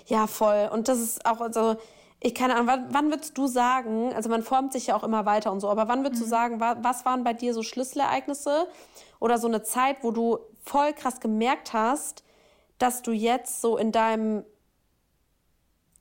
Ja, 0.07 0.27
voll. 0.27 0.69
Und 0.73 0.89
das 0.89 0.99
ist 0.99 1.27
auch, 1.27 1.41
also, 1.41 1.77
ich 2.21 2.35
keine 2.35 2.55
Ahnung, 2.55 2.67
wann, 2.67 2.95
wann 2.95 3.11
würdest 3.11 3.39
du 3.39 3.47
sagen, 3.47 4.13
also 4.15 4.29
man 4.29 4.43
formt 4.43 4.73
sich 4.73 4.89
ja 4.89 4.97
auch 4.97 5.05
immer 5.05 5.25
weiter 5.25 5.53
und 5.53 5.61
so, 5.61 5.69
aber 5.69 5.89
wann 5.89 6.03
würdest 6.03 6.21
mhm. 6.21 6.25
du 6.25 6.31
sagen, 6.31 6.61
was 6.61 7.05
waren 7.05 7.23
bei 7.25 7.33
dir 7.33 7.55
so 7.55 7.63
Schlüsselereignisse 7.63 8.67
oder 9.21 9.39
so 9.39 9.47
eine 9.47 9.63
Zeit, 9.63 9.99
wo 10.03 10.11
du 10.11 10.39
voll 10.63 10.93
krass 10.93 11.21
gemerkt 11.21 11.73
hast, 11.73 12.25
dass 12.79 13.03
du 13.03 13.13
jetzt 13.13 13.61
so 13.61 13.77
in 13.77 13.93
deinem, 13.93 14.45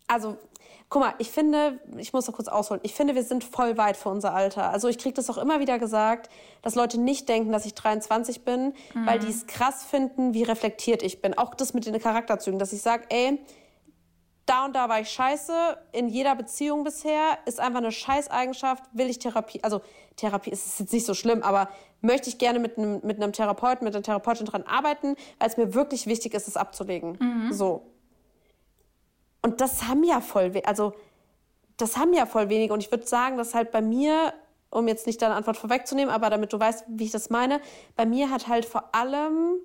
also 0.08 0.38
Guck 0.90 1.02
mal, 1.02 1.14
ich 1.18 1.32
finde, 1.32 1.82
ich 1.98 2.14
muss 2.14 2.28
noch 2.28 2.36
kurz 2.36 2.48
ausholen, 2.48 2.80
ich 2.84 2.94
finde, 2.94 3.14
wir 3.14 3.24
sind 3.24 3.44
voll 3.44 3.78
weit 3.78 3.98
für 3.98 4.08
unser 4.08 4.34
Alter. 4.34 4.70
Also 4.70 4.88
ich 4.88 4.98
kriege 4.98 5.14
das 5.14 5.30
auch 5.30 5.38
immer 5.38 5.60
wieder 5.60 5.80
gesagt, 5.80 6.30
dass 6.62 6.76
Leute 6.76 6.98
nicht 6.98 7.28
denken, 7.28 7.52
dass 7.52 7.66
ich 7.66 7.74
23 7.74 8.46
bin, 8.46 8.74
mhm. 8.94 9.06
weil 9.06 9.20
die 9.20 9.28
es 9.28 9.48
krass 9.48 9.84
finden, 9.84 10.34
wie 10.34 10.44
reflektiert 10.44 11.04
ich 11.04 11.22
bin. 11.22 11.38
Auch 11.38 11.54
das 11.56 11.74
mit 11.74 11.86
den 11.86 12.00
Charakterzügen, 12.00 12.58
dass 12.58 12.72
ich 12.72 12.82
sage, 12.82 13.04
ey, 13.10 13.38
da 14.46 14.64
und 14.64 14.78
da 14.78 14.88
war 14.88 15.02
ich 15.02 15.10
scheiße, 15.10 15.78
in 15.92 16.08
jeder 16.08 16.34
Beziehung 16.36 16.86
bisher, 16.86 17.38
ist 17.46 17.60
einfach 17.60 17.80
eine 17.80 17.92
Scheißeigenschaft, 17.92 18.84
will 18.94 19.10
ich 19.10 19.20
Therapie, 19.20 19.62
also 19.64 19.82
Therapie 20.16 20.52
ist 20.52 20.80
jetzt 20.80 20.94
nicht 20.94 21.06
so 21.06 21.14
schlimm, 21.14 21.44
aber 21.44 21.70
möchte 22.00 22.30
ich 22.30 22.38
gerne 22.38 22.60
mit 22.60 22.78
einem, 22.78 23.02
mit 23.04 23.22
einem 23.22 23.34
Therapeuten, 23.34 23.84
mit 23.84 23.94
einer 23.94 24.04
Therapeutin 24.04 24.46
dran 24.46 24.64
arbeiten, 24.64 25.16
weil 25.38 25.50
es 25.50 25.58
mir 25.58 25.74
wirklich 25.74 26.08
wichtig 26.08 26.34
ist, 26.34 26.48
es 26.48 26.56
abzulegen. 26.56 27.18
Mhm. 27.20 27.52
So. 27.52 27.86
Und 29.48 29.62
das 29.62 29.88
haben 29.88 30.04
ja 30.04 30.20
voll, 30.20 30.52
also 30.66 30.92
das 31.78 31.96
haben 31.96 32.14
ja 32.14 32.26
voll 32.26 32.50
wenige. 32.50 32.74
Und 32.74 32.84
ich 32.84 32.92
würde 32.92 33.08
sagen, 33.08 33.38
dass 33.38 33.56
halt 33.56 33.72
bei 33.72 33.82
mir, 33.82 34.34
um 34.70 34.90
jetzt 34.90 35.08
nicht 35.08 35.22
deine 35.22 35.36
Antwort 35.36 35.56
vorwegzunehmen, 35.56 36.14
aber 36.14 36.30
damit 36.30 36.52
du 36.52 36.60
weißt, 36.60 36.84
wie 36.90 37.06
ich 37.06 37.12
das 37.12 37.30
meine, 37.30 37.62
bei 37.96 38.06
mir 38.06 38.30
hat 38.30 38.50
halt 38.50 38.66
vor 38.66 38.94
allem 38.94 39.56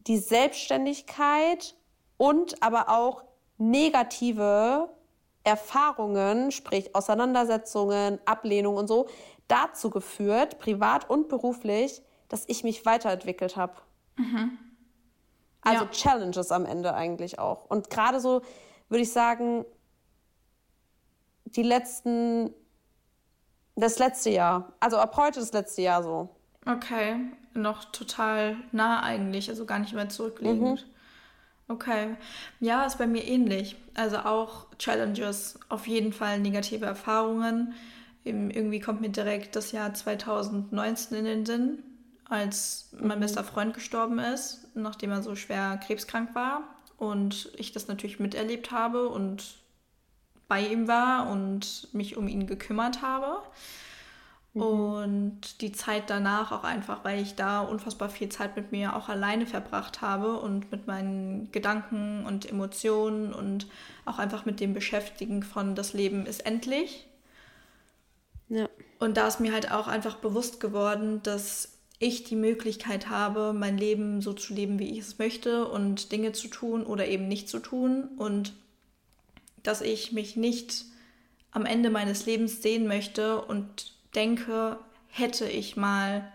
die 0.00 0.18
Selbstständigkeit 0.18 1.74
und 2.18 2.62
aber 2.62 2.90
auch 2.90 3.24
negative 3.56 4.90
Erfahrungen, 5.44 6.50
sprich 6.50 6.94
Auseinandersetzungen, 6.94 8.18
Ablehnung 8.26 8.76
und 8.76 8.86
so, 8.86 9.06
dazu 9.48 9.88
geführt, 9.88 10.58
privat 10.58 11.08
und 11.08 11.30
beruflich, 11.30 12.02
dass 12.28 12.44
ich 12.48 12.64
mich 12.64 12.84
weiterentwickelt 12.84 13.56
habe. 13.56 13.76
Mhm. 14.16 14.58
Also 15.62 15.84
ja. 15.84 15.90
Challenges 15.90 16.52
am 16.52 16.66
Ende 16.66 16.92
eigentlich 16.92 17.38
auch. 17.38 17.64
Und 17.70 17.88
gerade 17.88 18.20
so 18.20 18.42
würde 18.88 19.02
ich 19.02 19.12
sagen, 19.12 19.64
die 21.44 21.62
letzten, 21.62 22.52
das 23.74 23.98
letzte 23.98 24.30
Jahr, 24.30 24.72
also 24.80 24.98
ab 24.98 25.16
heute 25.16 25.40
das 25.40 25.52
letzte 25.52 25.82
Jahr 25.82 26.02
so. 26.02 26.28
Okay, 26.66 27.16
noch 27.54 27.84
total 27.86 28.56
nah 28.72 29.02
eigentlich, 29.02 29.48
also 29.48 29.64
gar 29.64 29.78
nicht 29.78 29.94
mehr 29.94 30.08
zurückliegend. 30.08 30.86
Mhm. 30.86 30.90
Okay. 31.68 32.16
Ja, 32.60 32.84
ist 32.84 32.98
bei 32.98 33.06
mir 33.06 33.24
ähnlich. 33.24 33.76
Also 33.94 34.18
auch 34.18 34.66
Challenges, 34.78 35.58
auf 35.68 35.86
jeden 35.86 36.12
Fall 36.12 36.38
negative 36.38 36.86
Erfahrungen. 36.86 37.74
Irgendwie 38.24 38.80
kommt 38.80 39.00
mir 39.00 39.08
direkt 39.08 39.56
das 39.56 39.72
Jahr 39.72 39.94
2019 39.94 41.18
in 41.18 41.24
den 41.24 41.46
Sinn, 41.46 41.82
als 42.28 42.90
mein 43.00 43.18
mhm. 43.18 43.22
bester 43.22 43.44
Freund 43.44 43.74
gestorben 43.74 44.18
ist, 44.18 44.68
nachdem 44.74 45.10
er 45.10 45.22
so 45.22 45.34
schwer 45.34 45.78
krebskrank 45.78 46.34
war. 46.34 46.75
Und 46.96 47.50
ich 47.56 47.72
das 47.72 47.88
natürlich 47.88 48.18
miterlebt 48.18 48.70
habe 48.70 49.08
und 49.08 49.56
bei 50.48 50.66
ihm 50.66 50.88
war 50.88 51.28
und 51.30 51.88
mich 51.92 52.16
um 52.16 52.28
ihn 52.28 52.46
gekümmert 52.46 53.02
habe. 53.02 53.42
Mhm. 54.54 54.62
Und 54.62 55.60
die 55.60 55.72
Zeit 55.72 56.08
danach 56.08 56.52
auch 56.52 56.64
einfach, 56.64 57.04
weil 57.04 57.20
ich 57.20 57.34
da 57.34 57.60
unfassbar 57.60 58.08
viel 58.08 58.30
Zeit 58.30 58.56
mit 58.56 58.72
mir 58.72 58.96
auch 58.96 59.08
alleine 59.08 59.46
verbracht 59.46 60.00
habe 60.00 60.38
und 60.38 60.70
mit 60.72 60.86
meinen 60.86 61.52
Gedanken 61.52 62.24
und 62.24 62.48
Emotionen 62.48 63.34
und 63.34 63.66
auch 64.04 64.18
einfach 64.18 64.46
mit 64.46 64.60
dem 64.60 64.72
Beschäftigen 64.72 65.42
von 65.42 65.74
das 65.74 65.92
Leben 65.92 66.24
ist 66.24 66.46
endlich. 66.46 67.06
Ja. 68.48 68.68
Und 68.98 69.16
da 69.18 69.26
ist 69.26 69.40
mir 69.40 69.52
halt 69.52 69.72
auch 69.72 69.88
einfach 69.88 70.16
bewusst 70.16 70.60
geworden, 70.60 71.22
dass 71.22 71.75
ich 71.98 72.24
die 72.24 72.36
Möglichkeit 72.36 73.08
habe, 73.08 73.52
mein 73.52 73.78
Leben 73.78 74.20
so 74.20 74.32
zu 74.32 74.52
leben, 74.52 74.78
wie 74.78 74.90
ich 74.90 74.98
es 74.98 75.18
möchte 75.18 75.66
und 75.66 76.12
Dinge 76.12 76.32
zu 76.32 76.48
tun 76.48 76.84
oder 76.84 77.06
eben 77.06 77.26
nicht 77.28 77.48
zu 77.48 77.58
tun 77.58 78.08
und 78.18 78.52
dass 79.62 79.80
ich 79.80 80.12
mich 80.12 80.36
nicht 80.36 80.84
am 81.50 81.64
Ende 81.64 81.90
meines 81.90 82.26
Lebens 82.26 82.62
sehen 82.62 82.86
möchte 82.86 83.40
und 83.40 83.94
denke, 84.14 84.78
hätte 85.08 85.46
ich 85.48 85.76
mal 85.76 86.30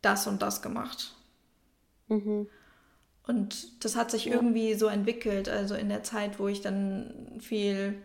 das 0.00 0.26
und 0.26 0.40
das 0.42 0.62
gemacht. 0.62 1.14
Mhm. 2.08 2.48
Und 3.26 3.84
das 3.84 3.94
hat 3.94 4.10
sich 4.10 4.24
ja. 4.24 4.34
irgendwie 4.34 4.74
so 4.74 4.86
entwickelt, 4.86 5.48
also 5.48 5.74
in 5.74 5.88
der 5.88 6.02
Zeit, 6.02 6.38
wo 6.38 6.48
ich 6.48 6.60
dann 6.60 7.38
viel 7.40 8.02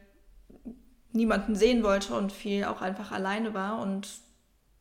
niemanden 1.11 1.55
sehen 1.55 1.83
wollte 1.83 2.13
und 2.13 2.31
viel 2.31 2.65
auch 2.65 2.81
einfach 2.81 3.11
alleine 3.11 3.53
war 3.53 3.79
und 3.79 4.07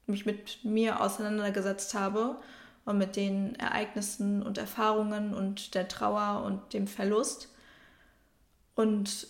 mich 0.06 0.26
mit 0.26 0.64
mir 0.64 1.00
auseinandergesetzt 1.00 1.94
habe 1.94 2.36
und 2.84 2.98
mit 2.98 3.16
den 3.16 3.54
Ereignissen 3.56 4.42
und 4.42 4.58
Erfahrungen 4.58 5.34
und 5.34 5.74
der 5.74 5.88
Trauer 5.88 6.44
und 6.44 6.72
dem 6.72 6.86
Verlust. 6.86 7.52
Und 8.74 9.26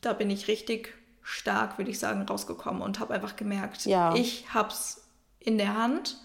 da 0.00 0.12
bin 0.12 0.30
ich 0.30 0.48
richtig 0.48 0.94
stark, 1.22 1.78
würde 1.78 1.90
ich 1.90 1.98
sagen, 1.98 2.22
rausgekommen 2.22 2.82
und 2.82 3.00
habe 3.00 3.14
einfach 3.14 3.36
gemerkt, 3.36 3.86
ja. 3.86 4.14
ich 4.14 4.52
hab's 4.52 5.08
in 5.38 5.58
der 5.58 5.74
Hand. 5.76 6.18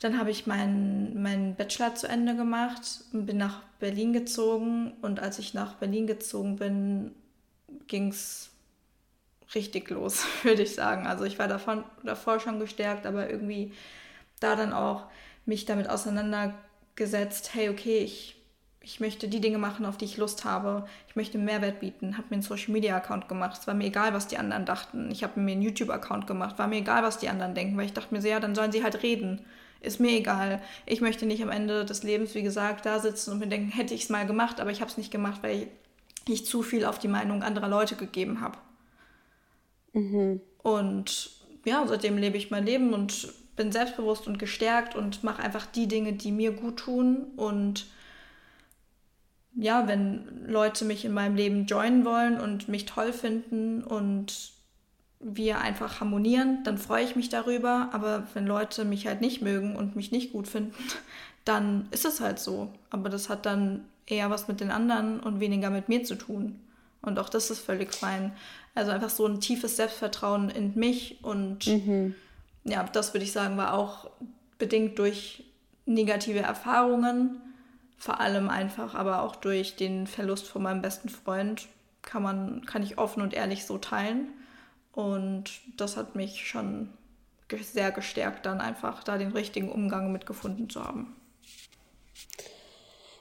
Dann 0.00 0.18
habe 0.18 0.30
ich 0.30 0.46
meinen 0.46 1.22
mein 1.22 1.56
Bachelor 1.56 1.94
zu 1.94 2.08
Ende 2.08 2.36
gemacht 2.36 3.04
und 3.12 3.26
bin 3.26 3.36
nach 3.36 3.62
Berlin 3.80 4.12
gezogen. 4.12 4.92
Und 5.02 5.20
als 5.20 5.38
ich 5.38 5.54
nach 5.54 5.74
Berlin 5.74 6.06
gezogen 6.06 6.56
bin, 6.56 7.14
ging 7.86 8.08
es 8.08 8.50
richtig 9.54 9.90
los, 9.90 10.24
würde 10.42 10.62
ich 10.62 10.74
sagen. 10.74 11.06
Also 11.06 11.24
ich 11.24 11.38
war 11.38 11.48
davon, 11.48 11.84
davor 12.02 12.40
schon 12.40 12.60
gestärkt, 12.60 13.06
aber 13.06 13.30
irgendwie 13.30 13.72
da 14.40 14.56
dann 14.56 14.72
auch 14.72 15.06
mich 15.46 15.64
damit 15.64 15.88
auseinandergesetzt, 15.88 17.54
hey, 17.54 17.70
okay, 17.70 17.98
ich 17.98 18.38
ich 18.88 19.00
möchte 19.00 19.28
die 19.28 19.42
Dinge 19.42 19.58
machen, 19.58 19.84
auf 19.84 19.98
die 19.98 20.06
ich 20.06 20.16
Lust 20.16 20.46
habe. 20.46 20.86
Ich 21.08 21.14
möchte 21.14 21.36
Mehrwert 21.36 21.78
bieten. 21.78 22.16
Habe 22.16 22.28
mir 22.30 22.36
einen 22.36 22.42
Social 22.42 22.72
Media 22.72 22.96
Account 22.96 23.28
gemacht. 23.28 23.58
Es 23.60 23.66
war 23.66 23.74
mir 23.74 23.84
egal, 23.84 24.14
was 24.14 24.28
die 24.28 24.38
anderen 24.38 24.64
dachten. 24.64 25.10
Ich 25.10 25.22
habe 25.22 25.38
mir 25.40 25.52
einen 25.52 25.60
YouTube 25.60 25.90
Account 25.90 26.26
gemacht. 26.26 26.58
War 26.58 26.68
mir 26.68 26.78
egal, 26.78 27.02
was 27.02 27.18
die 27.18 27.28
anderen 27.28 27.54
denken, 27.54 27.76
weil 27.76 27.84
ich 27.84 27.92
dachte 27.92 28.14
mir 28.14 28.22
so, 28.22 28.28
ja, 28.28 28.40
dann 28.40 28.54
sollen 28.54 28.72
sie 28.72 28.82
halt 28.82 29.02
reden. 29.02 29.44
Ist 29.80 30.00
mir 30.00 30.12
egal. 30.12 30.62
Ich 30.86 31.02
möchte 31.02 31.26
nicht 31.26 31.42
am 31.42 31.50
Ende 31.50 31.84
des 31.84 32.02
Lebens, 32.02 32.34
wie 32.34 32.42
gesagt, 32.42 32.86
da 32.86 32.98
sitzen 32.98 33.32
und 33.32 33.40
mir 33.40 33.46
denken, 33.46 33.70
hätte 33.70 33.92
ich 33.92 34.04
es 34.04 34.08
mal 34.08 34.26
gemacht, 34.26 34.58
aber 34.58 34.70
ich 34.70 34.80
habe 34.80 34.90
es 34.90 34.96
nicht 34.96 35.10
gemacht, 35.10 35.42
weil 35.42 35.68
ich 36.26 36.46
zu 36.46 36.62
viel 36.62 36.86
auf 36.86 36.98
die 36.98 37.08
Meinung 37.08 37.42
anderer 37.42 37.68
Leute 37.68 37.94
gegeben 37.94 38.40
habe. 38.40 38.56
Mhm. 39.98 40.40
Und 40.62 41.30
ja, 41.64 41.84
seitdem 41.86 42.18
lebe 42.18 42.36
ich 42.36 42.50
mein 42.50 42.64
Leben 42.64 42.92
und 42.92 43.32
bin 43.56 43.72
selbstbewusst 43.72 44.26
und 44.26 44.38
gestärkt 44.38 44.94
und 44.94 45.24
mache 45.24 45.42
einfach 45.42 45.66
die 45.66 45.88
Dinge, 45.88 46.12
die 46.12 46.30
mir 46.30 46.52
gut 46.52 46.78
tun 46.78 47.26
und 47.36 47.86
ja, 49.54 49.88
wenn 49.88 50.46
Leute 50.46 50.84
mich 50.84 51.04
in 51.04 51.12
meinem 51.12 51.34
Leben 51.34 51.66
joinen 51.66 52.04
wollen 52.04 52.38
und 52.40 52.68
mich 52.68 52.86
toll 52.86 53.12
finden 53.12 53.82
und 53.82 54.52
wir 55.18 55.58
einfach 55.60 55.98
harmonieren, 56.00 56.62
dann 56.62 56.78
freue 56.78 57.02
ich 57.02 57.16
mich 57.16 57.28
darüber. 57.28 57.88
Aber 57.92 58.28
wenn 58.34 58.46
Leute 58.46 58.84
mich 58.84 59.08
halt 59.08 59.20
nicht 59.20 59.42
mögen 59.42 59.74
und 59.74 59.96
mich 59.96 60.12
nicht 60.12 60.32
gut 60.32 60.46
finden, 60.46 60.72
dann 61.44 61.88
ist 61.90 62.04
es 62.04 62.20
halt 62.20 62.38
so. 62.38 62.72
Aber 62.90 63.08
das 63.08 63.28
hat 63.28 63.46
dann 63.46 63.84
eher 64.06 64.30
was 64.30 64.46
mit 64.46 64.60
den 64.60 64.70
anderen 64.70 65.18
und 65.18 65.40
weniger 65.40 65.70
mit 65.70 65.88
mir 65.88 66.04
zu 66.04 66.14
tun. 66.14 66.60
Und 67.02 67.18
auch 67.18 67.28
das 67.28 67.50
ist 67.50 67.60
völlig 67.60 67.94
fein. 67.94 68.34
Also 68.74 68.90
einfach 68.90 69.10
so 69.10 69.26
ein 69.26 69.40
tiefes 69.40 69.76
Selbstvertrauen 69.76 70.50
in 70.50 70.74
mich 70.74 71.18
und 71.22 71.66
mhm. 71.66 72.14
ja, 72.64 72.82
das 72.84 73.14
würde 73.14 73.24
ich 73.24 73.32
sagen, 73.32 73.56
war 73.56 73.74
auch 73.74 74.10
bedingt 74.58 74.98
durch 74.98 75.44
negative 75.86 76.40
Erfahrungen 76.40 77.40
vor 77.98 78.20
allem 78.20 78.48
einfach, 78.48 78.94
aber 78.94 79.22
auch 79.22 79.34
durch 79.34 79.74
den 79.74 80.06
Verlust 80.06 80.46
von 80.46 80.62
meinem 80.62 80.82
besten 80.82 81.08
Freund 81.08 81.66
kann 82.02 82.22
man, 82.22 82.64
kann 82.64 82.84
ich 82.84 82.96
offen 82.96 83.22
und 83.22 83.34
ehrlich 83.34 83.66
so 83.66 83.76
teilen. 83.76 84.28
Und 84.92 85.60
das 85.76 85.96
hat 85.96 86.14
mich 86.14 86.46
schon 86.48 86.90
sehr 87.60 87.90
gestärkt, 87.90 88.46
dann 88.46 88.60
einfach 88.60 89.02
da 89.02 89.18
den 89.18 89.32
richtigen 89.32 89.70
Umgang 89.70 90.12
mitgefunden 90.12 90.70
zu 90.70 90.84
haben. 90.84 91.16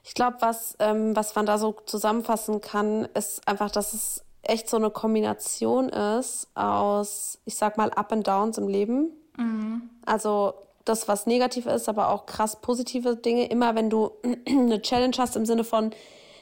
Ich 0.08 0.14
glaube, 0.14 0.38
was, 0.40 0.78
ähm, 0.80 1.18
was 1.18 1.36
man 1.36 1.46
da 1.46 1.58
so 1.58 1.76
zusammenfassen 1.86 2.62
kann, 2.62 3.10
ist 3.14 3.46
einfach, 3.46 3.70
dass 3.70 3.94
es 3.94 4.24
echt 4.42 4.70
so 4.70 4.78
eine 4.78 4.90
Kombination 4.90 5.90
ist 5.90 6.48
aus, 6.56 7.40
ich 7.44 7.56
sag 7.56 7.78
mal, 7.78 7.92
Up 7.92 8.14
and 8.14 8.26
Downs 8.26 8.58
im 8.58 8.70
Leben. 8.70 9.12
Mhm. 9.36 9.90
Also 10.06 10.54
das, 10.86 11.10
was 11.10 11.26
negativ 11.26 11.66
ist, 11.66 11.90
aber 11.90 12.08
auch 12.08 12.26
krass 12.26 12.62
positive 12.62 13.18
Dinge. 13.18 13.50
Immer 13.50 13.76
wenn 13.76 13.90
du 13.90 14.12
eine 14.48 14.82
Challenge 14.82 15.16
hast 15.18 15.36
im 15.36 15.46
Sinne 15.46 15.66
von 15.66 15.92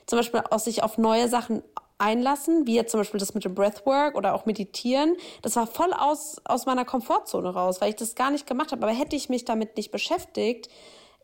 zum 0.05 0.19
Beispiel 0.19 0.43
auch 0.51 0.59
sich 0.59 0.83
auf 0.83 0.99
neue 0.99 1.27
Sachen 1.27 1.63
einlassen, 1.97 2.67
wie 2.67 2.75
jetzt 2.75 2.91
zum 2.91 2.99
Beispiel 2.99 3.19
das 3.19 3.33
mit 3.33 3.45
dem 3.45 3.55
Breathwork 3.55 4.15
oder 4.15 4.35
auch 4.35 4.45
Meditieren, 4.45 5.15
das 5.41 5.55
war 5.55 5.65
voll 5.65 5.91
aus, 5.91 6.39
aus 6.45 6.67
meiner 6.67 6.85
Komfortzone 6.85 7.49
raus, 7.49 7.81
weil 7.81 7.89
ich 7.89 7.95
das 7.95 8.13
gar 8.13 8.29
nicht 8.29 8.45
gemacht 8.45 8.71
habe. 8.71 8.83
Aber 8.83 8.93
hätte 8.93 9.15
ich 9.15 9.27
mich 9.27 9.43
damit 9.43 9.75
nicht 9.75 9.89
beschäftigt, 9.89 10.69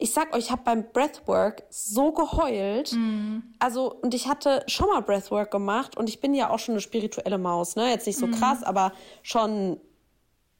ich 0.02 0.14
sag 0.14 0.34
euch, 0.34 0.46
ich 0.46 0.52
habe 0.52 0.64
beim 0.66 0.92
Breathwork 0.92 1.64
so 1.70 2.12
geheult. 2.12 2.92
Mm. 2.94 3.40
Also, 3.60 3.94
und 3.94 4.16
ich 4.16 4.28
hatte 4.28 4.64
schon 4.68 4.88
mal 4.88 5.02
Breathwork 5.02 5.52
gemacht 5.52 5.96
und 5.96 6.10
ich 6.10 6.20
bin 6.20 6.34
ja 6.34 6.50
auch 6.50 6.60
schon 6.60 6.74
eine 6.74 6.82
spirituelle 6.82 7.38
Maus, 7.38 7.76
ne? 7.76 7.90
Jetzt 7.90 8.08
nicht 8.08 8.18
so 8.18 8.26
mm. 8.28 8.32
krass, 8.32 8.64
aber 8.64 8.94
schon 9.22 9.80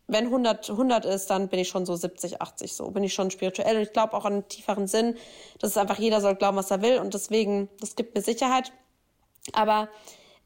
wenn 0.08 0.26
100, 0.26 0.70
100 0.70 1.06
ist, 1.06 1.30
dann 1.30 1.48
bin 1.48 1.60
ich 1.60 1.70
schon 1.70 1.86
so 1.86 1.96
70, 1.96 2.42
80 2.42 2.74
so. 2.74 2.92
Bin 2.92 3.04
ich 3.04 3.14
schon 3.14 3.32
spirituell 3.32 3.78
und 3.78 3.82
ich 3.82 3.94
glaube 3.94 4.14
auch 4.14 4.26
an 4.26 4.34
einen 4.34 4.48
tieferen 4.48 4.88
Sinn. 4.88 5.16
Das 5.60 5.72
ist 5.72 5.78
einfach, 5.78 5.98
jeder 5.98 6.22
soll 6.22 6.36
glauben, 6.36 6.58
was 6.58 6.70
er 6.70 6.82
will 6.82 7.00
und 7.00 7.14
deswegen, 7.14 7.70
das 7.80 7.96
gibt 7.96 8.14
mir 8.14 8.22
Sicherheit. 8.22 8.74
Aber 9.54 9.88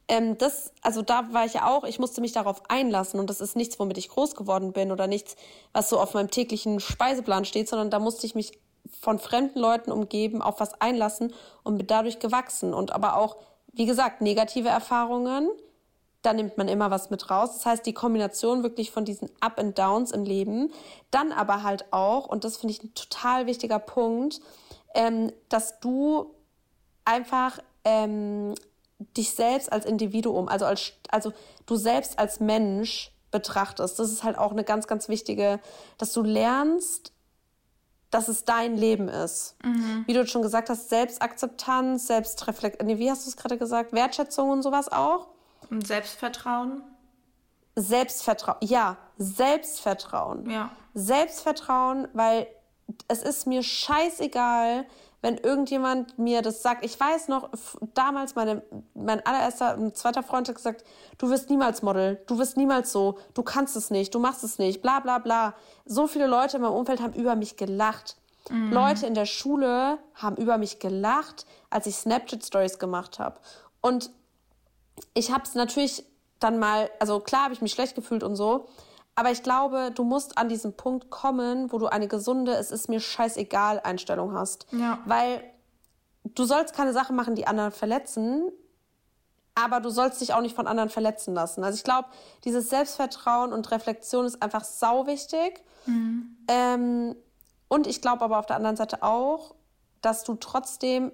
ähm, 0.08 0.38
das, 0.38 0.72
also 0.82 1.02
da 1.02 1.34
war 1.34 1.46
ich 1.46 1.56
ja 1.56 1.68
auch, 1.68 1.84
ich 1.84 1.98
musste 1.98 2.22
mich 2.22 2.32
darauf 2.32 2.70
einlassen 2.70 3.20
und 3.20 3.30
das 3.30 3.42
ist 3.42 3.56
nichts, 3.56 3.80
womit 3.80 3.98
ich 3.98 4.10
groß 4.10 4.36
geworden 4.36 4.72
bin 4.72 4.92
oder 4.92 5.08
nichts, 5.08 5.36
was 5.74 5.90
so 5.90 6.00
auf 6.00 6.14
meinem 6.14 6.30
täglichen 6.30 6.80
Speiseplan 6.80 7.44
steht, 7.44 7.68
sondern 7.68 7.90
da 7.90 8.00
musste 8.00 8.28
ich 8.28 8.36
mich 8.36 8.60
von 9.00 9.20
fremden 9.20 9.60
Leuten 9.60 9.92
umgeben, 9.92 10.42
auf 10.42 10.60
was 10.60 10.80
einlassen 10.82 11.34
und 11.64 11.78
bin 11.78 11.88
dadurch 11.88 12.20
gewachsen 12.20 12.74
und 12.74 12.92
aber 12.92 13.18
auch 13.18 13.38
wie 13.76 13.86
gesagt, 13.86 14.22
negative 14.22 14.70
Erfahrungen, 14.70 15.50
da 16.22 16.34
nimmt 16.34 16.58
man 16.58 16.68
immer 16.68 16.90
was 16.90 17.10
mit 17.10 17.30
raus. 17.30 17.54
Das 17.54 17.66
heißt, 17.66 17.86
die 17.86 17.94
Kombination 17.94 18.64
wirklich 18.64 18.90
von 18.90 19.06
diesen 19.06 19.30
Up 19.42 19.60
and 19.60 19.78
Downs 19.78 20.12
im 20.12 20.24
Leben, 20.24 20.72
dann 21.12 21.32
aber 21.32 21.62
halt 21.62 21.86
auch, 21.92 22.26
und 22.26 22.44
das 22.44 22.58
finde 22.58 22.74
ich 22.74 22.84
ein 22.84 22.94
total 22.96 23.46
wichtiger 23.46 23.80
Punkt, 23.80 24.42
ähm, 24.96 25.32
dass 25.50 25.80
du 25.82 26.34
einfach 27.04 27.60
ähm, 27.84 28.56
dich 29.18 29.32
selbst 29.32 29.72
als 29.72 29.86
Individuum, 29.86 30.48
also 30.48 30.66
als, 30.66 30.94
also 31.10 31.34
du 31.66 31.76
selbst 31.76 32.18
als 32.18 32.40
Mensch 32.40 33.12
betrachtest. 33.30 34.00
Das 34.00 34.10
ist 34.10 34.24
halt 34.24 34.38
auch 34.38 34.52
eine 34.52 34.64
ganz, 34.64 34.88
ganz 34.88 35.10
wichtige, 35.10 35.60
dass 35.98 36.14
du 36.14 36.24
lernst, 36.24 37.12
dass 38.12 38.28
es 38.28 38.46
dein 38.46 38.78
Leben 38.78 39.08
ist. 39.08 39.56
Mhm. 39.64 40.04
Wie 40.06 40.14
du 40.14 40.26
schon 40.28 40.42
gesagt 40.42 40.70
hast, 40.70 40.90
Selbstakzeptanz, 40.90 42.08
Selbstreflexion, 42.08 42.88
nee, 42.88 42.98
wie 42.98 43.10
hast 43.10 43.26
du 43.26 43.30
es 43.30 43.38
gerade 43.38 43.58
gesagt? 43.58 43.94
Wertschätzung 43.94 44.50
und 44.50 44.62
sowas 44.62 44.92
auch. 44.92 45.28
Und 45.70 45.86
Selbstvertrauen. 45.86 46.84
Selbstvertrauen, 47.76 48.58
ja, 48.62 48.98
Selbstvertrauen. 49.18 50.50
Ja. 50.50 50.72
Selbstvertrauen, 50.94 52.08
weil 52.14 52.48
es 53.08 53.22
ist 53.22 53.48
mir 53.48 53.64
scheißegal, 53.64 54.86
wenn 55.26 55.38
irgendjemand 55.38 56.20
mir 56.20 56.44
das 56.44 56.62
sagt. 56.62 56.86
Ich 56.86 57.00
weiß 57.00 57.30
noch, 57.30 57.50
damals 57.96 58.36
meine, 58.36 58.62
mein 58.94 59.26
allererster, 59.26 59.74
ein 59.74 59.96
zweiter 59.96 60.22
Freund 60.22 60.48
hat 60.48 60.56
gesagt, 60.56 60.84
du 61.18 61.32
wirst 61.32 61.50
niemals 61.50 61.82
Model, 61.82 62.22
du 62.28 62.38
wirst 62.38 62.58
niemals 62.58 62.92
so, 62.92 63.18
du 63.34 63.42
kannst 63.42 63.76
es 63.76 63.90
nicht, 63.90 64.14
du 64.14 64.20
machst 64.20 64.44
es 64.44 64.60
nicht, 64.60 64.84
bla 64.84 65.00
bla 65.00 65.18
bla. 65.18 65.56
So 65.84 66.06
viele 66.06 66.28
Leute 66.28 66.58
in 66.58 66.62
meinem 66.62 66.76
Umfeld 66.76 67.02
haben 67.02 67.14
über 67.14 67.36
mich 67.36 67.58
gelacht. 67.58 68.18
Mhm. 68.52 68.72
Leute 68.72 69.08
in 69.08 69.16
der 69.16 69.26
Schule 69.26 69.98
haben 70.14 70.36
über 70.36 70.60
mich 70.60 70.78
gelacht, 70.78 71.48
als 71.72 71.88
ich 71.88 71.96
Snapchat-Stories 71.96 72.78
gemacht 72.78 73.18
habe. 73.18 73.40
Und 73.82 74.12
ich 75.16 75.32
habe 75.32 75.44
es 75.44 75.56
natürlich 75.56 76.06
dann 76.40 76.60
mal, 76.60 76.92
also 77.00 77.20
klar 77.20 77.46
habe 77.46 77.56
ich 77.56 77.64
mich 77.64 77.72
schlecht 77.72 77.96
gefühlt 77.96 78.22
und 78.22 78.36
so, 78.36 78.68
aber 79.16 79.32
ich 79.32 79.44
glaube, 79.44 79.92
du 79.96 80.04
musst 80.04 80.38
an 80.38 80.50
diesen 80.50 80.76
Punkt 80.76 81.10
kommen, 81.10 81.72
wo 81.72 81.78
du 81.78 81.88
eine 81.88 82.08
gesunde, 82.08 82.54
es 82.54 82.70
ist 82.70 82.90
mir 82.90 83.00
scheißegal 83.00 83.80
Einstellung 83.80 84.34
hast. 84.34 84.68
Ja. 84.72 85.00
Weil 85.06 85.42
du 86.26 86.44
sollst 86.44 86.76
keine 86.76 86.92
Sachen 86.92 87.16
machen, 87.16 87.36
die 87.36 87.48
anderen 87.48 87.72
verletzen, 87.72 88.52
aber 89.56 89.80
du 89.80 89.90
sollst 89.90 90.20
dich 90.20 90.34
auch 90.34 90.42
nicht 90.42 90.56
von 90.56 90.68
anderen 90.68 90.90
verletzen 90.90 91.34
lassen. 91.34 91.64
Also 91.64 91.78
ich 91.78 91.86
glaube, 91.86 92.10
dieses 92.44 92.70
Selbstvertrauen 92.70 93.54
und 93.54 93.72
Reflexion 93.72 94.26
ist 94.26 94.42
einfach 94.42 94.66
sau 94.66 95.08
wichtig. 95.08 95.64
Mhm. 95.86 96.38
Ähm, 96.50 97.16
und 97.70 97.88
ich 97.88 98.02
glaube 98.02 98.24
aber 98.26 98.38
auf 98.38 98.46
der 98.46 98.58
anderen 98.58 98.76
Seite 98.76 99.02
auch, 99.02 99.56
dass 100.02 100.26
du 100.26 100.36
trotzdem 100.36 101.14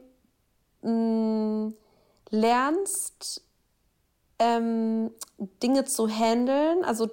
mh, 0.81 0.91
mm, 0.91 1.73
lernst, 2.31 3.43
ähm, 4.41 5.11
Dinge 5.61 5.85
zu 5.85 6.09
handeln. 6.09 6.83
Also 6.83 7.07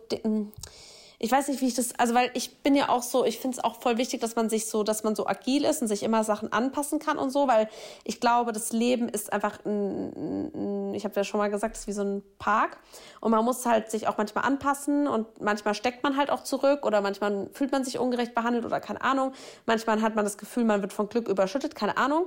ich 1.20 1.30
weiß 1.30 1.48
nicht, 1.48 1.60
wie 1.60 1.66
ich 1.66 1.74
das, 1.74 1.98
also 1.98 2.14
weil 2.14 2.30
ich 2.34 2.62
bin 2.62 2.74
ja 2.74 2.88
auch 2.88 3.02
so, 3.02 3.24
ich 3.24 3.38
finde 3.38 3.58
es 3.58 3.64
auch 3.64 3.80
voll 3.80 3.98
wichtig, 3.98 4.20
dass 4.20 4.36
man 4.36 4.48
sich 4.48 4.66
so, 4.66 4.82
dass 4.82 5.02
man 5.02 5.14
so 5.14 5.26
agil 5.26 5.64
ist 5.64 5.82
und 5.82 5.88
sich 5.88 6.04
immer 6.04 6.24
Sachen 6.24 6.52
anpassen 6.52 7.00
kann 7.00 7.18
und 7.18 7.30
so, 7.30 7.48
weil 7.48 7.68
ich 8.04 8.20
glaube, 8.20 8.52
das 8.52 8.72
Leben 8.72 9.08
ist 9.08 9.32
einfach, 9.32 9.58
ein, 9.66 10.94
ich 10.94 11.04
habe 11.04 11.16
ja 11.16 11.24
schon 11.24 11.38
mal 11.38 11.50
gesagt, 11.50 11.74
es 11.74 11.82
ist 11.82 11.86
wie 11.88 11.92
so 11.92 12.02
ein 12.02 12.22
Park 12.38 12.78
und 13.20 13.32
man 13.32 13.44
muss 13.44 13.66
halt 13.66 13.90
sich 13.90 14.06
auch 14.06 14.16
manchmal 14.16 14.44
anpassen 14.44 15.08
und 15.08 15.26
manchmal 15.40 15.74
steckt 15.74 16.04
man 16.04 16.16
halt 16.16 16.30
auch 16.30 16.44
zurück 16.44 16.86
oder 16.86 17.00
manchmal 17.00 17.50
fühlt 17.52 17.72
man 17.72 17.84
sich 17.84 17.98
ungerecht 17.98 18.34
behandelt 18.34 18.64
oder 18.64 18.80
keine 18.80 19.02
Ahnung. 19.02 19.32
Manchmal 19.66 20.00
hat 20.00 20.14
man 20.14 20.24
das 20.24 20.38
Gefühl, 20.38 20.64
man 20.64 20.82
wird 20.82 20.92
von 20.92 21.08
Glück 21.08 21.28
überschüttet, 21.28 21.74
keine 21.74 21.96
Ahnung. 21.96 22.26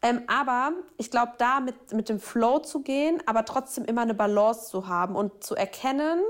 Ähm, 0.00 0.22
aber 0.28 0.72
ich 0.96 1.10
glaube, 1.10 1.32
da 1.38 1.60
mit, 1.60 1.92
mit 1.92 2.08
dem 2.08 2.20
Flow 2.20 2.60
zu 2.60 2.80
gehen, 2.80 3.20
aber 3.26 3.44
trotzdem 3.44 3.84
immer 3.84 4.02
eine 4.02 4.14
Balance 4.14 4.68
zu 4.70 4.86
haben 4.86 5.16
und 5.16 5.42
zu 5.42 5.56
erkennen, 5.56 6.20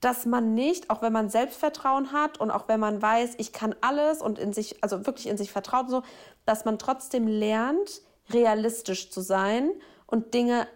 dass 0.00 0.26
man 0.26 0.54
nicht, 0.54 0.90
auch 0.90 1.02
wenn 1.02 1.12
man 1.12 1.28
Selbstvertrauen 1.28 2.12
hat 2.12 2.38
und 2.38 2.50
auch 2.50 2.68
wenn 2.68 2.80
man 2.80 3.02
weiß, 3.02 3.34
ich 3.38 3.52
kann 3.52 3.74
alles 3.80 4.22
und 4.22 4.38
in 4.38 4.52
sich, 4.52 4.82
also 4.82 5.06
wirklich 5.06 5.26
in 5.26 5.36
sich 5.36 5.52
vertraut 5.52 5.90
so, 5.90 6.02
dass 6.46 6.64
man 6.64 6.78
trotzdem 6.78 7.26
lernt, 7.26 8.00
realistisch 8.30 9.10
zu 9.10 9.20
sein 9.20 9.72
und 10.06 10.32
Dinge 10.32 10.66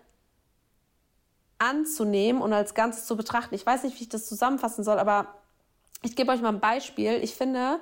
anzunehmen 1.58 2.42
und 2.42 2.52
als 2.52 2.74
Ganzes 2.74 3.06
zu 3.06 3.16
betrachten. 3.16 3.54
Ich 3.54 3.64
weiß 3.64 3.84
nicht, 3.84 3.98
wie 3.98 4.02
ich 4.02 4.08
das 4.08 4.26
zusammenfassen 4.26 4.84
soll, 4.84 4.98
aber 4.98 5.28
ich 6.02 6.16
gebe 6.16 6.30
euch 6.32 6.42
mal 6.42 6.50
ein 6.50 6.60
Beispiel. 6.60 7.14
Ich 7.22 7.34
finde, 7.34 7.78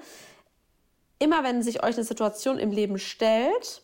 immer 1.19 1.43
wenn 1.43 1.63
sich 1.63 1.83
euch 1.83 1.97
eine 1.97 2.05
Situation 2.05 2.59
im 2.59 2.71
Leben 2.71 2.99
stellt, 2.99 3.82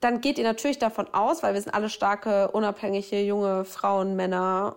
dann 0.00 0.20
geht 0.20 0.38
ihr 0.38 0.44
natürlich 0.44 0.78
davon 0.78 1.12
aus, 1.14 1.42
weil 1.42 1.54
wir 1.54 1.60
sind 1.60 1.72
alle 1.72 1.88
starke, 1.88 2.50
unabhängige, 2.50 3.20
junge 3.22 3.64
Frauen, 3.64 4.16
Männer 4.16 4.76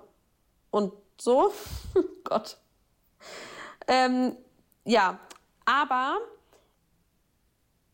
und 0.71 0.93
so. 1.19 1.51
Gott. 2.23 2.58
Ähm, 3.88 4.36
ja, 4.86 5.19
aber 5.65 6.17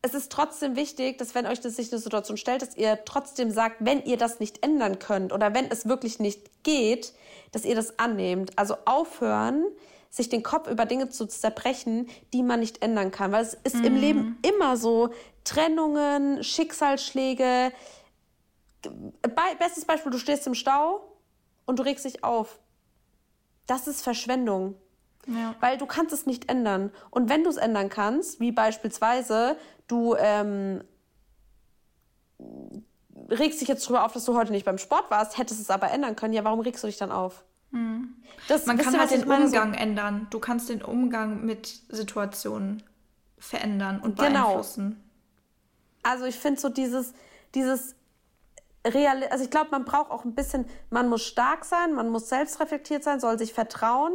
es 0.02 0.14
ist 0.14 0.30
trotzdem 0.30 0.76
wichtig, 0.76 1.18
dass 1.18 1.34
wenn 1.34 1.46
euch 1.46 1.60
das 1.60 1.76
sich 1.76 1.90
eine 1.90 2.00
Situation 2.00 2.36
stellt, 2.36 2.62
dass 2.62 2.76
ihr 2.76 3.04
trotzdem 3.04 3.50
sagt, 3.50 3.76
wenn 3.80 4.04
ihr 4.04 4.16
das 4.16 4.38
nicht 4.38 4.62
ändern 4.62 4.98
könnt 4.98 5.32
oder 5.32 5.52
wenn 5.52 5.68
es 5.70 5.88
wirklich 5.88 6.20
nicht 6.20 6.62
geht, 6.62 7.12
dass 7.50 7.64
ihr 7.64 7.74
das 7.74 7.98
annehmt. 7.98 8.56
Also 8.56 8.76
aufhören, 8.84 9.64
sich 10.16 10.30
den 10.30 10.42
Kopf 10.42 10.66
über 10.68 10.86
Dinge 10.86 11.10
zu 11.10 11.26
zerbrechen, 11.26 12.08
die 12.32 12.42
man 12.42 12.60
nicht 12.60 12.82
ändern 12.82 13.10
kann. 13.10 13.32
Weil 13.32 13.42
es 13.42 13.54
ist 13.54 13.76
mhm. 13.76 13.84
im 13.84 13.96
Leben 13.96 14.38
immer 14.42 14.76
so, 14.78 15.10
Trennungen, 15.44 16.42
Schicksalsschläge. 16.42 17.70
Be 18.82 19.32
bestes 19.58 19.84
Beispiel, 19.84 20.10
du 20.10 20.18
stehst 20.18 20.46
im 20.46 20.54
Stau 20.54 21.06
und 21.66 21.78
du 21.78 21.82
regst 21.82 22.06
dich 22.06 22.24
auf. 22.24 22.58
Das 23.66 23.86
ist 23.86 24.02
Verschwendung. 24.02 24.76
Ja. 25.26 25.54
Weil 25.60 25.76
du 25.76 25.86
kannst 25.86 26.14
es 26.14 26.24
nicht 26.24 26.48
ändern. 26.48 26.92
Und 27.10 27.28
wenn 27.28 27.44
du 27.44 27.50
es 27.50 27.56
ändern 27.56 27.90
kannst, 27.90 28.40
wie 28.40 28.52
beispielsweise 28.52 29.58
du 29.86 30.14
ähm, 30.16 30.82
regst 33.28 33.60
dich 33.60 33.68
jetzt 33.68 33.84
darüber 33.84 34.06
auf, 34.06 34.12
dass 34.12 34.24
du 34.24 34.34
heute 34.34 34.52
nicht 34.52 34.64
beim 34.64 34.78
Sport 34.78 35.10
warst, 35.10 35.36
hättest 35.36 35.60
es 35.60 35.68
aber 35.68 35.90
ändern 35.90 36.16
können, 36.16 36.32
ja, 36.32 36.44
warum 36.44 36.60
regst 36.60 36.82
du 36.82 36.86
dich 36.86 36.96
dann 36.96 37.12
auf? 37.12 37.44
Mhm. 37.76 38.14
Das, 38.48 38.66
Man 38.66 38.78
kann 38.78 38.98
halt 38.98 39.10
den 39.10 39.24
Umgang 39.24 39.74
so 39.74 39.78
ändern. 39.78 40.26
Du 40.30 40.38
kannst 40.38 40.68
den 40.68 40.82
Umgang 40.82 41.44
mit 41.44 41.66
Situationen 41.88 42.82
verändern 43.38 44.00
und 44.00 44.18
genau. 44.18 44.44
beeinflussen. 44.44 45.02
Also 46.02 46.24
ich 46.24 46.36
finde 46.36 46.60
so 46.60 46.68
dieses, 46.68 47.12
dieses 47.54 47.96
Real, 48.86 49.24
also 49.24 49.44
ich 49.44 49.50
glaube, 49.50 49.70
man 49.72 49.84
braucht 49.84 50.10
auch 50.10 50.24
ein 50.24 50.34
bisschen, 50.34 50.66
man 50.90 51.08
muss 51.08 51.24
stark 51.24 51.64
sein, 51.64 51.92
man 51.92 52.08
muss 52.08 52.28
selbstreflektiert 52.28 53.02
sein, 53.02 53.18
soll 53.18 53.38
sich 53.38 53.52
vertrauen, 53.52 54.12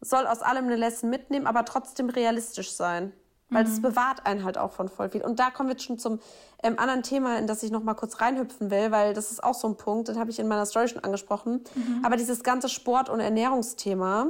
soll 0.00 0.26
aus 0.26 0.40
allem 0.42 0.66
eine 0.66 0.76
Lesson 0.76 1.10
mitnehmen, 1.10 1.46
aber 1.46 1.64
trotzdem 1.64 2.08
realistisch 2.08 2.72
sein. 2.72 3.12
Weil 3.54 3.64
mhm. 3.64 3.82
bewahrt 3.82 4.26
einen 4.26 4.44
halt 4.44 4.58
auch 4.58 4.72
von 4.72 4.88
voll 4.88 5.08
viel. 5.08 5.22
Und 5.22 5.38
da 5.38 5.50
kommen 5.50 5.68
wir 5.68 5.74
jetzt 5.74 5.84
schon 5.84 5.98
zum 5.98 6.20
ähm, 6.62 6.78
anderen 6.78 7.02
Thema, 7.02 7.38
in 7.38 7.46
das 7.46 7.62
ich 7.62 7.70
noch 7.70 7.82
mal 7.82 7.94
kurz 7.94 8.20
reinhüpfen 8.20 8.70
will, 8.70 8.90
weil 8.90 9.14
das 9.14 9.30
ist 9.30 9.42
auch 9.42 9.54
so 9.54 9.68
ein 9.68 9.76
Punkt, 9.76 10.08
den 10.08 10.18
habe 10.18 10.30
ich 10.30 10.38
in 10.38 10.48
meiner 10.48 10.66
Story 10.66 10.88
schon 10.88 11.02
angesprochen. 11.02 11.64
Mhm. 11.74 12.04
Aber 12.04 12.16
dieses 12.16 12.42
ganze 12.42 12.68
Sport- 12.68 13.08
und 13.08 13.20
Ernährungsthema, 13.20 14.28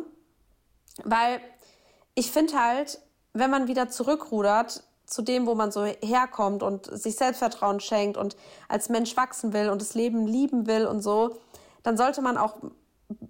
weil 1.02 1.40
ich 2.14 2.30
finde 2.30 2.60
halt, 2.60 3.00
wenn 3.32 3.50
man 3.50 3.66
wieder 3.66 3.88
zurückrudert, 3.88 4.84
zu 5.06 5.22
dem, 5.22 5.46
wo 5.46 5.54
man 5.54 5.70
so 5.70 5.84
herkommt 5.84 6.62
und 6.62 6.86
sich 6.86 7.16
Selbstvertrauen 7.16 7.80
schenkt 7.80 8.16
und 8.16 8.36
als 8.68 8.88
Mensch 8.88 9.16
wachsen 9.16 9.52
will 9.52 9.68
und 9.68 9.80
das 9.80 9.94
Leben 9.94 10.26
lieben 10.26 10.66
will 10.66 10.86
und 10.86 11.02
so, 11.02 11.36
dann 11.82 11.96
sollte 11.96 12.22
man 12.22 12.38
auch 12.38 12.56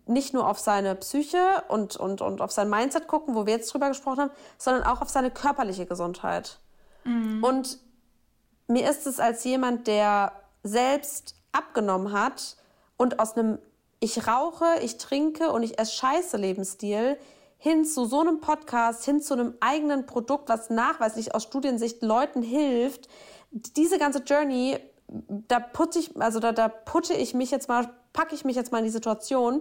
nicht 0.06 0.34
nur 0.34 0.48
auf 0.48 0.58
seine 0.58 0.94
Psyche 0.94 1.62
und, 1.68 1.96
und, 1.96 2.20
und 2.20 2.40
auf 2.40 2.52
sein 2.52 2.70
Mindset 2.70 3.08
gucken, 3.08 3.34
wo 3.34 3.46
wir 3.46 3.54
jetzt 3.54 3.72
drüber 3.72 3.88
gesprochen 3.88 4.20
haben, 4.20 4.30
sondern 4.58 4.84
auch 4.84 5.00
auf 5.00 5.08
seine 5.08 5.30
körperliche 5.30 5.86
Gesundheit. 5.86 6.58
Mhm. 7.04 7.42
Und 7.42 7.78
mir 8.66 8.88
ist 8.88 9.06
es 9.06 9.20
als 9.20 9.44
jemand, 9.44 9.86
der 9.86 10.32
selbst 10.62 11.34
abgenommen 11.52 12.12
hat 12.12 12.56
und 12.96 13.18
aus 13.18 13.36
einem 13.36 13.58
ich 14.00 14.26
rauche, 14.26 14.66
ich 14.82 14.98
trinke 14.98 15.50
und 15.50 15.62
ich 15.62 15.78
esse 15.78 15.92
Scheiße 15.92 16.36
Lebensstil 16.36 17.16
hin 17.56 17.86
zu 17.86 18.04
so 18.04 18.20
einem 18.20 18.40
Podcast, 18.40 19.04
hin 19.04 19.22
zu 19.22 19.32
einem 19.32 19.54
eigenen 19.60 20.04
Produkt, 20.04 20.50
was 20.50 20.68
nachweislich 20.68 21.34
aus 21.34 21.44
Studiensicht 21.44 22.02
Leuten 22.02 22.42
hilft. 22.42 23.08
Diese 23.50 23.98
ganze 23.98 24.18
Journey, 24.18 24.78
da 25.08 25.60
putte 25.60 25.98
ich, 25.98 26.20
also 26.20 26.40
da, 26.40 26.52
da 26.52 26.68
putte 26.68 27.14
ich 27.14 27.32
mich 27.32 27.50
jetzt 27.50 27.68
mal, 27.68 27.88
packe 28.14 28.34
ich 28.34 28.46
mich 28.46 28.56
jetzt 28.56 28.72
mal 28.72 28.78
in 28.78 28.84
die 28.84 28.90
Situation 28.90 29.60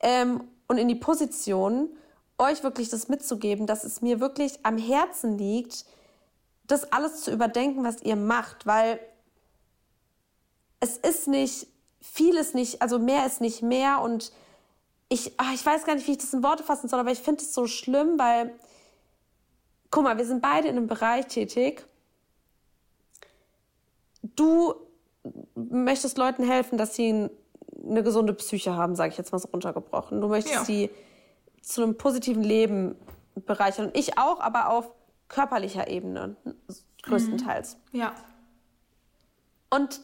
ähm, 0.00 0.44
und 0.66 0.78
in 0.78 0.88
die 0.88 0.94
Position, 0.94 1.90
euch 2.38 2.62
wirklich 2.62 2.88
das 2.88 3.08
mitzugeben, 3.08 3.66
dass 3.66 3.84
es 3.84 4.00
mir 4.00 4.18
wirklich 4.18 4.60
am 4.62 4.78
Herzen 4.78 5.36
liegt, 5.36 5.84
das 6.66 6.90
alles 6.90 7.22
zu 7.22 7.30
überdenken, 7.30 7.84
was 7.84 8.00
ihr 8.00 8.16
macht, 8.16 8.64
weil 8.64 8.98
es 10.78 10.96
ist 10.96 11.28
nicht, 11.28 11.66
vieles 12.00 12.54
nicht, 12.54 12.80
also 12.80 12.98
mehr 12.98 13.26
ist 13.26 13.42
nicht 13.42 13.60
mehr 13.60 14.00
und 14.00 14.32
ich, 15.10 15.34
ach, 15.36 15.52
ich 15.52 15.66
weiß 15.66 15.84
gar 15.84 15.96
nicht, 15.96 16.06
wie 16.06 16.12
ich 16.12 16.18
das 16.18 16.32
in 16.32 16.42
Worte 16.42 16.62
fassen 16.62 16.88
soll, 16.88 17.00
aber 17.00 17.10
ich 17.10 17.18
finde 17.18 17.42
es 17.42 17.52
so 17.52 17.66
schlimm, 17.66 18.18
weil, 18.18 18.54
guck 19.90 20.04
mal, 20.04 20.16
wir 20.16 20.24
sind 20.24 20.40
beide 20.40 20.68
in 20.68 20.76
einem 20.76 20.86
Bereich 20.86 21.26
tätig. 21.26 21.84
Du 24.22 24.74
möchtest 25.54 26.16
Leuten 26.16 26.44
helfen, 26.44 26.78
dass 26.78 26.94
sie 26.94 27.28
eine 27.84 28.02
gesunde 28.02 28.34
Psyche 28.34 28.76
haben, 28.76 28.96
sage 28.96 29.10
ich 29.10 29.18
jetzt 29.18 29.32
mal 29.32 29.38
so 29.38 29.48
runtergebrochen. 29.48 30.20
Du 30.20 30.28
möchtest 30.28 30.54
ja. 30.54 30.64
sie 30.64 30.90
zu 31.62 31.82
einem 31.82 31.96
positiven 31.96 32.42
Leben 32.42 32.96
bereichern. 33.34 33.86
Und 33.86 33.96
ich 33.96 34.18
auch, 34.18 34.40
aber 34.40 34.70
auf 34.70 34.90
körperlicher 35.28 35.88
Ebene 35.88 36.36
größtenteils. 37.02 37.76
Mhm. 37.92 38.00
Ja. 38.00 38.14
Und 39.70 40.00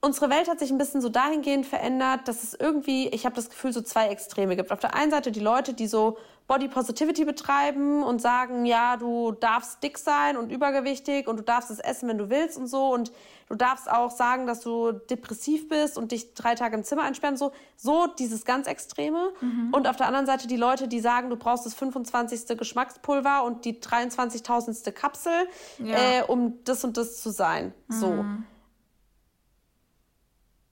unsere 0.00 0.30
Welt 0.30 0.48
hat 0.48 0.58
sich 0.58 0.70
ein 0.70 0.78
bisschen 0.78 1.00
so 1.00 1.08
dahingehend 1.08 1.66
verändert, 1.66 2.26
dass 2.26 2.42
es 2.42 2.54
irgendwie, 2.54 3.08
ich 3.08 3.26
habe 3.26 3.36
das 3.36 3.50
Gefühl, 3.50 3.72
so 3.72 3.82
zwei 3.82 4.08
Extreme 4.08 4.56
gibt. 4.56 4.72
Auf 4.72 4.80
der 4.80 4.94
einen 4.94 5.10
Seite 5.10 5.30
die 5.32 5.40
Leute, 5.40 5.74
die 5.74 5.86
so 5.86 6.18
Body 6.48 6.66
Positivity 6.66 7.26
betreiben 7.26 8.02
und 8.02 8.22
sagen, 8.22 8.64
ja, 8.64 8.96
du 8.96 9.32
darfst 9.32 9.82
dick 9.82 9.98
sein 9.98 10.38
und 10.38 10.50
übergewichtig 10.50 11.28
und 11.28 11.36
du 11.36 11.42
darfst 11.42 11.70
es 11.70 11.78
essen, 11.78 12.08
wenn 12.08 12.16
du 12.16 12.30
willst 12.30 12.56
und 12.56 12.66
so 12.66 12.90
und 12.90 13.12
du 13.50 13.54
darfst 13.54 13.88
auch 13.88 14.10
sagen, 14.10 14.46
dass 14.46 14.60
du 14.60 14.92
depressiv 14.92 15.68
bist 15.68 15.98
und 15.98 16.10
dich 16.10 16.32
drei 16.32 16.54
Tage 16.54 16.74
im 16.74 16.84
Zimmer 16.84 17.02
einsperren, 17.02 17.36
so, 17.36 17.52
so 17.76 18.06
dieses 18.06 18.46
ganz 18.46 18.66
Extreme. 18.66 19.30
Mhm. 19.42 19.74
Und 19.74 19.86
auf 19.86 19.96
der 19.96 20.06
anderen 20.06 20.24
Seite 20.24 20.48
die 20.48 20.56
Leute, 20.56 20.88
die 20.88 21.00
sagen, 21.00 21.28
du 21.28 21.36
brauchst 21.36 21.66
das 21.66 21.74
25. 21.74 22.56
Geschmackspulver 22.56 23.44
und 23.44 23.66
die 23.66 23.74
23.000. 23.74 24.90
Kapsel, 24.92 25.32
ja. 25.78 25.96
äh, 25.96 26.22
um 26.26 26.64
das 26.64 26.82
und 26.82 26.96
das 26.96 27.20
zu 27.22 27.28
sein. 27.28 27.74
Mhm. 27.88 27.94
So. 27.94 28.24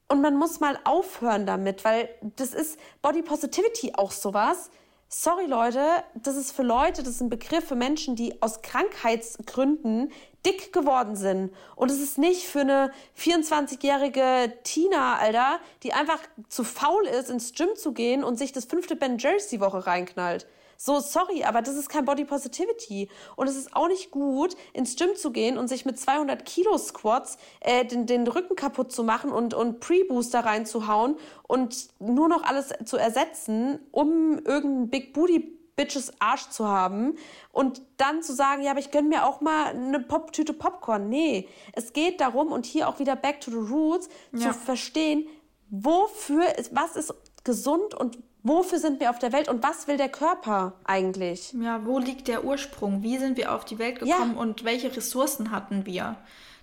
Und 0.08 0.22
man 0.22 0.36
muss 0.36 0.58
mal 0.60 0.78
aufhören 0.84 1.44
damit, 1.44 1.84
weil 1.84 2.08
das 2.36 2.54
ist 2.54 2.80
Body 3.02 3.20
Positivity 3.20 3.92
auch 3.94 4.12
sowas. 4.12 4.70
Sorry 5.08 5.46
Leute, 5.46 6.02
das 6.14 6.34
ist 6.34 6.50
für 6.50 6.64
Leute, 6.64 7.04
das 7.04 7.14
ist 7.14 7.20
ein 7.20 7.28
Begriff 7.28 7.68
für 7.68 7.76
Menschen, 7.76 8.16
die 8.16 8.42
aus 8.42 8.60
Krankheitsgründen 8.62 10.10
dick 10.44 10.72
geworden 10.72 11.14
sind. 11.14 11.54
Und 11.76 11.92
es 11.92 12.00
ist 12.00 12.18
nicht 12.18 12.42
für 12.42 12.62
eine 12.62 12.90
24-jährige 13.16 14.52
Tina, 14.64 15.16
Alter, 15.16 15.60
die 15.84 15.92
einfach 15.92 16.18
zu 16.48 16.64
faul 16.64 17.06
ist, 17.06 17.30
ins 17.30 17.52
Gym 17.52 17.76
zu 17.76 17.92
gehen 17.92 18.24
und 18.24 18.36
sich 18.36 18.50
das 18.50 18.64
fünfte 18.64 18.96
Ben 18.96 19.18
Jerry's 19.18 19.46
die 19.46 19.60
Woche 19.60 19.86
reinknallt. 19.86 20.48
So, 20.76 21.00
sorry, 21.00 21.44
aber 21.44 21.62
das 21.62 21.76
ist 21.76 21.88
kein 21.88 22.04
Body 22.04 22.24
Positivity. 22.24 23.08
Und 23.36 23.48
es 23.48 23.56
ist 23.56 23.74
auch 23.74 23.88
nicht 23.88 24.10
gut, 24.10 24.56
ins 24.72 24.96
Gym 24.96 25.16
zu 25.16 25.30
gehen 25.30 25.58
und 25.58 25.68
sich 25.68 25.84
mit 25.84 25.98
200 25.98 26.44
Kilo 26.44 26.76
Squats 26.78 27.38
äh, 27.60 27.84
den, 27.84 28.06
den 28.06 28.26
Rücken 28.26 28.56
kaputt 28.56 28.92
zu 28.92 29.04
machen 29.04 29.30
und, 29.30 29.54
und 29.54 29.80
Pre-Booster 29.80 30.40
reinzuhauen 30.40 31.16
und 31.42 31.88
nur 31.98 32.28
noch 32.28 32.42
alles 32.42 32.70
zu 32.84 32.96
ersetzen, 32.96 33.78
um 33.90 34.38
irgendeinen 34.38 34.90
Big 34.90 35.12
Booty 35.12 35.56
Bitches 35.76 36.10
Arsch 36.20 36.48
zu 36.48 36.66
haben 36.66 37.16
und 37.52 37.82
dann 37.98 38.22
zu 38.22 38.34
sagen, 38.34 38.62
ja, 38.62 38.70
aber 38.70 38.80
ich 38.80 38.90
gönn 38.90 39.08
mir 39.08 39.26
auch 39.26 39.42
mal 39.42 39.66
eine 39.66 40.00
Pop-Tüte 40.00 40.54
Popcorn. 40.54 41.10
Nee, 41.10 41.48
es 41.74 41.92
geht 41.92 42.20
darum 42.20 42.50
und 42.50 42.64
hier 42.64 42.88
auch 42.88 42.98
wieder 42.98 43.14
back 43.14 43.42
to 43.42 43.50
the 43.50 43.58
roots 43.58 44.08
ja. 44.32 44.52
zu 44.52 44.54
verstehen, 44.54 45.28
wofür 45.68 46.58
ist, 46.58 46.74
was 46.74 46.96
ist 46.96 47.14
gesund 47.44 47.94
und 47.94 48.18
wofür 48.46 48.78
sind 48.78 49.00
wir 49.00 49.10
auf 49.10 49.18
der 49.18 49.32
Welt 49.32 49.48
und 49.48 49.62
was 49.62 49.88
will 49.88 49.96
der 49.96 50.08
Körper 50.08 50.74
eigentlich? 50.84 51.52
Ja, 51.60 51.84
wo 51.84 51.98
liegt 51.98 52.28
der 52.28 52.44
Ursprung? 52.44 53.02
Wie 53.02 53.18
sind 53.18 53.36
wir 53.36 53.52
auf 53.52 53.64
die 53.64 53.78
Welt 53.78 53.98
gekommen 53.98 54.34
ja. 54.34 54.40
und 54.40 54.64
welche 54.64 54.94
Ressourcen 54.94 55.50
hatten 55.50 55.86
wir? 55.86 56.16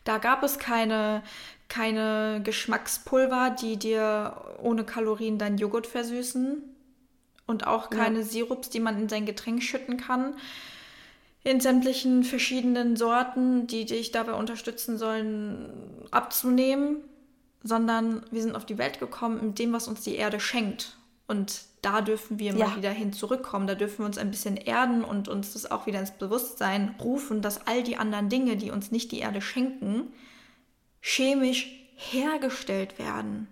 Da 0.04 0.18
gab 0.18 0.44
es 0.44 0.60
keine, 0.60 1.24
keine 1.68 2.42
Geschmackspulver, 2.44 3.56
die 3.60 3.78
dir 3.78 4.36
ohne 4.62 4.84
Kalorien 4.84 5.38
dein 5.38 5.58
Joghurt 5.58 5.88
versüßen 5.88 6.62
und 7.46 7.68
auch 7.68 7.90
keine 7.90 8.20
ja. 8.20 8.26
Sirups, 8.26 8.70
die 8.70 8.80
man 8.80 8.98
in 9.00 9.10
sein 9.10 9.26
Getränk 9.26 9.62
schütten 9.64 9.98
kann. 9.98 10.36
In 11.44 11.60
sämtlichen 11.60 12.24
verschiedenen 12.24 12.96
Sorten, 12.96 13.68
die 13.68 13.86
dich 13.86 14.12
dabei 14.12 14.34
unterstützen 14.34 14.98
sollen, 14.98 15.70
abzunehmen, 16.12 16.98
sondern 17.64 18.24
wir 18.32 18.42
sind 18.42 18.56
auf 18.56 18.66
die 18.66 18.78
Welt 18.78 19.00
gekommen 19.00 19.48
mit 19.48 19.60
dem, 19.60 19.74
was 19.74 19.90
uns 19.90 20.02
die 20.02 20.16
Erde 20.16 20.40
schenkt. 20.40 20.98
Und 21.28 21.64
da 21.84 22.02
dürfen 22.02 22.40
wir 22.40 22.54
ja. 22.54 22.68
mal 22.68 22.78
wieder 22.78 22.90
hin 22.90 23.14
zurückkommen. 23.14 23.68
Da 23.68 23.76
dürfen 23.76 24.00
wir 24.00 24.06
uns 24.06 24.18
ein 24.18 24.32
bisschen 24.32 24.58
erden 24.58 25.04
und 25.04 25.28
uns 25.28 25.54
das 25.54 25.70
auch 25.70 25.86
wieder 25.86 26.00
ins 26.00 26.12
Bewusstsein 26.12 26.96
rufen, 27.00 27.42
dass 27.42 27.68
all 27.68 27.84
die 27.84 27.98
anderen 27.98 28.30
Dinge, 28.30 28.56
die 28.58 28.72
uns 28.72 28.92
nicht 28.92 29.12
die 29.12 29.20
Erde 29.20 29.42
schenken, 29.42 30.14
chemisch 31.02 31.68
hergestellt 31.96 32.98
werden. 32.98 33.48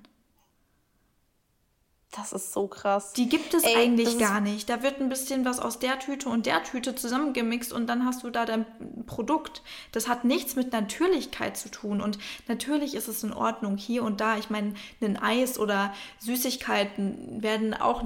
Das 2.12 2.34
ist 2.34 2.52
so 2.52 2.68
krass. 2.68 3.14
Die 3.14 3.30
gibt 3.30 3.54
es 3.54 3.64
Ey, 3.64 3.74
eigentlich 3.76 4.20
gar 4.20 4.42
nicht. 4.42 4.70
Da 4.70 4.84
wird 4.84 5.00
ein 5.00 5.08
bisschen 5.08 5.46
was 5.46 5.62
aus 5.62 5.80
der 5.80 5.98
Tüte 5.98 6.28
und 6.28 6.46
der 6.46 6.62
Tüte 6.64 6.94
zusammengemixt 6.94 7.72
und 7.72 7.88
dann 7.88 8.06
hast 8.06 8.24
du 8.24 8.30
da 8.30 8.44
dein 8.44 8.66
Produkt. 9.06 9.62
Das 9.94 10.10
hat 10.10 10.26
nichts 10.26 10.58
mit 10.58 10.74
Natürlichkeit 10.74 11.56
zu 11.56 11.72
tun. 11.72 12.02
Und 12.02 12.20
natürlich 12.50 12.96
ist 12.96 13.08
es 13.08 13.24
in 13.24 13.32
Ordnung 13.32 13.78
hier 13.78 14.04
und 14.04 14.20
da. 14.20 14.38
Ich 14.38 14.50
meine, 14.50 14.74
ein 15.00 15.16
Eis 15.16 15.58
oder 15.58 15.94
Süßigkeiten 16.20 17.42
werden 17.42 17.74
auch 17.74 18.04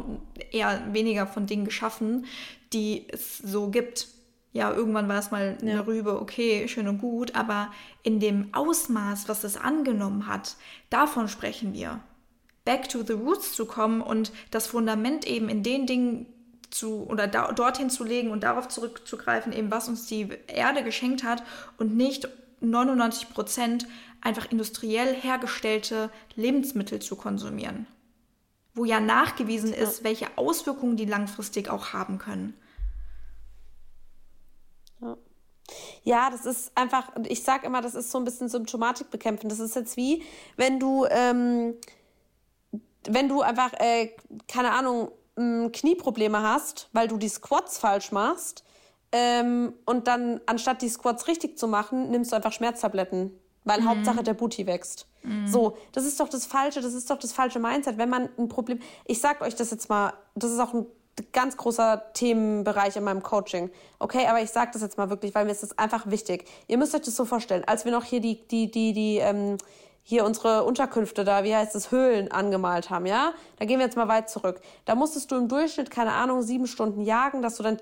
eher 0.51 0.93
weniger 0.93 1.25
von 1.25 1.47
Dingen 1.47 1.65
geschaffen, 1.65 2.27
die 2.73 3.07
es 3.09 3.39
so 3.39 3.69
gibt. 3.69 4.07
Ja, 4.53 4.71
irgendwann 4.71 5.09
war 5.09 5.17
es 5.17 5.31
mal 5.31 5.57
eine 5.59 5.73
ja. 5.73 5.81
Rübe, 5.81 6.21
okay, 6.21 6.67
schön 6.67 6.87
und 6.87 6.99
gut, 6.99 7.33
aber 7.33 7.71
in 8.03 8.19
dem 8.19 8.53
Ausmaß, 8.53 9.27
was 9.27 9.43
es 9.43 9.57
angenommen 9.57 10.27
hat, 10.27 10.57
davon 10.91 11.27
sprechen 11.27 11.73
wir 11.73 12.01
back 12.65 12.89
to 12.89 13.03
the 13.03 13.13
roots 13.13 13.53
zu 13.53 13.65
kommen 13.65 14.01
und 14.01 14.31
das 14.51 14.67
Fundament 14.67 15.25
eben 15.25 15.49
in 15.49 15.63
den 15.63 15.85
Dingen 15.85 16.25
zu 16.71 17.07
oder 17.07 17.27
da, 17.27 17.51
dorthin 17.51 17.89
zu 17.89 18.03
legen 18.03 18.31
und 18.31 18.43
darauf 18.43 18.67
zurückzugreifen, 18.67 19.53
eben 19.53 19.71
was 19.71 19.87
uns 19.87 20.07
die 20.07 20.29
Erde 20.47 20.83
geschenkt 20.83 21.23
hat 21.23 21.43
und 21.77 21.95
nicht 21.95 22.27
99 22.59 23.29
Prozent 23.29 23.87
einfach 24.21 24.51
industriell 24.51 25.13
hergestellte 25.13 26.09
Lebensmittel 26.35 26.99
zu 26.99 27.15
konsumieren. 27.15 27.87
Wo 28.73 28.83
ja 28.83 28.99
nachgewiesen 28.99 29.69
ja. 29.69 29.77
ist, 29.77 30.03
welche 30.03 30.37
Auswirkungen 30.37 30.97
die 30.97 31.05
langfristig 31.05 31.69
auch 31.69 31.93
haben 31.93 32.17
können. 32.17 32.55
Ja. 35.01 35.17
Ja, 36.03 36.29
das 36.29 36.45
ist 36.45 36.71
einfach, 36.75 37.11
ich 37.27 37.43
sage 37.43 37.65
immer, 37.65 37.81
das 37.81 37.95
ist 37.95 38.11
so 38.11 38.17
ein 38.17 38.25
bisschen 38.25 38.49
Symptomatik 38.49 39.09
bekämpfen. 39.09 39.49
Das 39.49 39.59
ist 39.59 39.75
jetzt 39.75 39.97
wie, 39.97 40.23
wenn 40.57 40.79
du 40.79 41.05
ähm, 41.09 41.75
wenn 43.09 43.29
du 43.29 43.41
einfach, 43.41 43.73
äh, 43.79 44.15
keine 44.47 44.71
Ahnung, 44.71 45.11
Knieprobleme 45.37 46.41
hast, 46.41 46.89
weil 46.93 47.09
du 47.09 47.17
die 47.17 47.27
Squats 47.27 47.77
falsch 47.77 48.11
machst, 48.13 48.63
ähm, 49.11 49.73
und 49.85 50.07
dann 50.07 50.41
anstatt 50.45 50.81
die 50.81 50.89
Squats 50.89 51.27
richtig 51.27 51.57
zu 51.57 51.67
machen, 51.67 52.09
nimmst 52.11 52.31
du 52.31 52.35
einfach 52.35 52.51
Schmerztabletten, 52.51 53.31
weil 53.63 53.81
mhm. 53.81 53.89
Hauptsache 53.89 54.23
der 54.23 54.33
Booty 54.33 54.67
wächst. 54.67 55.07
Mhm. 55.23 55.47
So, 55.47 55.77
das 55.93 56.05
ist 56.05 56.19
doch 56.19 56.27
das 56.27 56.45
falsche, 56.45 56.81
das 56.81 56.93
ist 56.93 57.09
doch 57.09 57.17
das 57.17 57.31
falsche 57.31 57.59
Mindset, 57.59 57.97
wenn 57.97 58.09
man 58.09 58.29
ein 58.37 58.49
Problem, 58.49 58.79
ich 59.05 59.21
sag 59.21 59.41
euch 59.41 59.55
das 59.55 59.71
jetzt 59.71 59.89
mal, 59.89 60.13
das 60.35 60.51
ist 60.51 60.59
auch 60.59 60.73
ein 60.73 60.85
ganz 61.31 61.55
großer 61.55 62.11
Themenbereich 62.13 62.97
in 62.97 63.05
meinem 63.05 63.23
Coaching. 63.23 63.69
Okay, 63.99 64.25
aber 64.27 64.41
ich 64.41 64.49
sage 64.49 64.71
das 64.73 64.81
jetzt 64.81 64.97
mal 64.97 65.09
wirklich, 65.09 65.33
weil 65.33 65.45
mir 65.45 65.51
ist 65.51 65.63
das 65.63 65.77
einfach 65.77 66.09
wichtig. 66.09 66.43
Ihr 66.67 66.77
müsst 66.77 66.93
euch 66.93 67.03
das 67.03 67.15
so 67.15 67.23
vorstellen, 67.23 67.63
als 67.65 67.85
wir 67.85 67.93
noch 67.93 68.03
hier 68.03 68.19
die, 68.19 68.45
die, 68.47 68.69
die, 68.69 68.91
die, 68.91 69.17
ähm, 69.19 69.57
hier 70.07 70.23
unsere 70.23 70.63
Unterkünfte 70.65 71.23
da, 71.23 71.43
wie 71.43 71.55
heißt 71.55 71.75
es, 71.75 71.91
Höhlen 71.91 72.31
angemalt 72.31 72.91
haben, 72.91 73.07
ja? 73.07 73.33
Da 73.57 73.65
gehen 73.65 73.79
wir 73.79 73.85
jetzt 73.87 73.97
mal 73.97 74.07
weit 74.07 74.29
zurück. 74.29 74.61
Da 74.85 74.93
musstest 74.93 75.31
du 75.31 75.35
im 75.35 75.47
Durchschnitt, 75.47 75.89
keine 75.89 76.13
Ahnung, 76.13 76.43
sieben 76.43 76.67
Stunden 76.67 77.01
jagen, 77.01 77.41
dass 77.41 77.57
du 77.57 77.63
deinen 77.63 77.79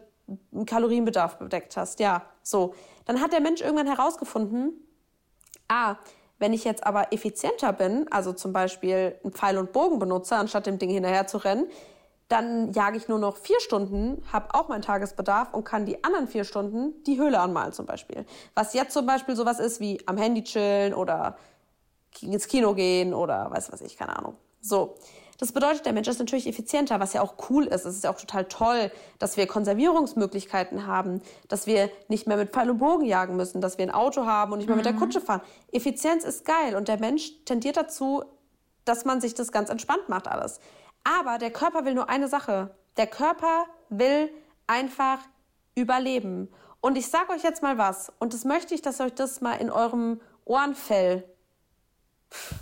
Kalorienbedarf 0.65 1.37
bedeckt 1.37 1.75
hast. 1.75 1.99
Ja, 1.99 2.23
so. 2.41 2.75
Dann 3.03 3.19
hat 3.19 3.33
der 3.33 3.41
Mensch 3.41 3.59
irgendwann 3.59 3.87
herausgefunden, 3.87 4.71
ah, 5.67 5.97
wenn 6.39 6.53
ich 6.53 6.63
jetzt 6.63 6.85
aber 6.87 7.11
effizienter 7.11 7.73
bin, 7.73 8.09
also 8.09 8.31
zum 8.31 8.53
Beispiel 8.53 9.19
einen 9.21 9.33
Pfeil 9.33 9.57
und 9.57 9.73
Bogen 9.73 9.99
benutze, 9.99 10.37
anstatt 10.37 10.65
dem 10.65 10.79
Ding 10.79 10.91
hinterher 10.91 11.27
zu 11.27 11.39
rennen, 11.39 11.67
dann 12.29 12.71
jage 12.71 12.95
ich 12.95 13.09
nur 13.09 13.19
noch 13.19 13.35
vier 13.35 13.59
Stunden, 13.59 14.23
habe 14.31 14.55
auch 14.55 14.69
meinen 14.69 14.81
Tagesbedarf 14.81 15.53
und 15.53 15.65
kann 15.65 15.85
die 15.85 16.05
anderen 16.05 16.29
vier 16.29 16.45
Stunden 16.45 17.03
die 17.03 17.19
Höhle 17.19 17.41
anmalen 17.41 17.73
zum 17.73 17.85
Beispiel. 17.85 18.25
Was 18.55 18.73
jetzt 18.73 18.93
zum 18.93 19.05
Beispiel 19.05 19.35
sowas 19.35 19.59
ist 19.59 19.81
wie 19.81 20.01
am 20.07 20.15
Handy 20.15 20.43
chillen 20.45 20.93
oder 20.93 21.35
ins 22.21 22.47
Kino 22.47 22.73
gehen 22.73 23.13
oder 23.13 23.49
weiß 23.51 23.71
was 23.71 23.81
ich, 23.81 23.97
keine 23.97 24.17
Ahnung. 24.17 24.35
So. 24.61 24.95
Das 25.39 25.51
bedeutet, 25.51 25.85
der 25.85 25.93
Mensch 25.93 26.07
ist 26.07 26.19
natürlich 26.19 26.47
effizienter, 26.47 26.99
was 26.99 27.13
ja 27.13 27.21
auch 27.21 27.33
cool 27.49 27.65
ist. 27.65 27.85
Es 27.85 27.95
ist 27.95 28.03
ja 28.03 28.11
auch 28.11 28.19
total 28.19 28.45
toll, 28.45 28.91
dass 29.19 29.35
wir 29.35 29.47
Konservierungsmöglichkeiten 29.47 30.85
haben, 30.85 31.21
dass 31.49 31.65
wir 31.65 31.89
nicht 32.07 32.27
mehr 32.27 32.37
mit 32.37 32.51
Pfeil 32.51 32.69
und 32.69 32.77
Bogen 32.77 33.03
jagen 33.03 33.35
müssen, 33.35 33.59
dass 33.59 33.77
wir 33.77 33.85
ein 33.85 33.91
Auto 33.91 34.25
haben 34.25 34.53
und 34.53 34.59
nicht 34.59 34.67
mehr 34.67 34.75
mhm. 34.75 34.79
mit 34.79 34.85
der 34.85 34.93
mhm. 34.93 34.99
Kutsche 34.99 35.21
fahren. 35.21 35.41
Effizienz 35.71 36.23
ist 36.23 36.45
geil 36.45 36.75
und 36.75 36.87
der 36.87 36.99
Mensch 36.99 37.43
tendiert 37.45 37.77
dazu, 37.77 38.23
dass 38.85 39.05
man 39.05 39.21
sich 39.21 39.33
das 39.33 39.51
ganz 39.51 39.69
entspannt 39.69 40.07
macht 40.07 40.27
alles. 40.27 40.59
Aber 41.03 41.39
der 41.39 41.51
Körper 41.51 41.83
will 41.83 41.95
nur 41.95 42.09
eine 42.09 42.27
Sache. 42.27 42.75
Der 42.95 43.07
Körper 43.07 43.65
will 43.89 44.29
einfach 44.67 45.19
überleben. 45.75 46.49
Und 46.79 46.97
ich 46.97 47.07
sage 47.07 47.31
euch 47.33 47.43
jetzt 47.43 47.63
mal 47.63 47.77
was, 47.77 48.11
und 48.19 48.33
das 48.33 48.45
möchte 48.45 48.75
ich, 48.75 48.81
dass 48.81 49.01
euch 49.01 49.13
das 49.13 49.41
mal 49.41 49.55
in 49.55 49.71
eurem 49.71 50.21
Ohrenfell 50.45 51.23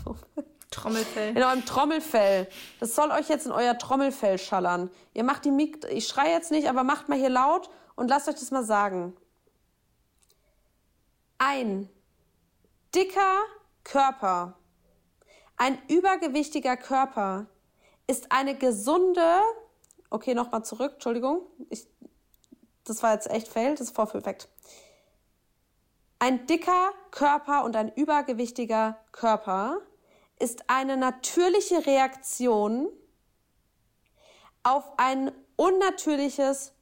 Trommelfell. 0.72 1.36
In 1.36 1.44
eurem 1.44 1.66
Trommelfell. 1.66 2.48
Das 2.80 2.96
soll 2.96 3.12
euch 3.12 3.28
jetzt 3.28 3.46
in 3.46 3.52
euer 3.52 3.78
Trommelfell 3.78 4.38
schallern. 4.38 4.90
Ihr 5.14 5.24
macht 5.24 5.46
die 5.46 5.52
Mik 5.52 5.86
ich 5.90 6.08
schreie 6.08 6.32
jetzt 6.32 6.52
nicht, 6.52 6.70
aber 6.70 6.84
macht 6.84 7.10
mal 7.10 7.18
hier 7.18 7.30
laut 7.30 7.70
und 7.96 8.08
lasst 8.08 8.30
euch 8.30 8.36
das 8.36 8.52
mal 8.52 8.64
sagen. 8.64 9.16
Ein 11.38 11.90
dicker 12.96 13.40
Körper 13.84 14.58
Ein 15.58 15.78
übergewichtiger 15.88 16.78
Körper 16.78 17.48
ist 18.08 18.32
eine 18.32 18.56
gesunde, 18.58 19.42
okay, 20.10 20.34
nochmal 20.34 20.64
zurück, 20.64 20.94
Entschuldigung, 20.94 21.42
ich, 21.70 21.88
das 22.84 23.04
war 23.04 23.14
jetzt 23.14 23.30
echt 23.30 23.48
fail, 23.48 23.72
das 23.72 23.88
ist 23.88 23.96
Vorführeffekt. 23.96 24.50
Ein 26.22 26.46
dicker 26.46 26.92
Körper 27.10 27.64
und 27.64 27.76
ein 27.76 27.92
übergewichtiger 27.96 29.00
Körper 29.12 29.80
ist 30.38 30.70
eine 30.70 30.96
natürliche 30.96 31.88
Reaktion 31.88 32.90
auf 34.62 34.84
ein 34.98 35.32
unnatürliches 35.56 36.74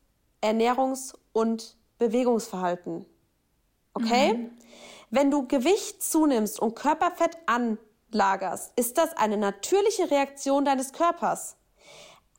Ernährungs- 0.41 1.15
und 1.31 1.77
Bewegungsverhalten. 1.99 3.05
Okay? 3.93 4.33
Mhm. 4.33 4.57
Wenn 5.09 5.31
du 5.31 5.47
Gewicht 5.47 6.03
zunimmst 6.03 6.59
und 6.59 6.75
Körperfett 6.75 7.37
anlagerst, 7.45 8.73
ist 8.75 8.97
das 8.97 9.15
eine 9.15 9.37
natürliche 9.37 10.11
Reaktion 10.11 10.65
deines 10.65 10.91
Körpers 10.91 11.55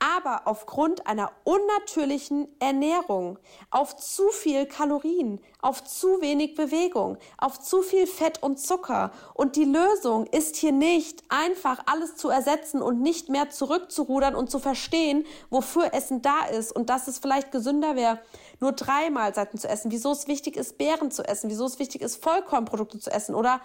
aber 0.01 0.43
aufgrund 0.47 1.07
einer 1.07 1.31
unnatürlichen 1.45 2.49
Ernährung, 2.59 3.39
auf 3.71 3.97
zu 3.97 4.29
viel 4.31 4.67
Kalorien, 4.67 5.41
auf 5.61 5.85
zu 5.85 6.23
wenig 6.23 6.55
Bewegung, 6.55 7.19
auf 7.37 7.61
zu 7.61 7.83
viel 7.83 8.07
Fett 8.07 8.43
und 8.43 8.59
Zucker. 8.59 9.13
Und 9.35 9.57
die 9.57 9.65
Lösung 9.65 10.27
ist 10.27 10.57
hier 10.57 10.73
nicht 10.73 11.23
einfach 11.29 11.83
alles 11.85 12.17
zu 12.17 12.31
ersetzen 12.31 12.81
und 12.81 13.03
nicht 13.03 13.29
mehr 13.29 13.51
zurückzurudern 13.51 14.35
und 14.35 14.51
zu 14.51 14.59
verstehen, 14.59 15.27
wofür 15.51 15.93
Essen 15.93 16.23
da 16.23 16.47
ist 16.47 16.73
und 16.73 16.89
dass 16.89 17.07
es 17.07 17.19
vielleicht 17.19 17.53
gesünder 17.53 17.95
wäre, 17.95 18.21
nur 18.59 18.73
drei 18.73 19.11
Mahlzeiten 19.11 19.59
zu 19.59 19.69
essen, 19.69 19.91
wieso 19.91 20.13
es 20.13 20.27
wichtig 20.29 20.57
ist, 20.57 20.79
Beeren 20.79 21.11
zu 21.11 21.23
essen, 21.23 21.51
wieso 21.51 21.67
es 21.67 21.79
wichtig 21.79 22.01
ist, 22.01 22.23
Vollkornprodukte 22.23 22.99
zu 22.99 23.11
essen 23.11 23.35
oder 23.35 23.61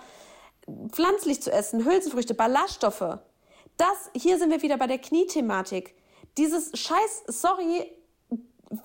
pflanzlich 0.92 1.42
zu 1.42 1.52
essen, 1.52 1.86
Hülsenfrüchte, 1.86 2.34
Ballaststoffe. 2.34 3.20
Das, 3.78 4.10
hier 4.14 4.38
sind 4.38 4.52
wir 4.52 4.62
wieder 4.62 4.78
bei 4.78 4.88
der 4.88 5.00
Kniethematik 5.00 5.96
dieses 6.38 6.78
Scheiß, 6.78 7.24
sorry, 7.28 7.92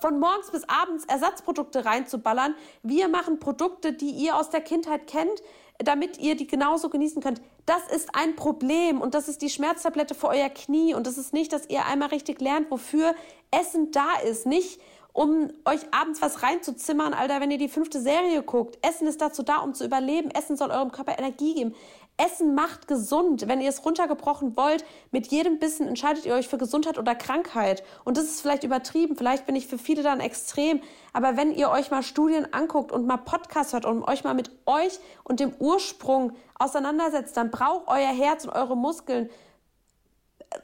von 0.00 0.20
morgens 0.20 0.50
bis 0.50 0.68
abends 0.68 1.04
Ersatzprodukte 1.06 1.84
reinzuballern. 1.84 2.54
Wir 2.82 3.08
machen 3.08 3.40
Produkte, 3.40 3.92
die 3.92 4.10
ihr 4.10 4.36
aus 4.36 4.50
der 4.50 4.60
Kindheit 4.60 5.06
kennt, 5.06 5.42
damit 5.78 6.18
ihr 6.18 6.36
die 6.36 6.46
genauso 6.46 6.90
genießen 6.90 7.22
könnt. 7.22 7.40
Das 7.66 7.88
ist 7.88 8.14
ein 8.14 8.36
Problem 8.36 9.00
und 9.00 9.14
das 9.14 9.28
ist 9.28 9.42
die 9.42 9.50
Schmerztablette 9.50 10.14
für 10.14 10.28
euer 10.28 10.50
Knie 10.50 10.94
und 10.94 11.06
das 11.06 11.18
ist 11.18 11.32
nicht, 11.32 11.52
dass 11.52 11.68
ihr 11.68 11.86
einmal 11.86 12.08
richtig 12.08 12.40
lernt, 12.40 12.70
wofür 12.70 13.14
Essen 13.50 13.90
da 13.90 14.18
ist. 14.24 14.46
Nicht, 14.46 14.80
um 15.12 15.50
euch 15.64 15.80
abends 15.92 16.22
was 16.22 16.42
reinzuzimmern, 16.42 17.14
Alter, 17.14 17.40
wenn 17.40 17.50
ihr 17.50 17.58
die 17.58 17.68
fünfte 17.68 18.00
Serie 18.00 18.42
guckt. 18.42 18.78
Essen 18.86 19.08
ist 19.08 19.20
dazu 19.20 19.42
da, 19.42 19.58
um 19.58 19.74
zu 19.74 19.84
überleben. 19.84 20.30
Essen 20.30 20.56
soll 20.56 20.70
eurem 20.70 20.92
Körper 20.92 21.18
Energie 21.18 21.54
geben. 21.54 21.74
Essen 22.20 22.54
macht 22.54 22.86
gesund. 22.86 23.48
Wenn 23.48 23.60
ihr 23.60 23.68
es 23.68 23.84
runtergebrochen 23.84 24.56
wollt, 24.56 24.84
mit 25.10 25.28
jedem 25.28 25.58
Bissen 25.58 25.88
entscheidet 25.88 26.26
ihr 26.26 26.34
euch 26.34 26.48
für 26.48 26.58
Gesundheit 26.58 26.98
oder 26.98 27.14
Krankheit. 27.14 27.82
Und 28.04 28.16
das 28.16 28.24
ist 28.24 28.42
vielleicht 28.42 28.64
übertrieben, 28.64 29.16
vielleicht 29.16 29.46
bin 29.46 29.56
ich 29.56 29.66
für 29.66 29.78
viele 29.78 30.02
dann 30.02 30.20
extrem. 30.20 30.80
Aber 31.12 31.36
wenn 31.36 31.52
ihr 31.52 31.70
euch 31.70 31.90
mal 31.90 32.02
Studien 32.02 32.52
anguckt 32.52 32.92
und 32.92 33.06
mal 33.06 33.16
Podcasts 33.16 33.72
hört 33.72 33.86
und 33.86 34.04
euch 34.04 34.24
mal 34.24 34.34
mit 34.34 34.50
euch 34.66 35.00
und 35.24 35.40
dem 35.40 35.52
Ursprung 35.58 36.32
auseinandersetzt, 36.58 37.36
dann 37.36 37.50
braucht 37.50 37.88
euer 37.88 38.12
Herz 38.12 38.44
und 38.44 38.50
eure 38.50 38.76
Muskeln, 38.76 39.30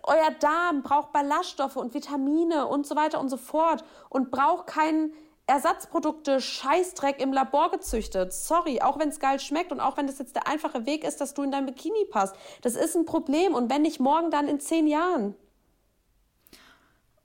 euer 0.02 0.30
Darm 0.40 0.82
braucht 0.82 1.12
Ballaststoffe 1.12 1.76
und 1.76 1.94
Vitamine 1.94 2.66
und 2.66 2.86
so 2.86 2.96
weiter 2.96 3.20
und 3.20 3.28
so 3.28 3.36
fort 3.36 3.84
und 4.08 4.30
braucht 4.30 4.66
keinen 4.66 5.12
Ersatzprodukte 5.48 6.40
Scheißdreck 6.40 7.20
im 7.20 7.32
Labor 7.32 7.70
gezüchtet. 7.70 8.32
Sorry, 8.32 8.80
auch 8.80 8.98
wenn 8.98 9.10
es 9.10 9.20
geil 9.20 9.38
schmeckt 9.38 9.70
und 9.70 9.80
auch 9.80 9.96
wenn 9.96 10.08
das 10.08 10.18
jetzt 10.18 10.34
der 10.34 10.48
einfache 10.48 10.86
Weg 10.86 11.04
ist, 11.04 11.20
dass 11.20 11.34
du 11.34 11.42
in 11.42 11.52
dein 11.52 11.66
Bikini 11.66 12.04
passt. 12.10 12.34
Das 12.62 12.74
ist 12.74 12.96
ein 12.96 13.06
Problem 13.06 13.54
und 13.54 13.70
wenn 13.70 13.82
nicht 13.82 14.00
morgen, 14.00 14.30
dann 14.30 14.48
in 14.48 14.58
zehn 14.58 14.88
Jahren. 14.88 15.34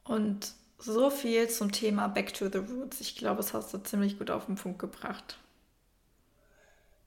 Und 0.03 0.53
so 0.77 1.09
viel 1.09 1.49
zum 1.49 1.71
Thema 1.71 2.07
Back 2.07 2.33
to 2.33 2.49
the 2.49 2.59
Roots. 2.59 3.01
Ich 3.01 3.15
glaube, 3.15 3.37
das 3.37 3.53
hast 3.53 3.73
du 3.73 3.79
ziemlich 3.79 4.19
gut 4.19 4.29
auf 4.29 4.45
den 4.45 4.55
Punkt 4.55 4.77
gebracht. 4.79 5.37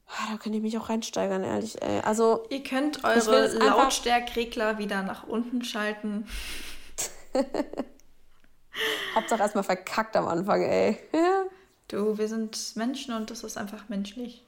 Ah, 0.07 0.33
da 0.33 0.37
könnt 0.37 0.55
ihr 0.55 0.61
mich 0.61 0.79
auch 0.79 0.89
reinsteigern, 0.89 1.45
ehrlich. 1.45 1.81
Ey. 1.83 2.01
Also, 2.01 2.45
ihr 2.51 2.62
könnt 2.62 3.05
eure 3.05 3.49
Lautstärkregler 3.57 4.79
wieder 4.79 5.03
nach 5.03 5.27
unten 5.27 5.65
schalten. 5.65 6.27
Hauptsache 9.14 9.43
erstmal 9.43 9.64
verkackt 9.64 10.16
am 10.16 10.27
Anfang, 10.27 10.62
ey. 10.62 10.99
Du, 11.89 12.18
wir 12.18 12.29
sind 12.29 12.77
Menschen 12.77 13.14
und 13.14 13.31
das 13.31 13.45
ist 13.45 13.57
einfach 13.57 13.89
menschlich. 13.89 14.45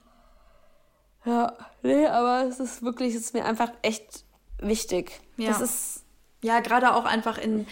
Ja, 1.25 1.57
nee, 1.83 2.07
aber 2.07 2.49
es 2.49 2.61
ist 2.61 2.83
wirklich, 2.83 3.15
es 3.15 3.23
ist 3.23 3.35
mir 3.35 3.45
einfach 3.45 3.71
echt 3.83 4.25
wichtig. 4.59 5.21
Ja. 5.37 5.49
Das 5.49 5.61
ist. 5.61 6.03
Ja, 6.43 6.61
gerade 6.61 6.95
auch 6.95 7.05
einfach 7.05 7.39
in, 7.39 7.67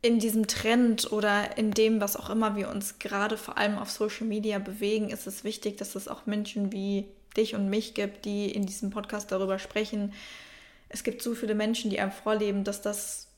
in 0.00 0.18
diesem 0.18 0.46
Trend 0.46 1.12
oder 1.12 1.58
in 1.58 1.72
dem, 1.72 2.00
was 2.00 2.16
auch 2.16 2.30
immer 2.30 2.56
wir 2.56 2.70
uns 2.70 2.98
gerade 2.98 3.36
vor 3.36 3.58
allem 3.58 3.76
auf 3.76 3.90
Social 3.90 4.26
Media 4.26 4.58
bewegen, 4.58 5.10
ist 5.10 5.26
es 5.26 5.44
wichtig, 5.44 5.76
dass 5.76 5.94
es 5.94 6.08
auch 6.08 6.26
Menschen 6.26 6.72
wie 6.72 7.08
dich 7.36 7.54
und 7.54 7.68
mich 7.68 7.94
gibt, 7.94 8.24
die 8.24 8.50
in 8.50 8.64
diesem 8.64 8.90
Podcast 8.90 9.30
darüber 9.32 9.58
sprechen. 9.58 10.12
Es 10.88 11.02
gibt 11.04 11.22
so 11.22 11.34
viele 11.34 11.54
Menschen, 11.54 11.90
die 11.90 12.00
einem 12.00 12.12
vorleben, 12.12 12.64
dass 12.64 12.80
das 12.80 13.28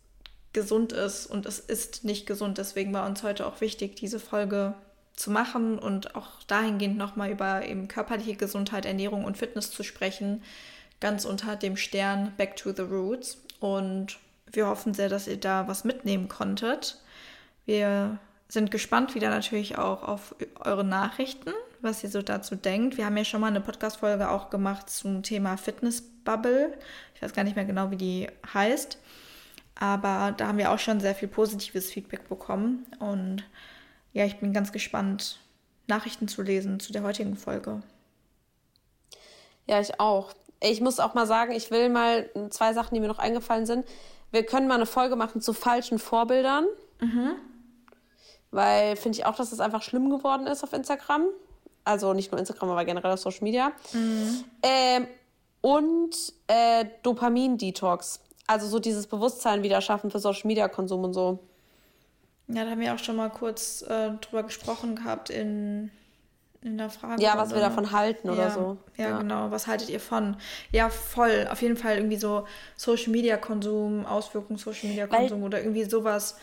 gesund 0.57 0.95
ist 0.95 1.27
und 1.27 1.45
es 1.45 1.61
ist 1.61 2.03
nicht 2.05 2.27
gesund. 2.27 2.57
Deswegen 2.57 2.95
war 2.95 3.07
uns 3.07 3.23
heute 3.23 3.47
auch 3.47 3.61
wichtig, 3.61 3.95
diese 3.95 4.19
Folge 4.19 4.73
zu 5.15 5.31
machen 5.31 5.79
und 5.79 6.17
auch 6.17 6.43
dahingehend 6.47 6.97
nochmal 6.97 7.31
über 7.31 7.67
eben 7.67 7.89
körperliche 7.89 8.37
Gesundheit, 8.37 8.87
Ernährung 8.87 9.27
und 9.27 9.37
Fitness 9.37 9.71
zu 9.71 9.83
sprechen, 9.83 10.43
ganz 10.99 11.27
unter 11.27 11.57
dem 11.57 11.77
Stern 11.77 12.33
Back 12.39 12.57
to 12.57 12.73
the 12.73 12.83
Roots. 12.83 13.37
Und 13.61 14.19
wir 14.51 14.67
hoffen 14.67 14.95
sehr, 14.95 15.11
dass 15.11 15.29
ihr 15.29 15.37
da 15.37 15.69
was 15.69 15.85
mitnehmen 15.85 16.29
konntet. 16.29 17.03
Wir 17.67 18.19
sind 18.49 18.71
gespannt 18.71 19.15
wieder 19.15 19.29
natürlich 19.29 19.77
auch 19.77 20.05
auf 20.05 20.35
eure 20.61 20.85
Nachrichten, 20.85 21.53
was 21.83 22.03
ihr 22.03 22.09
so 22.09 22.23
dazu 22.23 22.57
denkt. 22.57 22.97
Wir 22.97 23.05
haben 23.05 23.17
ja 23.19 23.27
schon 23.27 23.43
mal 23.43 23.49
eine 23.49 23.61
Podcast-Folge 23.61 24.31
auch 24.31 24.49
gemacht 24.49 24.89
zum 24.89 25.23
Thema 25.23 25.59
Fitness 25.59 26.03
Bubble. 26.25 26.79
Ich 27.15 27.21
weiß 27.21 27.35
gar 27.35 27.45
nicht 27.45 27.57
mehr 27.57 27.67
genau, 27.67 27.91
wie 27.91 27.97
die 27.97 28.29
heißt. 28.55 28.97
Aber 29.79 30.33
da 30.37 30.49
haben 30.49 30.59
wir 30.59 30.73
auch 30.73 30.79
schon 30.79 31.01
sehr 31.01 31.15
viel 31.15 31.29
positives 31.29 31.91
Feedback 31.91 32.29
bekommen. 32.29 32.87
Und 32.99 33.45
ja, 34.13 34.25
ich 34.25 34.39
bin 34.39 34.53
ganz 34.53 34.73
gespannt, 34.73 35.39
Nachrichten 35.87 36.29
zu 36.29 36.43
lesen 36.43 36.81
zu 36.81 36.93
der 36.93 37.03
heutigen 37.03 37.37
Folge. 37.37 37.83
Ja, 39.67 39.81
ich 39.81 40.01
auch. 40.01 40.33
Ich 40.61 40.81
muss 40.81 41.01
auch 41.01 41.15
mal 41.15 41.27
sagen, 41.27 41.53
ich 41.53 41.71
will 41.71 41.91
mal 41.91 42.31
zwei 42.51 42.73
Sachen, 42.73 42.95
die 42.95 43.01
mir 43.01 43.09
noch 43.09 43.19
eingefallen 43.19 43.67
sind. 43.67 43.87
Wir 44.31 44.45
können 44.45 44.69
mal 44.69 44.77
eine 44.77 44.87
Folge 44.87 45.17
machen 45.17 45.41
zu 45.41 45.53
falschen 45.53 45.99
Vorbildern. 45.99 46.67
Mhm. 47.01 47.35
Weil 48.51 48.97
finde 48.97 49.19
ich 49.19 49.27
auch, 49.27 49.37
dass 49.37 49.51
das 49.51 49.61
einfach 49.61 49.83
schlimm 49.83 50.09
geworden 50.09 50.47
ist 50.47 50.65
auf 50.65 50.73
Instagram. 50.73 51.27
Also 51.85 52.15
nicht 52.15 52.33
nur 52.33 52.39
Instagram, 52.39 52.71
aber 52.71 52.85
generell 52.85 53.13
auf 53.13 53.21
Social 53.21 53.45
Media. 53.45 53.73
Mhm. 53.93 54.45
Ähm, 54.63 55.07
und 55.61 56.17
äh, 56.47 56.87
Dopamin-Detox. 57.03 58.21
Also 58.47 58.69
so 58.69 58.79
dieses 58.79 59.07
Bewusstsein 59.07 59.63
wieder 59.63 59.81
schaffen 59.81 60.11
für 60.11 60.19
Social 60.19 60.47
Media 60.47 60.69
Konsum 60.69 61.05
und 61.05 61.13
so. 61.13 61.41
Ja, 62.49 62.65
da 62.65 62.71
haben 62.71 62.81
wir 62.81 62.95
auch 62.95 62.99
schon 62.99 63.17
mal 63.17 63.31
kurz 63.31 63.83
äh, 63.83 64.11
drüber 64.21 64.45
gesprochen 64.45 64.95
gehabt 64.95 65.31
in, 65.31 65.91
in 66.63 66.79
der 66.79 66.91
Frage. 66.91 67.21
Ja, 67.21 67.37
was 67.37 67.53
wir 67.53 67.61
davon 67.61 67.91
halten 67.91 68.29
ja, 68.29 68.35
oder 68.35 68.51
so. 68.51 68.77
Ja, 68.97 69.09
ja, 69.09 69.19
genau. 69.19 69.51
Was 69.51 69.67
haltet 69.67 69.89
ihr 69.89 69.99
von? 69.99 70.37
Ja, 70.71 70.89
voll. 70.89 71.49
Auf 71.51 71.61
jeden 71.63 71.77
Fall 71.77 71.97
irgendwie 71.97 72.17
so 72.17 72.47
Social 72.77 73.11
Media 73.11 73.37
Konsum, 73.37 74.07
Auswirkungen 74.07 74.59
Social 74.59 74.89
Media 74.89 75.09
Konsum 75.09 75.41
Weil, 75.41 75.47
oder 75.47 75.59
irgendwie 75.59 75.85
sowas. 75.85 76.37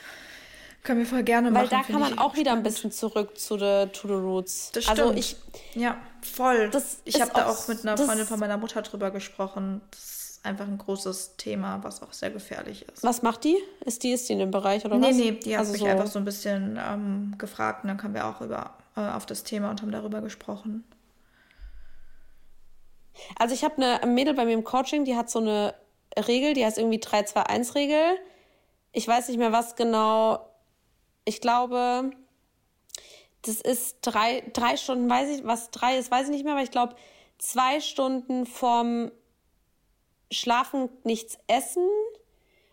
Können 0.84 0.99
wir 0.99 1.06
voll 1.06 1.24
gerne 1.24 1.49
machen. 1.49 1.72
Weil 1.72 1.80
da 1.80 1.84
kann 1.84 2.01
man 2.01 2.18
auch 2.18 2.36
wieder 2.36 2.51
ein 2.51 2.64
bisschen 2.64 2.91
zurück 2.91 3.38
zu 3.39 3.58
the, 3.58 3.88
to 3.93 4.10
the 4.10 4.14
Roots. 4.14 4.72
Das 4.74 4.89
also 4.89 5.14
stimmt. 5.14 5.18
Also 5.18 5.36
ich, 5.74 5.82
ja, 5.82 5.97
voll. 6.22 6.70
ich 7.06 7.22
habe 7.22 7.32
da 7.34 7.47
auch 7.47 7.70
mit 7.70 7.86
einer 7.86 7.97
Freundin 7.97 8.28
von 8.28 8.39
meiner 8.39 8.58
Mutter 8.58 8.82
drüber 8.82 9.10
gesprochen. 9.10 9.80
Das 9.91 10.23
einfach 10.44 10.68
ein 10.68 10.78
großes 10.78 11.38
Thema, 11.38 11.84
was 11.84 12.04
auch 12.04 12.14
sehr 12.14 12.30
gefährlich 12.30 12.86
ist. 12.88 13.04
Was 13.04 13.22
macht 13.22 13.46
die? 13.46 13.58
Ist 13.86 14.04
die, 14.04 14.12
ist 14.12 14.28
die 14.28 14.34
in 14.34 14.39
dem 14.39 14.52
Bereich 14.52 14.86
oder 14.86 14.98
nee, 14.98 15.08
was? 15.08 15.16
Nee, 15.16 15.32
nee, 15.32 15.39
die 15.39 15.54
hat 15.54 15.62
also 15.62 15.72
mich 15.72 15.82
so 15.82 15.88
einfach 15.88 16.08
so 16.08 16.20
ein 16.20 16.26
bisschen 16.26 16.80
ähm, 16.86 17.36
gefragt 17.38 17.84
und 17.84 17.88
dann 17.88 17.98
kamen 17.98 18.14
wir 18.14 18.28
auch 18.28 18.41
über, 18.41 18.74
äh, 18.96 19.02
auf 19.02 19.26
das 19.26 19.44
Thema 19.44 19.70
und 19.70 19.82
haben 19.82 19.91
darüber 19.91 20.22
gesprochen. 20.22 20.84
Also 23.38 23.54
ich 23.54 23.64
habe 23.64 23.76
eine 23.78 24.06
Mädel 24.06 24.34
bei 24.34 24.46
mir 24.46 24.54
im 24.54 24.64
Coaching, 24.64 25.06
die 25.06 25.16
hat 25.16 25.30
so 25.30 25.39
eine 25.39 25.76
Regel, 26.18 26.54
die 26.54 26.66
heißt 26.66 26.78
irgendwie 26.78 27.00
3-2-1-Regel. 27.00 28.18
Ich 28.91 29.08
weiß 29.08 29.30
nicht 29.30 29.38
mehr, 29.38 29.52
was 29.52 29.76
genau. 29.76 30.50
Ich 31.26 31.39
glaube, 31.39 32.12
das 33.44 33.62
ist 33.62 33.98
drei, 34.02 34.44
drei 34.54 34.78
Stunden, 34.78 35.10
weiß 35.10 35.38
ich, 35.38 35.46
was 35.46 35.72
drei 35.72 35.98
ist, 35.98 36.12
weiß 36.12 36.26
ich 36.26 36.32
nicht 36.32 36.44
mehr, 36.44 36.54
aber 36.54 36.64
ich 36.64 36.72
glaube, 36.72 36.96
zwei 37.38 37.80
Stunden 37.80 38.46
vom 38.46 39.12
schlafen, 40.34 40.90
nichts 41.04 41.38
essen 41.48 41.88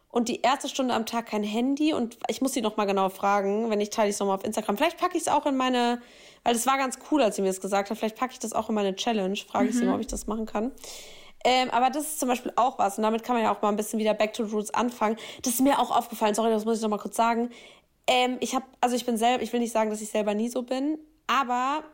und 0.08 0.28
die 0.28 0.42
erste 0.42 0.68
Stunde 0.68 0.94
am 0.94 1.06
Tag 1.06 1.26
kein 1.26 1.42
Handy. 1.42 1.92
Und 1.92 2.18
ich 2.28 2.40
muss 2.40 2.52
sie 2.52 2.62
noch 2.62 2.76
mal 2.76 2.84
genau 2.84 3.08
fragen, 3.08 3.70
wenn 3.70 3.80
ich 3.80 3.90
teile 3.90 4.08
ich 4.08 4.14
es 4.14 4.20
nochmal 4.20 4.36
auf 4.36 4.44
Instagram. 4.44 4.76
Vielleicht 4.76 4.98
packe 4.98 5.16
ich 5.16 5.22
es 5.22 5.28
auch 5.28 5.46
in 5.46 5.56
meine, 5.56 6.02
weil 6.42 6.54
es 6.54 6.66
war 6.66 6.76
ganz 6.78 6.98
cool, 7.10 7.22
als 7.22 7.36
sie 7.36 7.42
mir 7.42 7.48
das 7.48 7.60
gesagt 7.60 7.90
hat. 7.90 7.98
Vielleicht 7.98 8.16
packe 8.16 8.32
ich 8.32 8.38
das 8.38 8.52
auch 8.52 8.68
in 8.68 8.74
meine 8.74 8.96
Challenge. 8.96 9.36
Frage 9.36 9.68
ich 9.68 9.74
mhm. 9.74 9.78
sie 9.78 9.84
mal, 9.84 9.94
ob 9.94 10.00
ich 10.00 10.08
das 10.08 10.26
machen 10.26 10.46
kann. 10.46 10.72
Ähm, 11.44 11.70
aber 11.70 11.90
das 11.90 12.04
ist 12.04 12.20
zum 12.20 12.28
Beispiel 12.28 12.52
auch 12.56 12.78
was. 12.78 12.98
Und 12.98 13.02
damit 13.04 13.22
kann 13.22 13.36
man 13.36 13.44
ja 13.44 13.54
auch 13.54 13.62
mal 13.62 13.68
ein 13.68 13.76
bisschen 13.76 13.98
wieder 13.98 14.14
Back 14.14 14.34
to 14.34 14.42
Roots 14.44 14.74
anfangen. 14.74 15.16
Das 15.42 15.54
ist 15.54 15.60
mir 15.60 15.78
auch 15.78 15.90
aufgefallen. 15.90 16.34
Sorry, 16.34 16.50
das 16.50 16.64
muss 16.64 16.76
ich 16.76 16.82
noch 16.82 16.90
mal 16.90 16.98
kurz 16.98 17.16
sagen. 17.16 17.50
Ähm, 18.06 18.36
ich 18.40 18.54
habe, 18.54 18.64
also 18.80 18.96
ich 18.96 19.06
bin 19.06 19.16
selber, 19.16 19.42
ich 19.42 19.52
will 19.52 19.60
nicht 19.60 19.72
sagen, 19.72 19.90
dass 19.90 20.00
ich 20.00 20.10
selber 20.10 20.34
nie 20.34 20.48
so 20.48 20.62
bin, 20.62 20.98
aber 21.28 21.84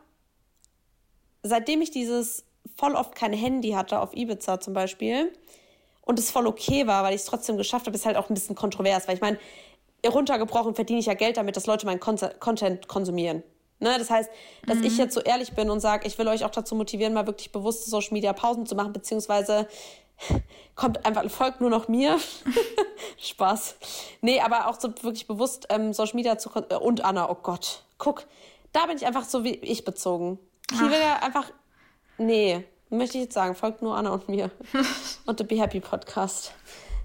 seitdem 1.43 1.81
ich 1.81 1.91
dieses 1.91 2.43
voll 2.75 2.95
oft 2.95 3.15
kein 3.15 3.33
Handy 3.33 3.71
hatte 3.71 3.99
auf 3.99 4.15
Ibiza 4.15 4.59
zum 4.59 4.73
Beispiel 4.73 5.31
und 6.01 6.19
es 6.19 6.31
voll 6.31 6.47
okay 6.47 6.87
war, 6.87 7.03
weil 7.03 7.13
ich 7.13 7.21
es 7.21 7.25
trotzdem 7.25 7.57
geschafft 7.57 7.85
habe, 7.85 7.95
ist 7.95 8.05
halt 8.05 8.17
auch 8.17 8.29
ein 8.29 8.33
bisschen 8.33 8.55
kontrovers, 8.55 9.07
weil 9.07 9.15
ich 9.15 9.21
meine, 9.21 9.37
runtergebrochen 10.05 10.75
verdiene 10.75 10.99
ich 10.99 11.05
ja 11.05 11.13
Geld 11.13 11.37
damit, 11.37 11.55
dass 11.55 11.65
Leute 11.65 11.85
meinen 11.85 11.99
Content 11.99 12.87
konsumieren. 12.87 13.43
Ne? 13.79 13.95
Das 13.97 14.09
heißt, 14.09 14.29
dass 14.65 14.77
mhm. 14.77 14.83
ich 14.85 14.97
jetzt 14.97 15.13
so 15.13 15.21
ehrlich 15.21 15.53
bin 15.53 15.69
und 15.69 15.79
sage, 15.79 16.07
ich 16.07 16.17
will 16.17 16.27
euch 16.27 16.45
auch 16.45 16.49
dazu 16.49 16.75
motivieren, 16.75 17.13
mal 17.13 17.27
wirklich 17.27 17.51
bewusste 17.51 17.89
Social 17.89 18.13
Media 18.13 18.33
Pausen 18.33 18.65
zu 18.65 18.75
machen, 18.75 18.93
beziehungsweise 18.93 19.67
kommt 20.75 21.05
einfach, 21.05 21.29
folgt 21.29 21.61
nur 21.61 21.69
noch 21.69 21.87
mir. 21.87 22.17
Spaß. 23.17 23.75
Nee, 24.21 24.39
aber 24.39 24.67
auch 24.67 24.79
so 24.79 24.89
wirklich 25.01 25.27
bewusst 25.27 25.67
ähm, 25.69 25.93
Social 25.93 26.15
Media 26.15 26.37
zu 26.37 26.49
äh, 26.69 26.75
und 26.75 27.03
Anna, 27.03 27.29
oh 27.29 27.37
Gott. 27.41 27.83
Guck, 27.97 28.25
da 28.73 28.85
bin 28.85 28.97
ich 28.97 29.05
einfach 29.05 29.25
so 29.25 29.43
wie 29.43 29.55
ich 29.55 29.85
bezogen. 29.85 30.39
Ich 30.71 30.79
will 30.79 30.91
ja 30.91 31.19
einfach. 31.21 31.51
Nee, 32.17 32.63
möchte 32.89 33.17
ich 33.17 33.25
jetzt 33.25 33.33
sagen, 33.33 33.55
folgt 33.55 33.81
nur 33.81 33.95
Anna 33.95 34.11
und 34.11 34.29
mir. 34.29 34.51
und 35.25 35.39
der 35.39 35.43
Be 35.43 35.59
Happy 35.59 35.79
Podcast. 35.79 36.53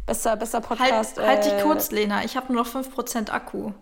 Besser, 0.06 0.36
besser 0.36 0.58
halt, 0.58 0.66
Podcast. 0.66 1.18
Halt, 1.18 1.28
halt 1.28 1.44
dich 1.44 1.52
äh, 1.52 1.62
kurz, 1.62 1.90
Lena. 1.90 2.24
Ich 2.24 2.36
habe 2.36 2.52
nur 2.52 2.64
noch 2.64 2.70
5% 2.70 3.30
Akku. 3.30 3.72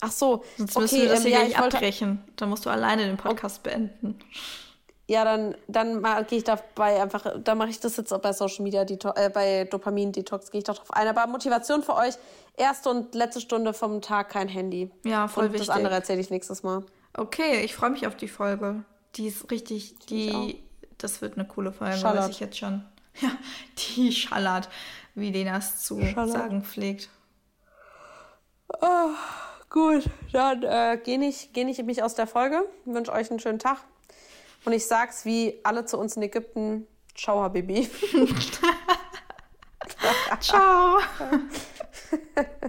Ach 0.00 0.10
so. 0.12 0.44
Sonst 0.56 0.76
okay, 0.76 0.82
müssen 0.82 1.00
wir 1.02 1.08
das 1.08 1.20
ähm, 1.20 1.26
hier 1.26 1.38
ja, 1.38 1.44
nicht 1.44 1.58
abbrechen. 1.58 2.24
Dann 2.36 2.48
musst 2.48 2.66
du 2.66 2.70
alleine 2.70 3.06
den 3.06 3.16
Podcast 3.16 3.60
okay. 3.64 3.76
beenden. 3.76 4.18
Ja, 5.10 5.24
dann, 5.24 5.56
dann 5.68 6.02
gehe 6.26 6.38
ich 6.38 6.44
dabei 6.44 7.00
einfach, 7.00 7.24
dann 7.42 7.56
mache 7.56 7.70
ich 7.70 7.80
das 7.80 7.96
jetzt 7.96 8.12
auch 8.12 8.20
bei 8.20 8.34
Social 8.34 8.62
Media, 8.62 8.82
äh, 8.82 9.30
bei 9.30 9.64
Dopamin 9.64 10.12
Detox 10.12 10.50
gehe 10.50 10.58
ich 10.58 10.64
darauf 10.64 10.92
ein. 10.92 11.08
Aber 11.08 11.26
Motivation 11.26 11.82
für 11.82 11.94
euch, 11.94 12.14
erste 12.56 12.90
und 12.90 13.14
letzte 13.14 13.40
Stunde 13.40 13.72
vom 13.72 14.02
Tag 14.02 14.28
kein 14.28 14.48
Handy. 14.48 14.90
Ja, 15.04 15.26
voll 15.26 15.46
und 15.46 15.52
wichtig. 15.54 15.68
das 15.68 15.76
andere 15.76 15.94
erzähle 15.94 16.20
ich 16.20 16.28
nächstes 16.28 16.62
Mal. 16.62 16.84
Okay, 17.16 17.62
ich 17.64 17.74
freue 17.74 17.90
mich 17.90 18.06
auf 18.06 18.16
die 18.16 18.28
Folge. 18.28 18.84
Die 19.18 19.26
ist 19.26 19.50
richtig, 19.50 19.98
die, 20.08 20.62
das 20.96 21.20
wird 21.20 21.36
eine 21.36 21.46
coole 21.46 21.72
Folge, 21.72 21.96
schallert. 21.98 22.24
weiß 22.24 22.30
ich 22.30 22.40
jetzt 22.40 22.56
schon. 22.58 22.84
Ja, 23.20 23.32
die 23.96 24.12
schallert, 24.12 24.68
wie 25.16 25.32
Lenas 25.32 25.82
zu 25.82 26.00
schallert. 26.00 26.30
sagen 26.32 26.62
pflegt. 26.62 27.08
Oh, 28.80 29.10
gut, 29.70 30.04
dann 30.32 30.62
äh, 30.62 31.00
gehe 31.02 31.20
ich, 31.26 31.52
geh 31.52 31.64
ich 31.68 31.82
mich 31.82 32.00
aus 32.00 32.14
der 32.14 32.28
Folge. 32.28 32.64
Ich 32.86 32.94
wünsche 32.94 33.10
euch 33.12 33.28
einen 33.28 33.40
schönen 33.40 33.58
Tag. 33.58 33.78
Und 34.64 34.72
ich 34.72 34.86
sag's 34.86 35.24
wie 35.24 35.58
alle 35.64 35.84
zu 35.84 35.98
uns 35.98 36.16
in 36.16 36.22
Ägypten: 36.22 36.86
Ciao, 37.16 37.42
Habibi. 37.42 37.90
Ciao. 40.40 41.00